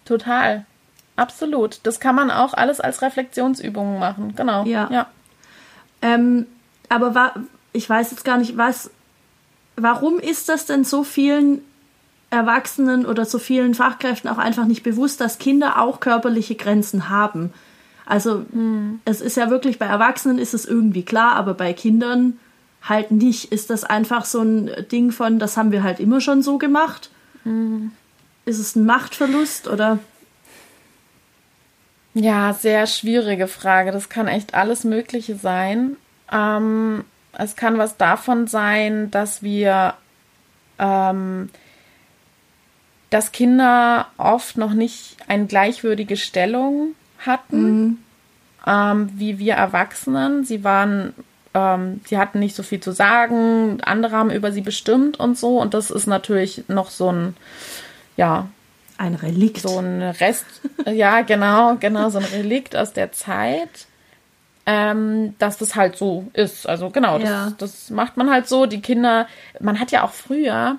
Total. 0.03 0.65
Absolut. 1.15 1.79
Das 1.83 1.99
kann 1.99 2.15
man 2.15 2.31
auch 2.31 2.53
alles 2.55 2.81
als 2.81 3.03
Reflexionsübungen 3.03 3.99
machen. 3.99 4.33
Genau. 4.35 4.65
Ja. 4.65 4.89
ja. 4.91 5.07
Ähm, 6.01 6.45
aber 6.89 7.15
war, 7.15 7.33
ich 7.73 7.89
weiß 7.89 8.11
jetzt 8.11 8.25
gar 8.25 8.37
nicht, 8.37 8.57
was, 8.57 8.89
warum 9.75 10.19
ist 10.19 10.49
das 10.49 10.65
denn 10.65 10.83
so 10.83 11.03
vielen 11.03 11.61
Erwachsenen 12.29 13.05
oder 13.05 13.25
so 13.25 13.39
vielen 13.39 13.73
Fachkräften 13.73 14.29
auch 14.29 14.37
einfach 14.37 14.65
nicht 14.65 14.83
bewusst, 14.83 15.21
dass 15.21 15.37
Kinder 15.37 15.79
auch 15.79 15.99
körperliche 15.99 16.55
Grenzen 16.55 17.09
haben? 17.09 17.51
Also 18.05 18.45
hm. 18.51 18.99
es 19.05 19.21
ist 19.21 19.37
ja 19.37 19.49
wirklich, 19.49 19.79
bei 19.79 19.87
Erwachsenen 19.87 20.37
ist 20.37 20.53
es 20.53 20.65
irgendwie 20.65 21.03
klar, 21.03 21.35
aber 21.35 21.53
bei 21.53 21.73
Kindern 21.73 22.39
halt 22.83 23.11
nicht. 23.11 23.51
Ist 23.51 23.69
das 23.69 23.83
einfach 23.83 24.25
so 24.25 24.41
ein 24.41 24.69
Ding 24.91 25.11
von, 25.11 25.39
das 25.39 25.57
haben 25.57 25.71
wir 25.71 25.83
halt 25.83 25.99
immer 25.99 26.21
schon 26.21 26.43
so 26.43 26.57
gemacht? 26.57 27.09
Hm. 27.43 27.91
Ist 28.45 28.59
es 28.59 28.75
ein 28.75 28.85
Machtverlust 28.85 29.67
oder? 29.67 29.99
Ja, 32.15 32.53
sehr 32.53 32.87
schwierige 32.87 33.47
Frage. 33.47 33.91
Das 33.91 34.07
kann 34.07 34.29
echt 34.29 34.53
alles 34.53 34.85
Mögliche 34.85 35.35
sein. 35.35 35.97
Ähm, 36.31 37.03
es 37.33 37.57
kann 37.57 37.77
was 37.77 37.97
davon 37.97 38.47
sein, 38.47 39.11
dass 39.11 39.43
wir, 39.43 39.95
ähm, 40.79 41.49
dass 43.09 43.33
Kinder 43.33 44.07
oft 44.17 44.57
noch 44.57 44.73
nicht 44.73 45.17
eine 45.27 45.45
gleichwürdige 45.45 46.15
Stellung 46.15 46.95
hatten, 47.19 47.83
mhm. 47.83 47.97
ähm, 48.65 49.09
wie 49.15 49.37
wir 49.37 49.55
Erwachsenen. 49.55 50.45
Sie 50.45 50.63
waren, 50.63 51.13
ähm, 51.53 51.99
sie 52.05 52.17
hatten 52.17 52.39
nicht 52.39 52.55
so 52.55 52.63
viel 52.63 52.79
zu 52.79 52.93
sagen, 52.93 53.81
andere 53.83 54.15
haben 54.15 54.31
über 54.31 54.53
sie 54.53 54.61
bestimmt 54.61 55.19
und 55.19 55.37
so. 55.37 55.59
Und 55.59 55.73
das 55.73 55.91
ist 55.91 56.07
natürlich 56.07 56.63
noch 56.69 56.91
so 56.91 57.11
ein, 57.11 57.35
ja, 58.15 58.47
ein 58.97 59.15
Relikt. 59.15 59.61
So 59.61 59.79
ein 59.79 60.01
Rest, 60.01 60.45
ja, 60.85 61.21
genau, 61.21 61.75
genau, 61.75 62.09
so 62.09 62.19
ein 62.19 62.25
Relikt 62.25 62.75
aus 62.75 62.93
der 62.93 63.11
Zeit 63.11 63.87
ähm, 64.65 65.35
dass 65.37 65.57
das 65.57 65.75
halt 65.75 65.97
so 65.97 66.27
ist. 66.33 66.67
Also 66.67 66.89
genau, 66.89 67.19
das, 67.19 67.29
ja. 67.29 67.53
das 67.57 67.89
macht 67.89 68.17
man 68.17 68.31
halt 68.31 68.47
so. 68.47 68.65
Die 68.65 68.81
Kinder, 68.81 69.27
man 69.59 69.79
hat 69.79 69.91
ja 69.91 70.03
auch 70.03 70.11
früher 70.11 70.77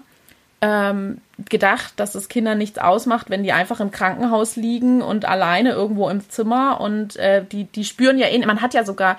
ähm, 0.60 1.20
gedacht, 1.48 1.94
dass 1.96 2.14
es 2.14 2.28
Kinder 2.28 2.54
nichts 2.54 2.78
ausmacht, 2.78 3.30
wenn 3.30 3.44
die 3.44 3.52
einfach 3.52 3.80
im 3.80 3.90
Krankenhaus 3.90 4.56
liegen 4.56 5.02
und 5.02 5.24
alleine 5.24 5.70
irgendwo 5.70 6.08
im 6.08 6.28
Zimmer 6.28 6.80
und 6.80 7.16
äh, 7.16 7.44
die, 7.44 7.64
die 7.64 7.84
spüren 7.84 8.18
ja 8.18 8.26
eh, 8.28 8.44
man 8.44 8.62
hat 8.62 8.74
ja 8.74 8.84
sogar 8.84 9.18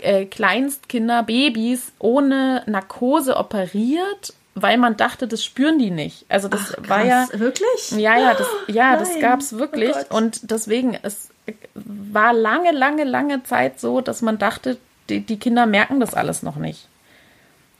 äh, 0.00 0.24
Kleinstkinder, 0.24 1.22
Babys 1.22 1.92
ohne 1.98 2.62
Narkose 2.66 3.36
operiert 3.36 4.34
weil 4.54 4.78
man 4.78 4.96
dachte, 4.96 5.28
das 5.28 5.44
spüren 5.44 5.78
die 5.78 5.90
nicht. 5.90 6.26
Also 6.28 6.48
das 6.48 6.74
Ach, 6.76 6.88
war 6.88 7.04
ja 7.04 7.28
wirklich. 7.32 7.92
Ja, 7.92 8.18
ja, 8.18 8.34
das, 8.34 8.48
ja, 8.66 8.90
Nein. 8.92 8.98
das 8.98 9.20
gab's 9.20 9.52
wirklich 9.52 9.94
oh 10.10 10.16
und 10.16 10.50
deswegen 10.50 10.98
es 11.02 11.30
war 11.74 12.32
lange, 12.32 12.72
lange, 12.72 13.04
lange 13.04 13.42
Zeit 13.44 13.80
so, 13.80 14.00
dass 14.00 14.22
man 14.22 14.38
dachte, 14.38 14.78
die, 15.08 15.20
die 15.20 15.38
Kinder 15.38 15.66
merken 15.66 16.00
das 16.00 16.14
alles 16.14 16.42
noch 16.42 16.56
nicht. 16.56 16.88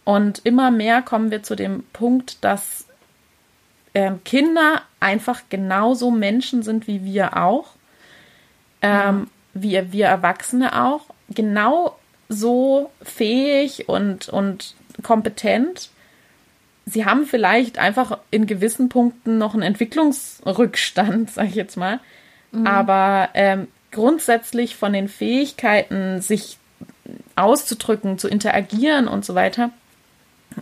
Und 0.05 0.41
immer 0.45 0.71
mehr 0.71 1.03
kommen 1.03 1.31
wir 1.31 1.43
zu 1.43 1.55
dem 1.55 1.85
Punkt, 1.93 2.43
dass 2.43 2.87
äh, 3.93 4.13
Kinder 4.25 4.83
einfach 5.01 5.43
genauso 5.51 6.11
Menschen 6.11 6.63
sind 6.63 6.87
wie 6.87 7.05
wir 7.05 7.37
auch, 7.37 7.67
ähm, 8.81 9.29
ja. 9.55 9.61
wie 9.61 9.93
wir 9.93 10.07
Erwachsene 10.07 10.83
auch, 10.83 11.03
genauso 11.29 12.91
fähig 13.03 13.89
und, 13.89 14.29
und 14.31 14.75
kompetent. 15.03 15.91
Sie 16.91 17.05
haben 17.05 17.27
vielleicht 17.27 17.79
einfach 17.79 18.19
in 18.31 18.47
gewissen 18.47 18.89
Punkten 18.89 19.39
noch 19.39 19.55
einen 19.55 19.63
Entwicklungsrückstand, 19.63 21.31
sag 21.35 21.49
ich 21.49 21.55
jetzt 21.55 21.77
mal. 21.77 22.01
Mhm. 22.53 22.67
Aber 22.67 23.31
ähm, 23.35 23.69
grundsätzlich 23.91 24.77
von 24.77 24.93
den 24.93 25.09
Fähigkeiten, 25.09 26.21
sich 26.21 26.59
auszudrücken, 27.37 28.19
zu 28.19 28.29
interagieren 28.29 29.09
und 29.09 29.25
so 29.25 29.35
weiter, 29.35 29.71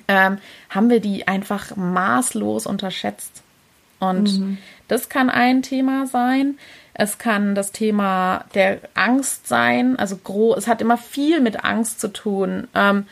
ähm, 0.09 0.39
haben 0.70 0.91
wir 0.91 1.01
die 1.01 1.27
einfach 1.29 1.77
maßlos 1.77 2.66
unterschätzt. 2.66 3.43
Und 3.99 4.39
mhm. 4.39 4.59
das 4.89 5.09
kann 5.09 5.31
ein 5.31 5.62
Thema 5.62 6.07
sein. 6.07 6.59
Es 6.93 7.18
kann 7.18 7.55
das 7.55 7.72
Thema 7.72 8.45
der 8.55 8.81
Angst 8.95 9.49
sein. 9.49 9.99
Also 9.99 10.18
es 10.57 10.66
hat 10.66 10.81
immer 10.81 10.99
viel 10.99 11.41
mit 11.41 11.64
Angst 11.64 12.01
zu 12.01 12.12
tun, 12.12 12.68
ähm, 12.74 13.07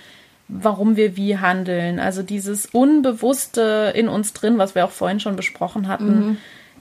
warum 0.62 0.96
wir 0.96 1.16
wie 1.16 1.38
handeln. 1.38 1.98
Also 1.98 2.22
dieses 2.22 2.66
Unbewusste 2.66 3.92
in 3.94 4.08
uns 4.08 4.32
drin, 4.32 4.58
was 4.58 4.74
wir 4.74 4.84
auch 4.84 4.90
vorhin 4.90 5.20
schon 5.20 5.36
besprochen 5.36 5.88
hatten. 5.88 6.26
Mhm 6.26 6.36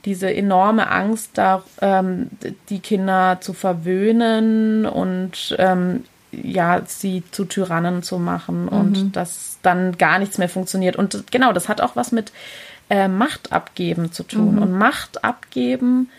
diese 0.06 0.34
enorme 0.34 0.90
Angst, 0.90 1.32
da 1.36 1.64
ähm, 1.82 2.30
die 2.70 2.80
Kinder 2.80 3.38
zu 3.40 3.54
verwöhnen 3.54 4.86
und 4.86 5.56
ähm, 5.58 6.04
ja, 6.32 6.82
sie 6.86 7.24
zu 7.32 7.46
Tyrannen 7.46 8.04
zu 8.04 8.18
machen 8.20 8.64
mhm. 8.64 8.68
und 8.68 9.16
dass 9.16 9.60
dann 9.62 9.98
gar 9.98 10.20
nichts 10.20 10.38
mehr 10.38 10.50
funktioniert. 10.50 10.96
Und 10.96 11.32
genau, 11.32 11.54
das 11.54 11.70
hat 11.70 11.80
auch 11.80 11.96
was 11.96 12.12
mit 12.12 12.34
äh, 12.90 13.08
Macht 13.08 13.54
abgeben 13.54 14.12
zu 14.12 14.24
tun. 14.24 14.56
Mhm. 14.56 14.62
Und 14.62 14.72
Macht 14.74 15.24
abgeben 15.24 16.10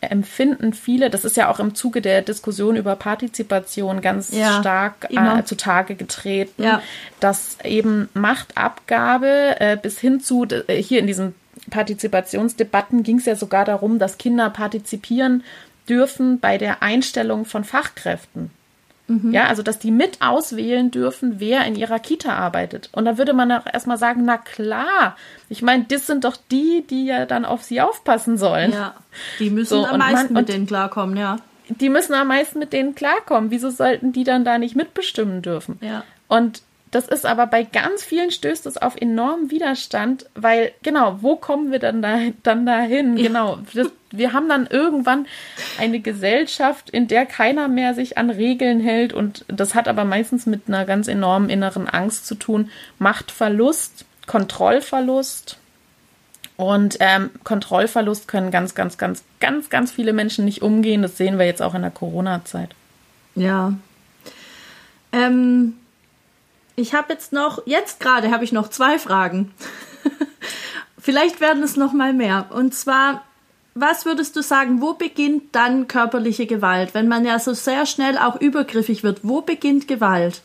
empfinden 0.00 0.72
viele, 0.72 1.10
das 1.10 1.24
ist 1.24 1.36
ja 1.36 1.48
auch 1.50 1.58
im 1.58 1.74
Zuge 1.74 2.00
der 2.00 2.22
Diskussion 2.22 2.76
über 2.76 2.96
Partizipation 2.96 4.00
ganz 4.00 4.32
ja, 4.32 4.60
stark 4.60 5.08
äh, 5.10 5.44
zutage 5.44 5.96
getreten, 5.96 6.62
ja. 6.62 6.82
dass 7.20 7.58
eben 7.64 8.08
Machtabgabe 8.14 9.60
äh, 9.60 9.76
bis 9.76 9.98
hin 9.98 10.20
zu, 10.20 10.44
äh, 10.44 10.80
hier 10.80 11.00
in 11.00 11.06
diesen 11.06 11.34
Partizipationsdebatten 11.70 13.02
ging 13.02 13.18
es 13.18 13.26
ja 13.26 13.34
sogar 13.34 13.64
darum, 13.64 13.98
dass 13.98 14.18
Kinder 14.18 14.50
partizipieren 14.50 15.42
dürfen 15.88 16.38
bei 16.38 16.58
der 16.58 16.82
Einstellung 16.82 17.44
von 17.44 17.64
Fachkräften. 17.64 18.50
Mhm. 19.08 19.32
Ja, 19.32 19.46
also 19.46 19.62
dass 19.62 19.78
die 19.78 19.90
mit 19.90 20.20
auswählen 20.20 20.90
dürfen, 20.90 21.40
wer 21.40 21.64
in 21.64 21.74
ihrer 21.74 21.98
Kita 21.98 22.34
arbeitet. 22.34 22.90
Und 22.92 23.06
da 23.06 23.18
würde 23.18 23.32
man 23.32 23.50
auch 23.50 23.66
erstmal 23.66 23.96
sagen, 23.96 24.24
na 24.24 24.36
klar, 24.36 25.16
ich 25.48 25.62
meine, 25.62 25.84
das 25.88 26.06
sind 26.06 26.24
doch 26.24 26.36
die, 26.50 26.84
die 26.88 27.06
ja 27.06 27.24
dann 27.24 27.44
auf 27.44 27.62
sie 27.62 27.80
aufpassen 27.80 28.36
sollen. 28.36 28.72
Ja, 28.72 28.94
die 29.38 29.50
müssen 29.50 29.70
so, 29.70 29.86
am 29.86 29.98
meisten 29.98 30.34
man, 30.34 30.42
mit 30.42 30.50
denen 30.50 30.66
klarkommen, 30.66 31.16
ja. 31.16 31.38
Die 31.68 31.88
müssen 31.88 32.14
am 32.14 32.28
meisten 32.28 32.58
mit 32.58 32.72
denen 32.72 32.94
klarkommen. 32.94 33.50
Wieso 33.50 33.70
sollten 33.70 34.12
die 34.12 34.24
dann 34.24 34.44
da 34.44 34.58
nicht 34.58 34.76
mitbestimmen 34.76 35.42
dürfen? 35.42 35.78
Ja. 35.80 36.04
Und 36.28 36.62
das 36.90 37.08
ist 37.08 37.26
aber 37.26 37.46
bei 37.46 37.64
ganz 37.64 38.02
vielen 38.02 38.30
stößt 38.30 38.66
es 38.66 38.76
auf 38.76 38.96
enormen 38.96 39.50
Widerstand, 39.50 40.26
weil 40.34 40.72
genau, 40.82 41.18
wo 41.20 41.36
kommen 41.36 41.70
wir 41.70 41.78
dann 41.78 42.02
da 42.02 42.18
dann 42.42 42.64
dahin? 42.66 43.16
Ja. 43.16 43.28
Genau, 43.28 43.58
das, 43.74 43.90
wir 44.10 44.32
haben 44.32 44.48
dann 44.48 44.66
irgendwann 44.66 45.26
eine 45.78 46.00
Gesellschaft, 46.00 46.90
in 46.90 47.08
der 47.08 47.26
keiner 47.26 47.68
mehr 47.68 47.94
sich 47.94 48.16
an 48.16 48.30
Regeln 48.30 48.80
hält 48.80 49.12
und 49.12 49.44
das 49.48 49.74
hat 49.74 49.88
aber 49.88 50.04
meistens 50.04 50.46
mit 50.46 50.62
einer 50.68 50.84
ganz 50.86 51.08
enormen 51.08 51.50
inneren 51.50 51.88
Angst 51.88 52.26
zu 52.26 52.34
tun, 52.34 52.70
Machtverlust, 52.98 54.04
Kontrollverlust. 54.26 55.58
Und 56.56 56.96
ähm, 56.98 57.30
Kontrollverlust 57.44 58.26
können 58.26 58.50
ganz, 58.50 58.74
ganz, 58.74 58.98
ganz, 58.98 59.22
ganz, 59.38 59.70
ganz 59.70 59.92
viele 59.92 60.12
Menschen 60.12 60.44
nicht 60.44 60.60
umgehen. 60.60 61.02
Das 61.02 61.16
sehen 61.16 61.38
wir 61.38 61.46
jetzt 61.46 61.62
auch 61.62 61.74
in 61.74 61.82
der 61.82 61.92
Corona-Zeit. 61.92 62.70
Ja. 63.36 63.74
Ähm, 65.12 65.74
ich 66.78 66.94
habe 66.94 67.12
jetzt 67.12 67.32
noch, 67.32 67.66
jetzt 67.66 68.00
gerade 68.00 68.30
habe 68.30 68.44
ich 68.44 68.52
noch 68.52 68.68
zwei 68.68 68.98
Fragen. 68.98 69.52
Vielleicht 70.98 71.40
werden 71.40 71.62
es 71.62 71.76
noch 71.76 71.92
mal 71.92 72.12
mehr. 72.12 72.46
Und 72.50 72.74
zwar, 72.74 73.24
was 73.74 74.04
würdest 74.04 74.36
du 74.36 74.42
sagen, 74.42 74.80
wo 74.80 74.94
beginnt 74.94 75.54
dann 75.54 75.88
körperliche 75.88 76.46
Gewalt? 76.46 76.94
Wenn 76.94 77.08
man 77.08 77.24
ja 77.24 77.38
so 77.38 77.54
sehr 77.54 77.86
schnell 77.86 78.18
auch 78.18 78.40
übergriffig 78.40 79.02
wird, 79.02 79.20
wo 79.22 79.40
beginnt 79.40 79.88
Gewalt? 79.88 80.42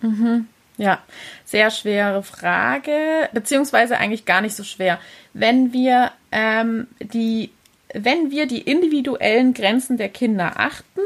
Mhm. 0.00 0.46
Ja, 0.76 0.98
sehr 1.44 1.70
schwere 1.70 2.22
Frage, 2.22 3.28
beziehungsweise 3.34 3.98
eigentlich 3.98 4.24
gar 4.24 4.40
nicht 4.40 4.56
so 4.56 4.64
schwer. 4.64 4.98
Wenn 5.34 5.74
wir 5.74 6.10
ähm, 6.32 6.86
die, 7.00 7.50
wenn 7.92 8.30
wir 8.30 8.46
die 8.46 8.62
individuellen 8.62 9.52
Grenzen 9.52 9.98
der 9.98 10.08
Kinder 10.08 10.54
achten, 10.56 11.00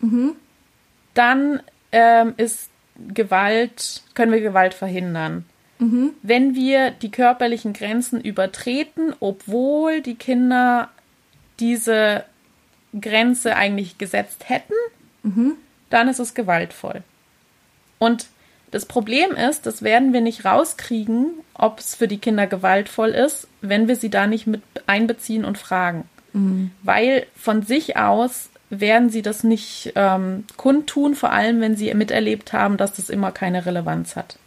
mhm. 0.00 0.32
dann 1.14 1.62
ähm, 1.92 2.34
ist 2.38 2.69
Gewalt, 3.08 4.02
können 4.14 4.32
wir 4.32 4.40
Gewalt 4.40 4.74
verhindern. 4.74 5.44
Mhm. 5.78 6.12
Wenn 6.22 6.54
wir 6.54 6.90
die 6.90 7.10
körperlichen 7.10 7.72
Grenzen 7.72 8.20
übertreten, 8.20 9.14
obwohl 9.20 10.02
die 10.02 10.16
Kinder 10.16 10.90
diese 11.58 12.24
Grenze 12.98 13.56
eigentlich 13.56 13.98
gesetzt 13.98 14.48
hätten, 14.48 14.74
mhm. 15.22 15.52
dann 15.88 16.08
ist 16.08 16.18
es 16.18 16.34
gewaltvoll. 16.34 17.02
Und 17.98 18.26
das 18.70 18.86
Problem 18.86 19.32
ist, 19.32 19.66
das 19.66 19.82
werden 19.82 20.12
wir 20.12 20.20
nicht 20.20 20.44
rauskriegen, 20.44 21.32
ob 21.54 21.80
es 21.80 21.94
für 21.94 22.08
die 22.08 22.18
Kinder 22.18 22.46
gewaltvoll 22.46 23.10
ist, 23.10 23.48
wenn 23.60 23.88
wir 23.88 23.96
sie 23.96 24.10
da 24.10 24.26
nicht 24.26 24.46
mit 24.46 24.62
einbeziehen 24.86 25.44
und 25.44 25.58
fragen. 25.58 26.04
Mhm. 26.32 26.70
Weil 26.82 27.26
von 27.36 27.62
sich 27.62 27.96
aus 27.96 28.50
werden 28.70 29.10
sie 29.10 29.22
das 29.22 29.42
nicht 29.42 29.92
ähm, 29.96 30.44
kundtun, 30.56 31.14
vor 31.14 31.32
allem 31.32 31.60
wenn 31.60 31.76
sie 31.76 31.92
miterlebt 31.94 32.52
haben, 32.52 32.76
dass 32.76 32.94
das 32.94 33.10
immer 33.10 33.32
keine 33.32 33.66
Relevanz 33.66 34.16
hat. 34.16 34.38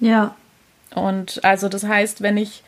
Ja. 0.00 0.34
Und 0.94 1.44
also 1.44 1.68
das 1.68 1.84
heißt, 1.84 2.22
wenn 2.22 2.38
ich 2.38 2.62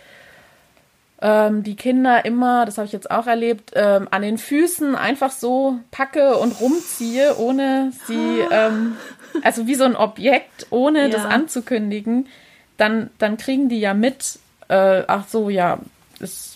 ähm, 1.20 1.62
die 1.62 1.74
Kinder 1.74 2.24
immer, 2.24 2.64
das 2.66 2.78
habe 2.78 2.86
ich 2.86 2.92
jetzt 2.92 3.10
auch 3.10 3.26
erlebt, 3.26 3.72
ähm, 3.74 4.08
an 4.10 4.22
den 4.22 4.38
Füßen 4.38 4.94
einfach 4.94 5.32
so 5.32 5.78
packe 5.90 6.36
und 6.36 6.60
rumziehe, 6.60 7.36
ohne 7.38 7.92
sie, 8.06 8.40
ähm, 8.50 8.96
also 9.42 9.66
wie 9.66 9.74
so 9.74 9.84
ein 9.84 9.96
Objekt, 9.96 10.66
ohne 10.70 11.02
ja. 11.02 11.08
das 11.08 11.24
anzukündigen, 11.24 12.28
dann, 12.76 13.10
dann 13.18 13.36
kriegen 13.36 13.68
die 13.68 13.80
ja 13.80 13.94
mit, 13.94 14.38
äh, 14.68 15.02
ach 15.06 15.26
so, 15.28 15.50
ja, 15.50 15.78
es 16.20 16.47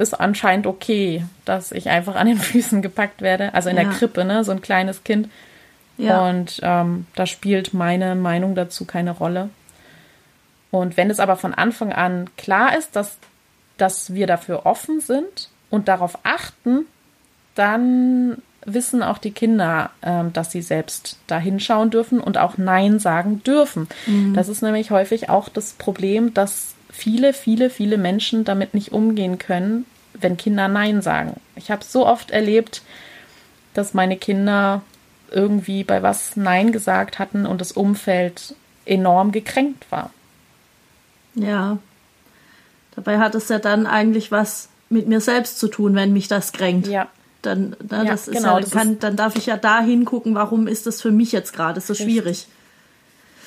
ist 0.00 0.14
anscheinend 0.14 0.66
okay, 0.66 1.24
dass 1.44 1.72
ich 1.72 1.88
einfach 1.88 2.16
an 2.16 2.26
den 2.26 2.38
Füßen 2.38 2.82
gepackt 2.82 3.22
werde. 3.22 3.54
Also 3.54 3.68
in 3.68 3.76
ja. 3.76 3.84
der 3.84 3.92
Krippe, 3.92 4.24
ne? 4.24 4.42
So 4.44 4.52
ein 4.52 4.62
kleines 4.62 5.04
Kind. 5.04 5.28
Ja. 5.98 6.28
Und 6.28 6.60
ähm, 6.62 7.06
da 7.14 7.26
spielt 7.26 7.74
meine 7.74 8.14
Meinung 8.14 8.54
dazu 8.54 8.86
keine 8.86 9.10
Rolle. 9.12 9.50
Und 10.70 10.96
wenn 10.96 11.10
es 11.10 11.20
aber 11.20 11.36
von 11.36 11.52
Anfang 11.52 11.92
an 11.92 12.30
klar 12.36 12.76
ist, 12.76 12.96
dass, 12.96 13.18
dass 13.76 14.14
wir 14.14 14.26
dafür 14.26 14.66
offen 14.66 15.00
sind 15.00 15.48
und 15.68 15.88
darauf 15.88 16.18
achten, 16.22 16.86
dann 17.54 18.40
wissen 18.64 19.02
auch 19.02 19.18
die 19.18 19.32
Kinder, 19.32 19.90
ähm, 20.02 20.32
dass 20.32 20.52
sie 20.52 20.62
selbst 20.62 21.18
da 21.26 21.38
hinschauen 21.38 21.90
dürfen 21.90 22.20
und 22.20 22.38
auch 22.38 22.56
Nein 22.56 22.98
sagen 22.98 23.42
dürfen. 23.42 23.88
Mhm. 24.06 24.34
Das 24.34 24.48
ist 24.48 24.62
nämlich 24.62 24.90
häufig 24.90 25.28
auch 25.28 25.48
das 25.48 25.72
Problem, 25.72 26.32
dass 26.34 26.74
viele, 26.90 27.32
viele, 27.32 27.70
viele 27.70 27.98
Menschen 27.98 28.44
damit 28.44 28.74
nicht 28.74 28.92
umgehen 28.92 29.38
können, 29.38 29.86
wenn 30.14 30.36
Kinder 30.36 30.68
Nein 30.68 31.02
sagen. 31.02 31.40
Ich 31.56 31.70
habe 31.70 31.84
so 31.84 32.06
oft 32.06 32.30
erlebt, 32.30 32.82
dass 33.74 33.94
meine 33.94 34.16
Kinder 34.16 34.82
irgendwie 35.30 35.84
bei 35.84 36.02
was 36.02 36.36
Nein 36.36 36.72
gesagt 36.72 37.18
hatten 37.18 37.46
und 37.46 37.60
das 37.60 37.72
Umfeld 37.72 38.54
enorm 38.84 39.32
gekränkt 39.32 39.90
war. 39.90 40.10
Ja. 41.34 41.78
Dabei 42.96 43.18
hat 43.18 43.34
es 43.34 43.48
ja 43.48 43.58
dann 43.58 43.86
eigentlich 43.86 44.32
was 44.32 44.68
mit 44.88 45.06
mir 45.06 45.20
selbst 45.20 45.58
zu 45.58 45.68
tun, 45.68 45.94
wenn 45.94 46.12
mich 46.12 46.26
das 46.26 46.52
kränkt. 46.52 46.88
Ja. 46.88 47.08
Dann, 47.42 47.76
na, 47.88 48.02
ja, 48.02 48.10
das 48.10 48.28
ist 48.28 48.36
genau, 48.36 48.58
ja, 48.58 48.66
kann, 48.66 48.98
dann 48.98 49.16
darf 49.16 49.36
ich 49.36 49.46
ja 49.46 49.56
da 49.56 49.80
hingucken, 49.80 50.34
warum 50.34 50.66
ist 50.66 50.86
das 50.86 51.00
für 51.00 51.10
mich 51.10 51.32
jetzt 51.32 51.52
gerade 51.52 51.80
so 51.80 51.94
schwierig. 51.94 52.48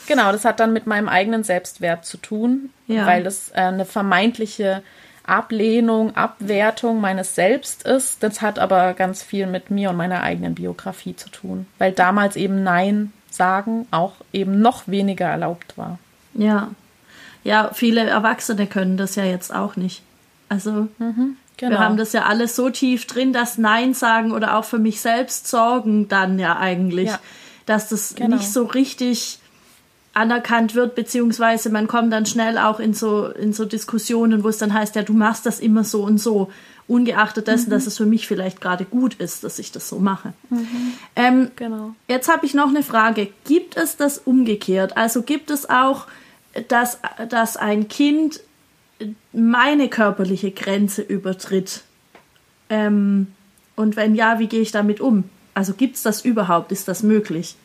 Genau, 0.08 0.32
das 0.32 0.46
hat 0.46 0.60
dann 0.60 0.74
mit 0.74 0.88
meinem 0.88 1.10
eigenen 1.10 1.44
Selbstwert 1.44 2.06
zu 2.06 2.18
tun, 2.18 2.70
ja. 2.88 3.06
weil 3.06 3.24
das 3.24 3.50
äh, 3.52 3.62
eine 3.62 3.86
vermeintliche 3.86 4.84
Ablehnung, 5.26 6.16
Abwertung 6.16 7.00
meines 7.00 7.36
Selbst 7.36 7.84
ist. 7.84 8.24
Das 8.24 8.42
hat 8.42 8.60
aber 8.60 8.94
ganz 8.94 9.24
viel 9.24 9.48
mit 9.48 9.72
mir 9.72 9.90
und 9.90 9.98
meiner 9.98 10.22
eigenen 10.22 10.56
Biografie 10.56 11.16
zu 11.16 11.30
tun, 11.30 11.66
weil 11.78 11.92
damals 11.94 12.36
eben 12.36 12.64
Nein 12.64 13.14
sagen 13.30 13.88
auch 13.92 14.14
eben 14.32 14.62
noch 14.62 14.88
weniger 14.88 15.26
erlaubt 15.26 15.78
war. 15.78 15.98
Ja. 16.34 16.70
Ja, 17.44 17.72
viele 17.74 18.02
Erwachsene 18.02 18.68
können 18.68 18.96
das 18.96 19.16
ja 19.16 19.26
jetzt 19.26 19.54
auch 19.54 19.76
nicht. 19.76 20.02
Also 20.50 20.88
mhm, 20.98 21.38
genau. 21.58 21.72
wir 21.72 21.80
haben 21.80 21.98
das 21.98 22.14
ja 22.14 22.24
alles 22.24 22.56
so 22.56 22.70
tief 22.70 23.06
drin, 23.06 23.34
dass 23.34 23.58
Nein 23.58 23.94
sagen 23.94 24.32
oder 24.32 24.56
auch 24.56 24.66
für 24.66 24.80
mich 24.80 25.02
selbst 25.02 25.48
sorgen 25.48 26.08
dann 26.08 26.40
ja 26.40 26.58
eigentlich, 26.58 27.10
ja. 27.10 27.20
dass 27.66 27.90
das 27.90 28.16
genau. 28.16 28.38
nicht 28.38 28.52
so 28.52 28.64
richtig 28.64 29.40
anerkannt 30.14 30.76
wird, 30.76 30.96
beziehungsweise 30.96 31.70
man 31.70 31.88
kommt 31.88 32.14
dann 32.14 32.26
schnell 32.26 32.58
auch 32.58 32.80
in 32.80 32.94
so, 32.94 33.28
in 33.28 33.52
so 33.52 33.66
Diskussionen, 33.66 34.44
wo 34.44 34.50
es 34.50 34.60
dann 34.60 34.74
heißt, 34.74 34.96
ja, 34.96 35.02
du 35.02 35.14
machst 35.14 35.46
das 35.46 35.60
immer 35.60 35.84
so 35.84 36.04
und 36.04 36.20
so, 36.20 36.52
ungeachtet 36.88 37.48
dessen, 37.48 37.70
mhm. 37.70 37.72
dass 37.72 37.88
es 37.88 37.98
für 37.98 38.06
mich 38.06 38.28
vielleicht 38.28 38.62
gerade 38.62 38.86
gut 38.86 39.16
ist, 39.16 39.44
dass 39.44 39.60
ich 39.60 39.72
das 39.72 39.90
so 39.90 40.00
mache. 40.00 40.34
Mhm. 40.50 40.94
Ähm, 41.16 41.52
genau. 41.56 41.96
Jetzt 42.08 42.32
habe 42.32 42.46
ich 42.46 42.54
noch 42.54 42.68
eine 42.68 42.84
Frage. 42.84 43.30
Gibt 43.46 43.78
es 43.78 43.98
das 43.98 44.20
umgekehrt? 44.20 44.98
Also 44.98 45.24
gibt 45.24 45.50
es 45.50 45.70
auch, 45.70 46.08
dass, 46.68 47.00
dass 47.30 47.58
ein 47.58 47.88
Kind 47.88 48.42
meine 49.32 49.90
körperliche 49.90 50.52
Grenze 50.52 51.02
übertritt? 51.02 51.84
Ähm, 52.70 53.28
und 53.76 53.96
wenn 53.96 54.14
ja, 54.14 54.40
wie 54.40 54.48
gehe 54.48 54.62
ich 54.62 54.72
damit 54.72 55.00
um? 55.02 55.24
Also 55.54 55.74
gibt 55.74 55.96
es 55.96 56.04
das 56.04 56.24
überhaupt? 56.24 56.72
Ist 56.72 56.88
das 56.88 57.02
möglich? 57.02 57.56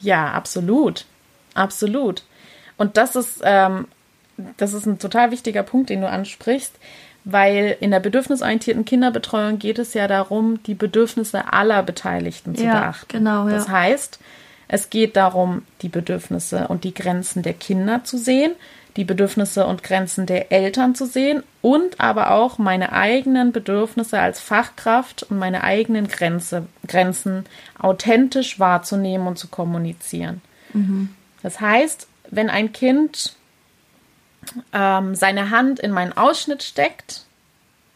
Ja, 0.00 0.32
absolut. 0.32 1.06
Absolut. 1.56 2.22
Und 2.76 2.96
das 2.96 3.16
ist, 3.16 3.40
ähm, 3.42 3.88
das 4.56 4.72
ist 4.72 4.86
ein 4.86 4.98
total 4.98 5.30
wichtiger 5.30 5.62
Punkt, 5.62 5.90
den 5.90 6.02
du 6.02 6.08
ansprichst, 6.08 6.74
weil 7.24 7.76
in 7.80 7.90
der 7.90 8.00
bedürfnisorientierten 8.00 8.84
Kinderbetreuung 8.84 9.58
geht 9.58 9.78
es 9.78 9.94
ja 9.94 10.06
darum, 10.06 10.62
die 10.64 10.74
Bedürfnisse 10.74 11.52
aller 11.52 11.82
Beteiligten 11.82 12.54
zu 12.54 12.64
ja, 12.64 12.80
beachten. 12.80 13.18
Genau, 13.18 13.48
ja. 13.48 13.54
Das 13.54 13.68
heißt, 13.68 14.20
es 14.68 14.90
geht 14.90 15.16
darum, 15.16 15.62
die 15.82 15.88
Bedürfnisse 15.88 16.68
und 16.68 16.84
die 16.84 16.94
Grenzen 16.94 17.42
der 17.42 17.54
Kinder 17.54 18.04
zu 18.04 18.18
sehen, 18.18 18.52
die 18.96 19.04
Bedürfnisse 19.04 19.66
und 19.66 19.82
Grenzen 19.82 20.26
der 20.26 20.52
Eltern 20.52 20.94
zu 20.94 21.04
sehen 21.06 21.42
und 21.62 22.00
aber 22.00 22.30
auch 22.30 22.58
meine 22.58 22.92
eigenen 22.92 23.52
Bedürfnisse 23.52 24.18
als 24.18 24.40
Fachkraft 24.40 25.24
und 25.24 25.38
meine 25.38 25.64
eigenen 25.64 26.08
Grenze, 26.08 26.66
Grenzen 26.86 27.44
authentisch 27.78 28.58
wahrzunehmen 28.58 29.26
und 29.26 29.38
zu 29.38 29.48
kommunizieren. 29.48 30.40
Mhm. 30.72 31.10
Das 31.46 31.60
heißt, 31.60 32.08
wenn 32.28 32.50
ein 32.50 32.72
Kind 32.72 33.36
ähm, 34.72 35.14
seine 35.14 35.50
Hand 35.50 35.78
in 35.78 35.92
meinen 35.92 36.12
Ausschnitt 36.12 36.64
steckt 36.64 37.22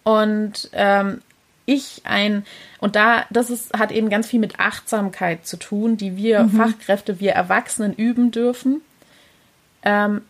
und 0.04 0.70
ähm, 0.72 1.20
ich 1.66 2.02
ein, 2.04 2.44
und 2.78 2.94
da, 2.94 3.24
das 3.30 3.50
ist, 3.50 3.76
hat 3.76 3.90
eben 3.90 4.08
ganz 4.08 4.28
viel 4.28 4.38
mit 4.38 4.60
Achtsamkeit 4.60 5.48
zu 5.48 5.56
tun, 5.56 5.96
die 5.96 6.16
wir 6.16 6.44
mhm. 6.44 6.50
Fachkräfte, 6.50 7.18
wir 7.18 7.32
Erwachsenen 7.32 7.92
üben 7.92 8.30
dürfen, 8.30 8.82
ähm, 9.82 10.22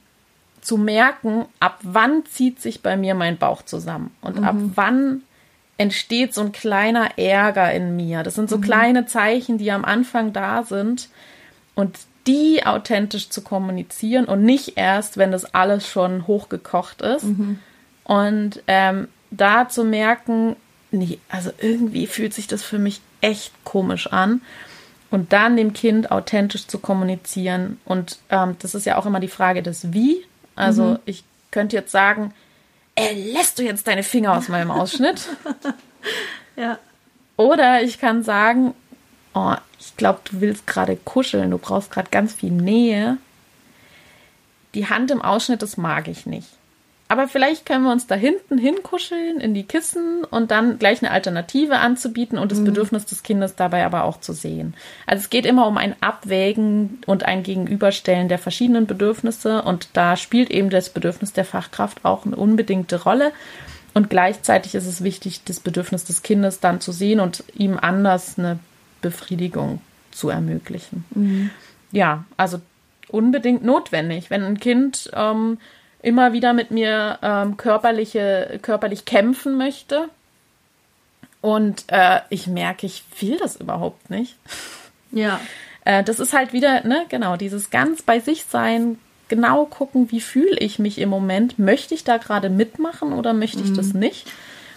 zu 0.63 0.79
merken, 0.79 1.45
ab 1.61 1.79
wann 1.83 2.25
zieht 2.25 2.59
sich 2.63 2.81
bei 2.81 2.97
mir 2.97 3.15
mein 3.15 3.37
Bauch 3.37 3.61
zusammen 3.61 4.17
und 4.23 4.39
mhm. 4.39 4.45
ab 4.45 4.57
wann 4.77 5.23
entsteht 5.77 6.33
so 6.33 6.41
ein 6.41 6.53
kleiner 6.53 7.19
Ärger 7.19 7.71
in 7.71 7.97
mir. 7.97 8.23
Das 8.23 8.35
sind 8.37 8.49
so 8.49 8.57
mhm. 8.57 8.63
kleine 8.63 9.05
Zeichen, 9.05 9.59
die 9.59 9.71
am 9.73 9.85
Anfang 9.85 10.33
da 10.33 10.63
sind 10.63 11.11
und 11.75 11.99
die 12.31 12.65
authentisch 12.65 13.29
zu 13.29 13.43
kommunizieren 13.43 14.27
und 14.27 14.45
nicht 14.45 14.77
erst, 14.77 15.17
wenn 15.17 15.33
das 15.33 15.53
alles 15.53 15.89
schon 15.89 16.29
hochgekocht 16.29 17.03
ist. 17.03 17.25
Mhm. 17.25 17.59
Und 18.05 18.63
ähm, 18.69 19.09
da 19.33 19.69
zu 19.69 19.83
merken, 19.85 20.55
nee, 20.93 21.19
also 21.29 21.51
irgendwie 21.59 22.07
fühlt 22.07 22.33
sich 22.33 22.47
das 22.47 22.63
für 22.63 22.79
mich 22.79 23.01
echt 23.21 23.53
komisch 23.65 24.07
an. 24.13 24.43
Und 25.11 25.33
dann 25.33 25.57
dem 25.57 25.73
Kind 25.73 26.13
authentisch 26.13 26.69
zu 26.69 26.79
kommunizieren. 26.79 27.81
Und 27.85 28.21
ähm, 28.29 28.55
das 28.61 28.77
ist 28.77 28.87
ja 28.87 28.97
auch 28.97 29.07
immer 29.07 29.19
die 29.19 29.27
Frage 29.27 29.61
des 29.61 29.93
Wie. 29.93 30.25
Also 30.55 30.85
mhm. 30.85 30.99
ich 31.05 31.25
könnte 31.51 31.75
jetzt 31.75 31.91
sagen, 31.91 32.33
äh, 32.95 33.13
lässt 33.13 33.59
du 33.59 33.65
jetzt 33.65 33.89
deine 33.89 34.05
Finger 34.05 34.37
aus 34.37 34.49
meinem 34.49 34.71
Ausschnitt? 34.71 35.29
ja. 36.57 36.79
Oder 37.37 37.83
ich 37.83 37.99
kann 37.99 38.23
sagen, 38.23 38.75
oh, 39.35 39.55
ich 39.79 39.97
glaube, 39.97 40.21
du 40.25 40.41
willst 40.41 40.67
gerade 40.67 40.97
kuscheln, 40.97 41.51
du 41.51 41.59
brauchst 41.59 41.91
gerade 41.91 42.11
ganz 42.11 42.35
viel 42.35 42.51
Nähe. 42.51 43.19
Die 44.75 44.89
Hand 44.89 45.11
im 45.11 45.23
Ausschnitt, 45.23 45.63
das 45.63 45.77
mag 45.77 46.09
ich 46.09 46.27
nicht. 46.27 46.49
Aber 47.11 47.27
vielleicht 47.27 47.67
können 47.67 47.83
wir 47.83 47.91
uns 47.91 48.07
da 48.07 48.15
hinten 48.15 48.57
hinkuscheln 48.57 49.41
in 49.41 49.53
die 49.53 49.65
Kissen 49.65 50.23
und 50.23 50.53
dann 50.53 50.79
gleich 50.79 51.03
eine 51.03 51.11
Alternative 51.11 51.79
anzubieten 51.79 52.39
und 52.39 52.53
das 52.53 52.61
mhm. 52.61 52.67
Bedürfnis 52.67 53.05
des 53.05 53.25
Kindes 53.25 53.57
dabei 53.57 53.85
aber 53.85 54.05
auch 54.05 54.21
zu 54.21 54.33
sehen. 54.33 54.75
Also 55.07 55.25
es 55.25 55.31
geht 55.31 55.45
immer 55.45 55.67
um 55.67 55.77
ein 55.77 55.97
Abwägen 56.01 57.01
und 57.07 57.25
ein 57.25 57.43
Gegenüberstellen 57.43 58.29
der 58.29 58.39
verschiedenen 58.39 58.87
Bedürfnisse 58.87 59.63
und 59.63 59.89
da 59.95 60.17
spielt 60.17 60.53
eben 60.53 60.71
das 60.71 60.91
Bedürfnis 60.91 61.33
der 61.33 61.45
Fachkraft 61.45 62.05
auch 62.05 62.27
eine 62.27 62.37
unbedingte 62.37 63.03
Rolle. 63.03 63.33
Und 63.93 64.09
gleichzeitig 64.09 64.77
ist 64.77 64.87
es 64.87 65.03
wichtig, 65.03 65.43
das 65.43 65.59
Bedürfnis 65.59 66.05
des 66.05 66.23
Kindes 66.23 66.61
dann 66.61 66.81
zu 66.81 66.93
sehen 66.93 67.19
und 67.19 67.43
ihm 67.55 67.77
anders 67.77 68.39
eine 68.39 68.61
Befriedigung 69.01 69.81
zu 70.11 70.29
ermöglichen. 70.29 71.05
Mhm. 71.15 71.51
Ja, 71.93 72.25
also 72.37 72.61
unbedingt 73.09 73.65
notwendig. 73.65 74.31
Wenn 74.31 74.45
ein 74.45 74.61
Kind 74.61 75.11
ähm, 75.15 75.59
immer 76.03 76.33
wieder 76.33 76.53
mit 76.53 76.71
mir 76.71 77.19
ähm, 77.23 77.57
körperliche, 77.57 78.59
körperlich 78.63 79.05
kämpfen 79.05 79.57
möchte. 79.57 80.09
Und 81.41 81.85
äh, 81.89 82.21
ich 82.29 82.47
merke, 82.47 82.87
ich 82.87 83.05
will 83.21 83.39
das 83.39 83.57
überhaupt 83.57 84.11
nicht. 84.11 84.37
Ja. 85.11 85.41
Äh, 85.87 86.05
das 86.05 86.21
ist 86.21 86.35
halt 86.35 86.53
wieder, 86.53 86.87
ne, 86.87 87.07
genau, 87.09 87.39
dieses 87.39 87.71
ganz 87.71 88.03
bei 88.03 88.21
sich 88.21 88.45
sein, 88.45 88.99
genau 89.29 89.65
gucken, 89.65 90.11
wie 90.11 90.21
fühle 90.21 90.59
ich 90.59 90.79
mich 90.79 90.99
im 90.99 91.09
Moment. 91.09 91.59
Möchte 91.59 91.95
ich 91.95 92.05
da 92.05 92.19
gerade 92.19 92.51
mitmachen 92.51 93.15
oder 93.15 93.33
möchte 93.33 93.61
ich 93.61 93.71
mhm. 93.71 93.77
das 93.77 93.95
nicht? 93.95 94.31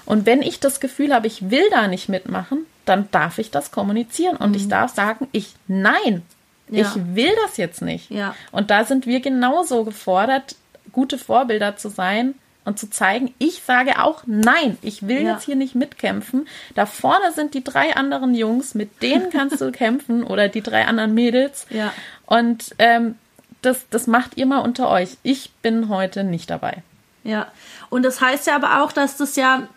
Und 0.06 0.26
wenn 0.26 0.42
ich 0.42 0.60
das 0.60 0.80
Gefühl 0.80 1.14
habe, 1.14 1.28
ich 1.28 1.50
will 1.50 1.70
da 1.72 1.88
nicht 1.88 2.10
mitmachen, 2.10 2.66
dann 2.86 3.10
darf 3.12 3.38
ich 3.38 3.52
das 3.52 3.72
kommunizieren 3.72 4.36
und 4.36 4.52
mhm. 4.52 4.56
ich 4.56 4.68
darf 4.68 4.94
sagen, 4.94 5.28
ich 5.32 5.54
nein, 5.68 6.24
ja. 6.70 6.82
ich 6.82 7.16
will 7.16 7.32
das 7.46 7.58
jetzt 7.58 7.82
nicht. 7.82 8.12
Ja. 8.12 8.36
Und 8.52 8.72
da 8.72 8.84
sind 8.84 9.06
wir 9.06 9.22
genauso 9.22 9.84
gefordert, 9.84 10.56
gute 10.92 11.18
Vorbilder 11.18 11.78
zu 11.78 11.90
sein 11.90 12.36
und 12.66 12.80
zu 12.80 12.90
zeigen, 12.90 13.34
ich 13.40 13.62
sage 13.64 14.02
auch 14.02 14.24
nein, 14.26 14.78
ich 14.82 15.08
will 15.08 15.24
ja. 15.24 15.34
jetzt 15.34 15.44
hier 15.44 15.56
nicht 15.56 15.76
mitkämpfen. 15.76 16.48
Da 16.76 16.86
vorne 16.86 17.32
sind 17.34 17.54
die 17.54 17.64
drei 17.64 17.96
anderen 17.96 18.36
Jungs, 18.36 18.76
mit 18.76 19.02
denen 19.02 19.30
kannst 19.30 19.60
du 19.62 19.72
kämpfen 19.74 20.24
oder 20.24 20.50
die 20.50 20.62
drei 20.62 20.86
anderen 20.86 21.14
Mädels. 21.14 21.66
Ja. 21.70 21.94
Und 22.26 22.76
ähm, 22.80 23.16
das, 23.62 23.88
das 23.90 24.08
macht 24.08 24.38
ihr 24.38 24.46
mal 24.46 24.60
unter 24.60 24.90
euch. 24.90 25.18
Ich 25.24 25.52
bin 25.62 25.90
heute 25.90 26.24
nicht 26.24 26.50
dabei. 26.50 26.84
Ja, 27.24 27.48
und 27.90 28.04
das 28.04 28.20
heißt 28.20 28.48
ja 28.48 28.56
aber 28.56 28.84
auch, 28.84 28.92
dass 28.92 29.18
das 29.18 29.36
ja, 29.36 29.68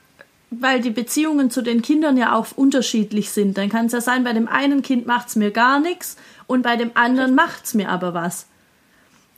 weil 0.51 0.81
die 0.81 0.91
Beziehungen 0.91 1.51
zu 1.51 1.63
den 1.63 1.83
Kindern 1.83 2.17
ja 2.17 2.35
auch 2.35 2.49
unterschiedlich 2.55 3.31
sind. 3.31 3.59
Dann 3.59 3.69
kann 3.69 3.87
es 3.87 3.93
ja 3.93 4.01
sein, 4.01 4.25
bei 4.25 4.33
dem 4.33 4.49
einen 4.49 4.83
Kind 4.83 5.07
macht 5.07 5.29
es 5.29 5.37
mir 5.37 5.51
gar 5.51 5.81
nichts 5.81 6.17
und 6.47 6.63
bei 6.63 6.77
dem 6.77 6.93
anderen 6.95 7.35
macht 7.35 7.65
es 7.65 7.75
mir 7.75 7.89
aber 7.89 8.15
was. 8.15 8.47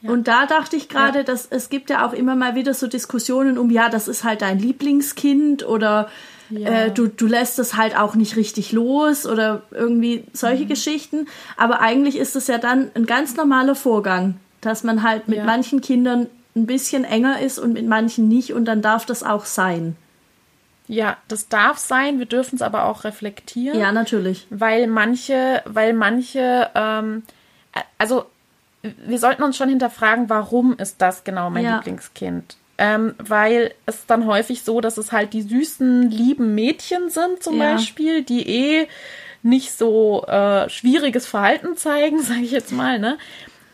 Und 0.02 0.28
da 0.28 0.46
dachte 0.46 0.76
ich 0.76 0.88
gerade, 0.88 1.18
ja. 1.18 1.24
dass 1.24 1.46
es 1.50 1.70
gibt 1.70 1.90
ja 1.90 2.06
auch 2.06 2.12
immer 2.12 2.36
mal 2.36 2.54
wieder 2.54 2.72
so 2.72 2.86
Diskussionen 2.86 3.58
um, 3.58 3.68
ja, 3.70 3.88
das 3.88 4.06
ist 4.06 4.22
halt 4.22 4.42
dein 4.42 4.58
Lieblingskind 4.60 5.66
oder 5.66 6.08
ja. 6.50 6.68
äh, 6.68 6.90
du, 6.92 7.08
du 7.08 7.26
lässt 7.26 7.58
es 7.58 7.74
halt 7.74 7.96
auch 7.96 8.14
nicht 8.14 8.36
richtig 8.36 8.70
los 8.70 9.26
oder 9.26 9.62
irgendwie 9.72 10.24
solche 10.32 10.64
mhm. 10.64 10.68
Geschichten. 10.68 11.26
Aber 11.56 11.80
eigentlich 11.80 12.16
ist 12.16 12.36
es 12.36 12.46
ja 12.46 12.58
dann 12.58 12.90
ein 12.94 13.06
ganz 13.06 13.34
normaler 13.34 13.74
Vorgang, 13.74 14.36
dass 14.60 14.84
man 14.84 15.02
halt 15.02 15.26
mit 15.26 15.38
ja. 15.38 15.44
manchen 15.44 15.80
Kindern 15.80 16.28
ein 16.54 16.66
bisschen 16.66 17.04
enger 17.04 17.40
ist 17.40 17.58
und 17.58 17.72
mit 17.72 17.86
manchen 17.86 18.28
nicht 18.28 18.52
und 18.52 18.66
dann 18.66 18.82
darf 18.82 19.04
das 19.04 19.24
auch 19.24 19.46
sein. 19.46 19.96
Ja, 20.88 21.18
das 21.28 21.48
darf 21.48 21.78
sein. 21.78 22.18
Wir 22.18 22.26
dürfen 22.26 22.56
es 22.56 22.62
aber 22.62 22.84
auch 22.86 23.04
reflektieren. 23.04 23.78
Ja, 23.78 23.92
natürlich. 23.92 24.46
Weil 24.50 24.86
manche, 24.86 25.62
weil 25.66 25.92
manche, 25.92 26.70
ähm, 26.74 27.22
also 27.98 28.24
wir 28.82 29.18
sollten 29.18 29.42
uns 29.42 29.56
schon 29.56 29.68
hinterfragen, 29.68 30.28
warum 30.30 30.76
ist 30.78 31.00
das 31.00 31.24
genau 31.24 31.50
mein 31.50 31.64
ja. 31.64 31.76
Lieblingskind? 31.76 32.56
Ähm, 32.78 33.14
weil 33.18 33.74
es 33.86 34.06
dann 34.06 34.26
häufig 34.26 34.62
so, 34.62 34.80
dass 34.80 34.98
es 34.98 35.12
halt 35.12 35.32
die 35.32 35.42
süßen, 35.42 36.10
lieben 36.10 36.54
Mädchen 36.54 37.10
sind 37.10 37.42
zum 37.42 37.58
ja. 37.58 37.74
Beispiel, 37.74 38.22
die 38.22 38.48
eh 38.48 38.88
nicht 39.42 39.72
so 39.72 40.24
äh, 40.26 40.68
schwieriges 40.68 41.26
Verhalten 41.26 41.76
zeigen, 41.76 42.22
sage 42.22 42.42
ich 42.42 42.52
jetzt 42.52 42.72
mal, 42.72 42.98
ne? 42.98 43.18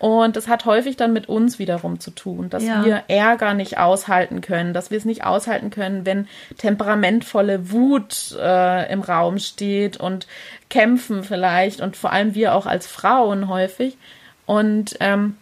Und 0.04 0.36
das 0.36 0.48
hat 0.48 0.66
häufig 0.66 0.98
dann 0.98 1.14
mit 1.14 1.30
uns 1.30 1.58
wiederum 1.58 1.98
zu 1.98 2.10
tun, 2.10 2.50
dass 2.50 2.62
ja. 2.62 2.84
wir 2.84 3.04
Ärger 3.08 3.54
nicht 3.54 3.78
aushalten 3.78 4.42
können, 4.42 4.74
dass 4.74 4.90
wir 4.90 4.98
es 4.98 5.06
nicht 5.06 5.24
aushalten 5.24 5.70
können, 5.70 6.04
wenn 6.04 6.28
temperamentvolle 6.58 7.70
Wut 7.70 8.36
äh, 8.38 8.92
im 8.92 9.00
Raum 9.00 9.38
steht 9.38 9.96
und 9.96 10.26
kämpfen 10.68 11.24
vielleicht 11.24 11.80
und 11.80 11.96
vor 11.96 12.12
allem 12.12 12.34
wir 12.34 12.54
auch 12.54 12.66
als 12.66 12.86
Frauen 12.86 13.48
häufig. 13.48 13.96
Und 14.44 14.94
ähm, 15.00 15.38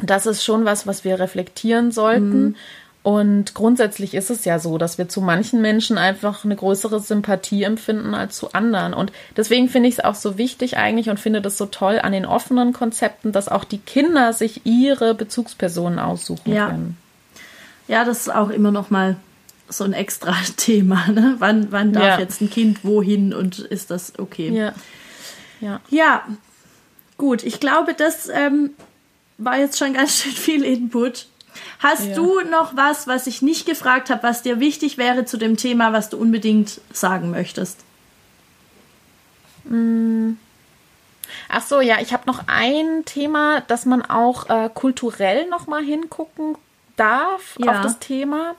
das 0.00 0.24
ist 0.24 0.42
schon 0.42 0.64
was, 0.64 0.86
was 0.86 1.04
wir 1.04 1.20
reflektieren 1.20 1.92
sollten. 1.92 2.42
Mhm. 2.42 2.56
Und 3.04 3.54
grundsätzlich 3.54 4.14
ist 4.14 4.30
es 4.30 4.44
ja 4.44 4.58
so, 4.58 4.78
dass 4.78 4.98
wir 4.98 5.08
zu 5.08 5.20
manchen 5.20 5.60
Menschen 5.60 5.98
einfach 5.98 6.44
eine 6.44 6.56
größere 6.56 7.00
Sympathie 7.00 7.62
empfinden 7.62 8.14
als 8.14 8.36
zu 8.36 8.52
anderen. 8.52 8.94
Und 8.94 9.12
deswegen 9.36 9.68
finde 9.68 9.88
ich 9.88 9.98
es 9.98 10.04
auch 10.04 10.16
so 10.16 10.38
wichtig 10.38 10.78
eigentlich 10.78 11.10
und 11.10 11.20
finde 11.20 11.40
das 11.40 11.56
so 11.56 11.66
toll 11.66 12.00
an 12.02 12.12
den 12.12 12.24
offenen 12.26 12.72
Konzepten, 12.72 13.30
dass 13.30 13.48
auch 13.48 13.64
die 13.64 13.78
Kinder 13.78 14.32
sich 14.32 14.64
ihre 14.64 15.14
Bezugspersonen 15.14 15.98
aussuchen 15.98 16.52
ja. 16.52 16.70
können. 16.70 16.96
Ja, 17.86 18.04
das 18.04 18.22
ist 18.22 18.34
auch 18.34 18.48
immer 18.48 18.72
noch 18.72 18.90
mal 18.90 19.16
so 19.68 19.84
ein 19.84 19.92
extra 19.92 20.34
Thema. 20.56 21.06
Ne? 21.08 21.36
Wann, 21.38 21.70
wann 21.70 21.92
darf 21.92 22.04
ja. 22.04 22.18
jetzt 22.18 22.40
ein 22.40 22.50
Kind 22.50 22.84
wohin 22.84 23.32
und 23.34 23.58
ist 23.58 23.90
das 23.90 24.18
okay? 24.18 24.48
Ja. 24.50 24.72
Ja. 25.60 25.80
ja, 25.88 26.22
Gut, 27.16 27.44
ich 27.44 27.60
glaube, 27.60 27.94
das 27.94 28.28
ähm, 28.28 28.70
war 29.38 29.58
jetzt 29.58 29.78
schon 29.78 29.94
ganz 29.94 30.22
schön 30.22 30.32
viel 30.32 30.64
Input. 30.64 31.26
Hast 31.78 32.08
ja. 32.08 32.14
du 32.14 32.40
noch 32.40 32.76
was, 32.76 33.06
was 33.06 33.26
ich 33.26 33.42
nicht 33.42 33.66
gefragt 33.66 34.10
habe, 34.10 34.22
was 34.22 34.42
dir 34.42 34.60
wichtig 34.60 34.98
wäre 34.98 35.24
zu 35.24 35.36
dem 35.36 35.56
Thema, 35.56 35.92
was 35.92 36.10
du 36.10 36.16
unbedingt 36.16 36.80
sagen 36.92 37.30
möchtest? 37.30 37.80
Mm. 39.64 40.32
Ach 41.48 41.62
so, 41.62 41.80
ja, 41.80 41.96
ich 42.00 42.12
habe 42.12 42.24
noch 42.26 42.44
ein 42.46 43.04
Thema, 43.04 43.60
dass 43.62 43.86
man 43.86 44.02
auch 44.02 44.48
äh, 44.48 44.70
kulturell 44.72 45.48
noch 45.48 45.66
mal 45.66 45.82
hingucken 45.82 46.56
darf 46.96 47.56
ja. 47.58 47.72
auf 47.72 47.80
das 47.80 47.98
Thema, 47.98 48.54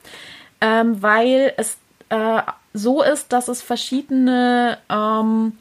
ähm, 0.62 1.02
weil 1.02 1.54
es 1.58 1.78
äh, 2.10 2.41
so 2.74 3.02
ist, 3.02 3.32
dass 3.32 3.48
es 3.48 3.62
verschiedene 3.62 4.78
ähm, 4.89 5.58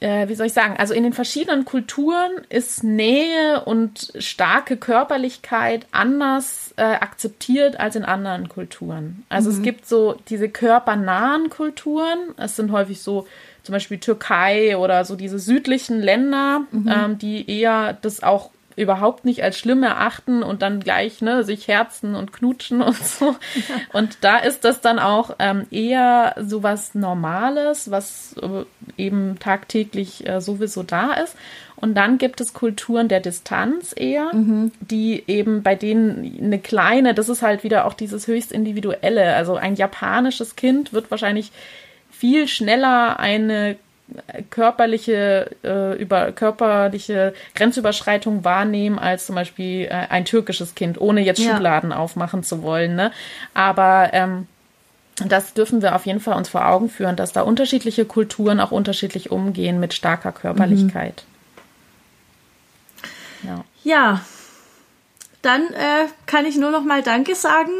äh, 0.00 0.28
wie 0.28 0.34
soll 0.34 0.46
ich 0.46 0.52
sagen, 0.52 0.76
also 0.78 0.94
in 0.94 1.02
den 1.02 1.12
verschiedenen 1.12 1.64
Kulturen 1.64 2.30
ist 2.48 2.82
Nähe 2.82 3.62
und 3.64 4.12
starke 4.18 4.76
Körperlichkeit 4.76 5.86
anders 5.92 6.74
äh, 6.76 6.82
akzeptiert 6.82 7.78
als 7.78 7.96
in 7.96 8.04
anderen 8.04 8.48
Kulturen. 8.48 9.24
Also 9.28 9.50
mhm. 9.50 9.56
es 9.56 9.62
gibt 9.62 9.86
so 9.86 10.16
diese 10.28 10.48
körpernahen 10.48 11.50
Kulturen, 11.50 12.18
es 12.38 12.56
sind 12.56 12.72
häufig 12.72 13.02
so 13.02 13.26
zum 13.62 13.74
Beispiel 13.74 13.98
Türkei 13.98 14.76
oder 14.76 15.04
so 15.04 15.16
diese 15.16 15.38
südlichen 15.38 16.00
Länder, 16.00 16.62
mhm. 16.70 16.90
ähm, 16.92 17.18
die 17.18 17.48
eher 17.50 17.92
das 17.92 18.22
auch 18.22 18.50
überhaupt 18.80 19.24
nicht 19.24 19.42
als 19.42 19.58
schlimm 19.58 19.82
erachten 19.82 20.42
und 20.42 20.62
dann 20.62 20.80
gleich 20.80 21.20
ne, 21.20 21.44
sich 21.44 21.68
herzen 21.68 22.14
und 22.14 22.32
knutschen 22.32 22.82
und 22.82 22.96
so. 22.96 23.36
Und 23.92 24.18
da 24.22 24.38
ist 24.38 24.64
das 24.64 24.80
dann 24.80 24.98
auch 24.98 25.36
ähm, 25.38 25.66
eher 25.70 26.34
so 26.40 26.62
was 26.62 26.94
Normales, 26.94 27.90
was 27.90 28.34
äh, 28.42 28.64
eben 28.96 29.38
tagtäglich 29.38 30.26
äh, 30.26 30.40
sowieso 30.40 30.82
da 30.82 31.12
ist. 31.12 31.36
Und 31.76 31.94
dann 31.94 32.18
gibt 32.18 32.40
es 32.40 32.52
Kulturen 32.52 33.08
der 33.08 33.20
Distanz 33.20 33.94
eher, 33.96 34.34
mhm. 34.34 34.70
die 34.80 35.24
eben 35.26 35.62
bei 35.62 35.74
denen 35.74 36.38
eine 36.40 36.58
kleine, 36.58 37.14
das 37.14 37.30
ist 37.30 37.40
halt 37.40 37.64
wieder 37.64 37.86
auch 37.86 37.94
dieses 37.94 38.26
höchst 38.26 38.52
individuelle. 38.52 39.34
Also 39.34 39.54
ein 39.54 39.76
japanisches 39.76 40.56
Kind 40.56 40.92
wird 40.92 41.10
wahrscheinlich 41.10 41.52
viel 42.10 42.48
schneller 42.48 43.18
eine 43.18 43.76
körperliche 44.50 45.50
äh, 45.62 45.96
über 46.00 46.32
körperliche 46.32 47.34
Grenzüberschreitung 47.54 48.44
wahrnehmen 48.44 48.98
als 48.98 49.26
zum 49.26 49.34
Beispiel 49.34 49.86
äh, 49.86 50.06
ein 50.08 50.24
türkisches 50.24 50.74
Kind, 50.74 51.00
ohne 51.00 51.20
jetzt 51.20 51.40
ja. 51.40 51.52
Schubladen 51.52 51.92
aufmachen 51.92 52.42
zu 52.42 52.62
wollen. 52.62 52.96
Ne? 52.96 53.12
Aber 53.54 54.10
ähm, 54.12 54.46
das 55.26 55.54
dürfen 55.54 55.82
wir 55.82 55.94
auf 55.94 56.06
jeden 56.06 56.20
Fall 56.20 56.36
uns 56.36 56.48
vor 56.48 56.66
Augen 56.66 56.88
führen, 56.88 57.16
dass 57.16 57.32
da 57.32 57.42
unterschiedliche 57.42 58.04
Kulturen 58.04 58.60
auch 58.60 58.70
unterschiedlich 58.70 59.30
umgehen 59.30 59.80
mit 59.80 59.94
starker 59.94 60.32
Körperlichkeit. 60.32 61.24
Mhm. 63.42 63.48
Ja. 63.48 63.64
ja, 63.84 64.20
dann 65.42 65.62
äh, 65.72 66.06
kann 66.26 66.44
ich 66.44 66.56
nur 66.56 66.70
noch 66.70 66.84
mal 66.84 67.02
Danke 67.02 67.34
sagen 67.34 67.70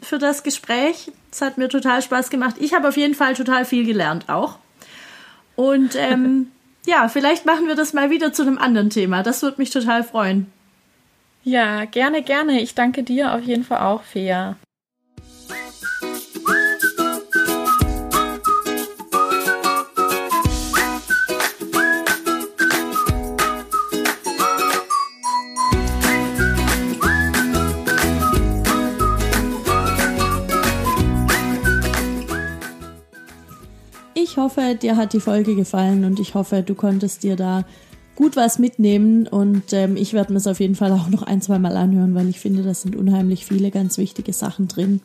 für 0.00 0.18
das 0.18 0.42
Gespräch. 0.42 1.12
Es 1.30 1.42
hat 1.42 1.58
mir 1.58 1.68
total 1.68 2.02
Spaß 2.02 2.30
gemacht. 2.30 2.56
Ich 2.58 2.74
habe 2.74 2.88
auf 2.88 2.96
jeden 2.96 3.14
Fall 3.14 3.34
total 3.34 3.64
viel 3.64 3.84
gelernt 3.84 4.28
auch. 4.28 4.58
Und 5.56 5.94
ähm, 5.96 6.50
ja, 6.86 7.08
vielleicht 7.08 7.46
machen 7.46 7.66
wir 7.66 7.74
das 7.74 7.92
mal 7.92 8.10
wieder 8.10 8.32
zu 8.32 8.42
einem 8.42 8.58
anderen 8.58 8.90
Thema. 8.90 9.22
Das 9.22 9.42
würde 9.42 9.58
mich 9.58 9.70
total 9.70 10.04
freuen. 10.04 10.52
Ja, 11.44 11.84
gerne, 11.84 12.22
gerne. 12.22 12.60
Ich 12.60 12.74
danke 12.74 13.02
dir 13.02 13.34
auf 13.34 13.42
jeden 13.42 13.64
Fall 13.64 13.80
auch, 13.80 14.02
Fea. 14.02 14.56
Ich 34.32 34.38
hoffe, 34.38 34.78
dir 34.80 34.96
hat 34.96 35.12
die 35.12 35.20
Folge 35.20 35.54
gefallen 35.54 36.06
und 36.06 36.18
ich 36.18 36.34
hoffe, 36.34 36.62
du 36.62 36.74
konntest 36.74 37.22
dir 37.22 37.36
da 37.36 37.66
gut 38.14 38.34
was 38.34 38.58
mitnehmen 38.58 39.26
und 39.26 39.74
ähm, 39.74 39.94
ich 39.94 40.14
werde 40.14 40.32
mir 40.32 40.38
es 40.38 40.46
auf 40.46 40.58
jeden 40.58 40.74
Fall 40.74 40.90
auch 40.92 41.10
noch 41.10 41.22
ein, 41.22 41.42
zwei 41.42 41.58
Mal 41.58 41.76
anhören, 41.76 42.14
weil 42.14 42.30
ich 42.30 42.40
finde, 42.40 42.62
da 42.62 42.72
sind 42.72 42.96
unheimlich 42.96 43.44
viele 43.44 43.70
ganz 43.70 43.98
wichtige 43.98 44.32
Sachen 44.32 44.68
drin. 44.68 45.02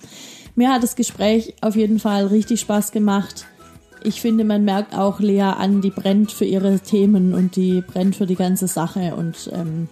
Mir 0.56 0.72
hat 0.72 0.82
das 0.82 0.96
Gespräch 0.96 1.56
auf 1.60 1.76
jeden 1.76 2.00
Fall 2.00 2.28
richtig 2.28 2.62
Spaß 2.62 2.94
gemacht. 2.94 3.48
Ich 4.02 4.22
finde, 4.22 4.46
man 4.46 4.64
merkt 4.64 4.96
auch 4.96 5.20
Lea 5.20 5.42
an, 5.42 5.82
die 5.82 5.92
brennt 5.92 6.32
für 6.32 6.46
ihre 6.46 6.80
Themen 6.80 7.34
und 7.34 7.58
die 7.58 7.82
brennt 7.82 8.16
für 8.16 8.28
die 8.28 8.36
ganze 8.36 8.68
Sache 8.68 9.14
und 9.14 9.52
ähm, 9.52 9.90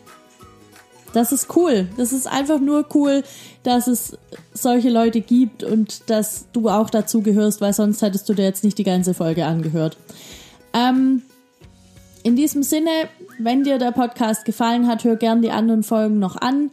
das 1.15 1.31
ist 1.31 1.55
cool. 1.55 1.87
Das 1.97 2.11
ist 2.11 2.27
einfach 2.27 2.59
nur 2.59 2.85
cool, 2.93 3.23
dass 3.63 3.87
es 3.87 4.17
solche 4.53 4.89
Leute 4.89 5.21
gibt 5.21 5.63
und 5.63 6.09
dass 6.09 6.47
du 6.51 6.69
auch 6.69 6.89
dazu 6.89 7.21
gehörst, 7.21 7.61
weil 7.61 7.73
sonst 7.73 8.01
hättest 8.01 8.27
du 8.27 8.33
dir 8.33 8.43
jetzt 8.43 8.63
nicht 8.63 8.77
die 8.77 8.83
ganze 8.83 9.13
Folge 9.13 9.45
angehört. 9.45 9.97
Ähm, 10.73 11.21
in 12.23 12.35
diesem 12.35 12.63
Sinne, 12.63 12.89
wenn 13.39 13.63
dir 13.63 13.77
der 13.77 13.91
Podcast 13.91 14.43
gefallen 14.45 14.87
hat, 14.87 15.03
hör 15.03 15.15
gern 15.15 15.41
die 15.41 15.51
anderen 15.51 15.83
Folgen 15.83 16.19
noch 16.19 16.35
an. 16.35 16.71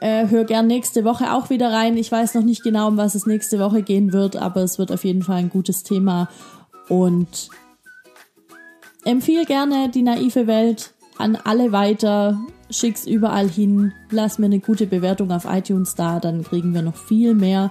Äh, 0.00 0.28
hör 0.28 0.44
gern 0.44 0.66
nächste 0.66 1.04
Woche 1.04 1.32
auch 1.32 1.50
wieder 1.50 1.70
rein. 1.70 1.96
Ich 1.96 2.10
weiß 2.10 2.34
noch 2.34 2.44
nicht 2.44 2.62
genau, 2.62 2.88
um 2.88 2.96
was 2.96 3.14
es 3.14 3.26
nächste 3.26 3.58
Woche 3.58 3.82
gehen 3.82 4.12
wird, 4.12 4.36
aber 4.36 4.62
es 4.62 4.78
wird 4.78 4.92
auf 4.92 5.04
jeden 5.04 5.22
Fall 5.22 5.36
ein 5.36 5.50
gutes 5.50 5.82
Thema. 5.82 6.28
Und 6.88 7.48
empfehle 9.04 9.44
gerne 9.44 9.90
die 9.90 10.02
naive 10.02 10.46
Welt 10.46 10.93
an 11.18 11.36
alle 11.36 11.72
weiter 11.72 12.38
schick's 12.70 13.06
überall 13.06 13.48
hin, 13.48 13.92
lass 14.10 14.38
mir 14.38 14.46
eine 14.46 14.58
gute 14.58 14.86
Bewertung 14.86 15.30
auf 15.30 15.44
iTunes 15.44 15.94
da, 15.94 16.18
dann 16.20 16.42
kriegen 16.42 16.74
wir 16.74 16.82
noch 16.82 16.96
viel 16.96 17.34
mehr 17.34 17.70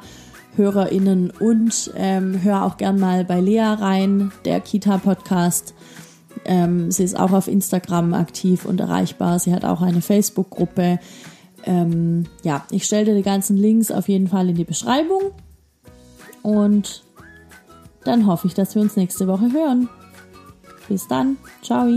HörerInnen 0.56 1.32
und 1.32 1.91
ähm, 1.96 2.41
hör 2.44 2.64
auch 2.64 2.78
gern 2.78 3.00
mal 3.00 3.26
bei 3.26 3.41
Lea 3.41 3.60
rein, 3.60 4.32
der 4.46 4.60
Kita-Podcast. 4.60 5.74
Ähm, 6.46 6.91
sie 6.91 7.04
ist 7.04 7.18
auch 7.18 7.32
auf 7.32 7.48
Instagram 7.48 8.14
aktiv 8.14 8.66
und 8.66 8.80
erreichbar. 8.80 9.39
Sie 9.39 9.54
hat 9.54 9.66
auch 9.66 9.82
eine 9.82 10.02
Facebook-Gruppe. 10.02 11.00
Ähm, 11.66 12.26
ja, 12.44 12.66
ich 12.70 12.84
stelle 12.84 13.06
dir 13.06 13.16
die 13.16 13.24
ganzen 13.24 13.58
Links 13.58 13.91
auf 13.91 14.10
jeden 14.10 14.28
Fall 14.28 14.50
in 14.50 14.56
die 14.56 14.66
Beschreibung. 14.66 15.32
Und 16.41 17.04
dann 18.04 18.28
hoffe 18.28 18.48
ich, 18.48 18.54
dass 18.54 18.76
wir 18.76 18.82
uns 18.82 18.96
nächste 18.96 19.28
Woche 19.28 19.52
hören. 19.52 19.89
Bis 20.89 21.08
dann. 21.08 21.38
Ciao. 21.62 21.88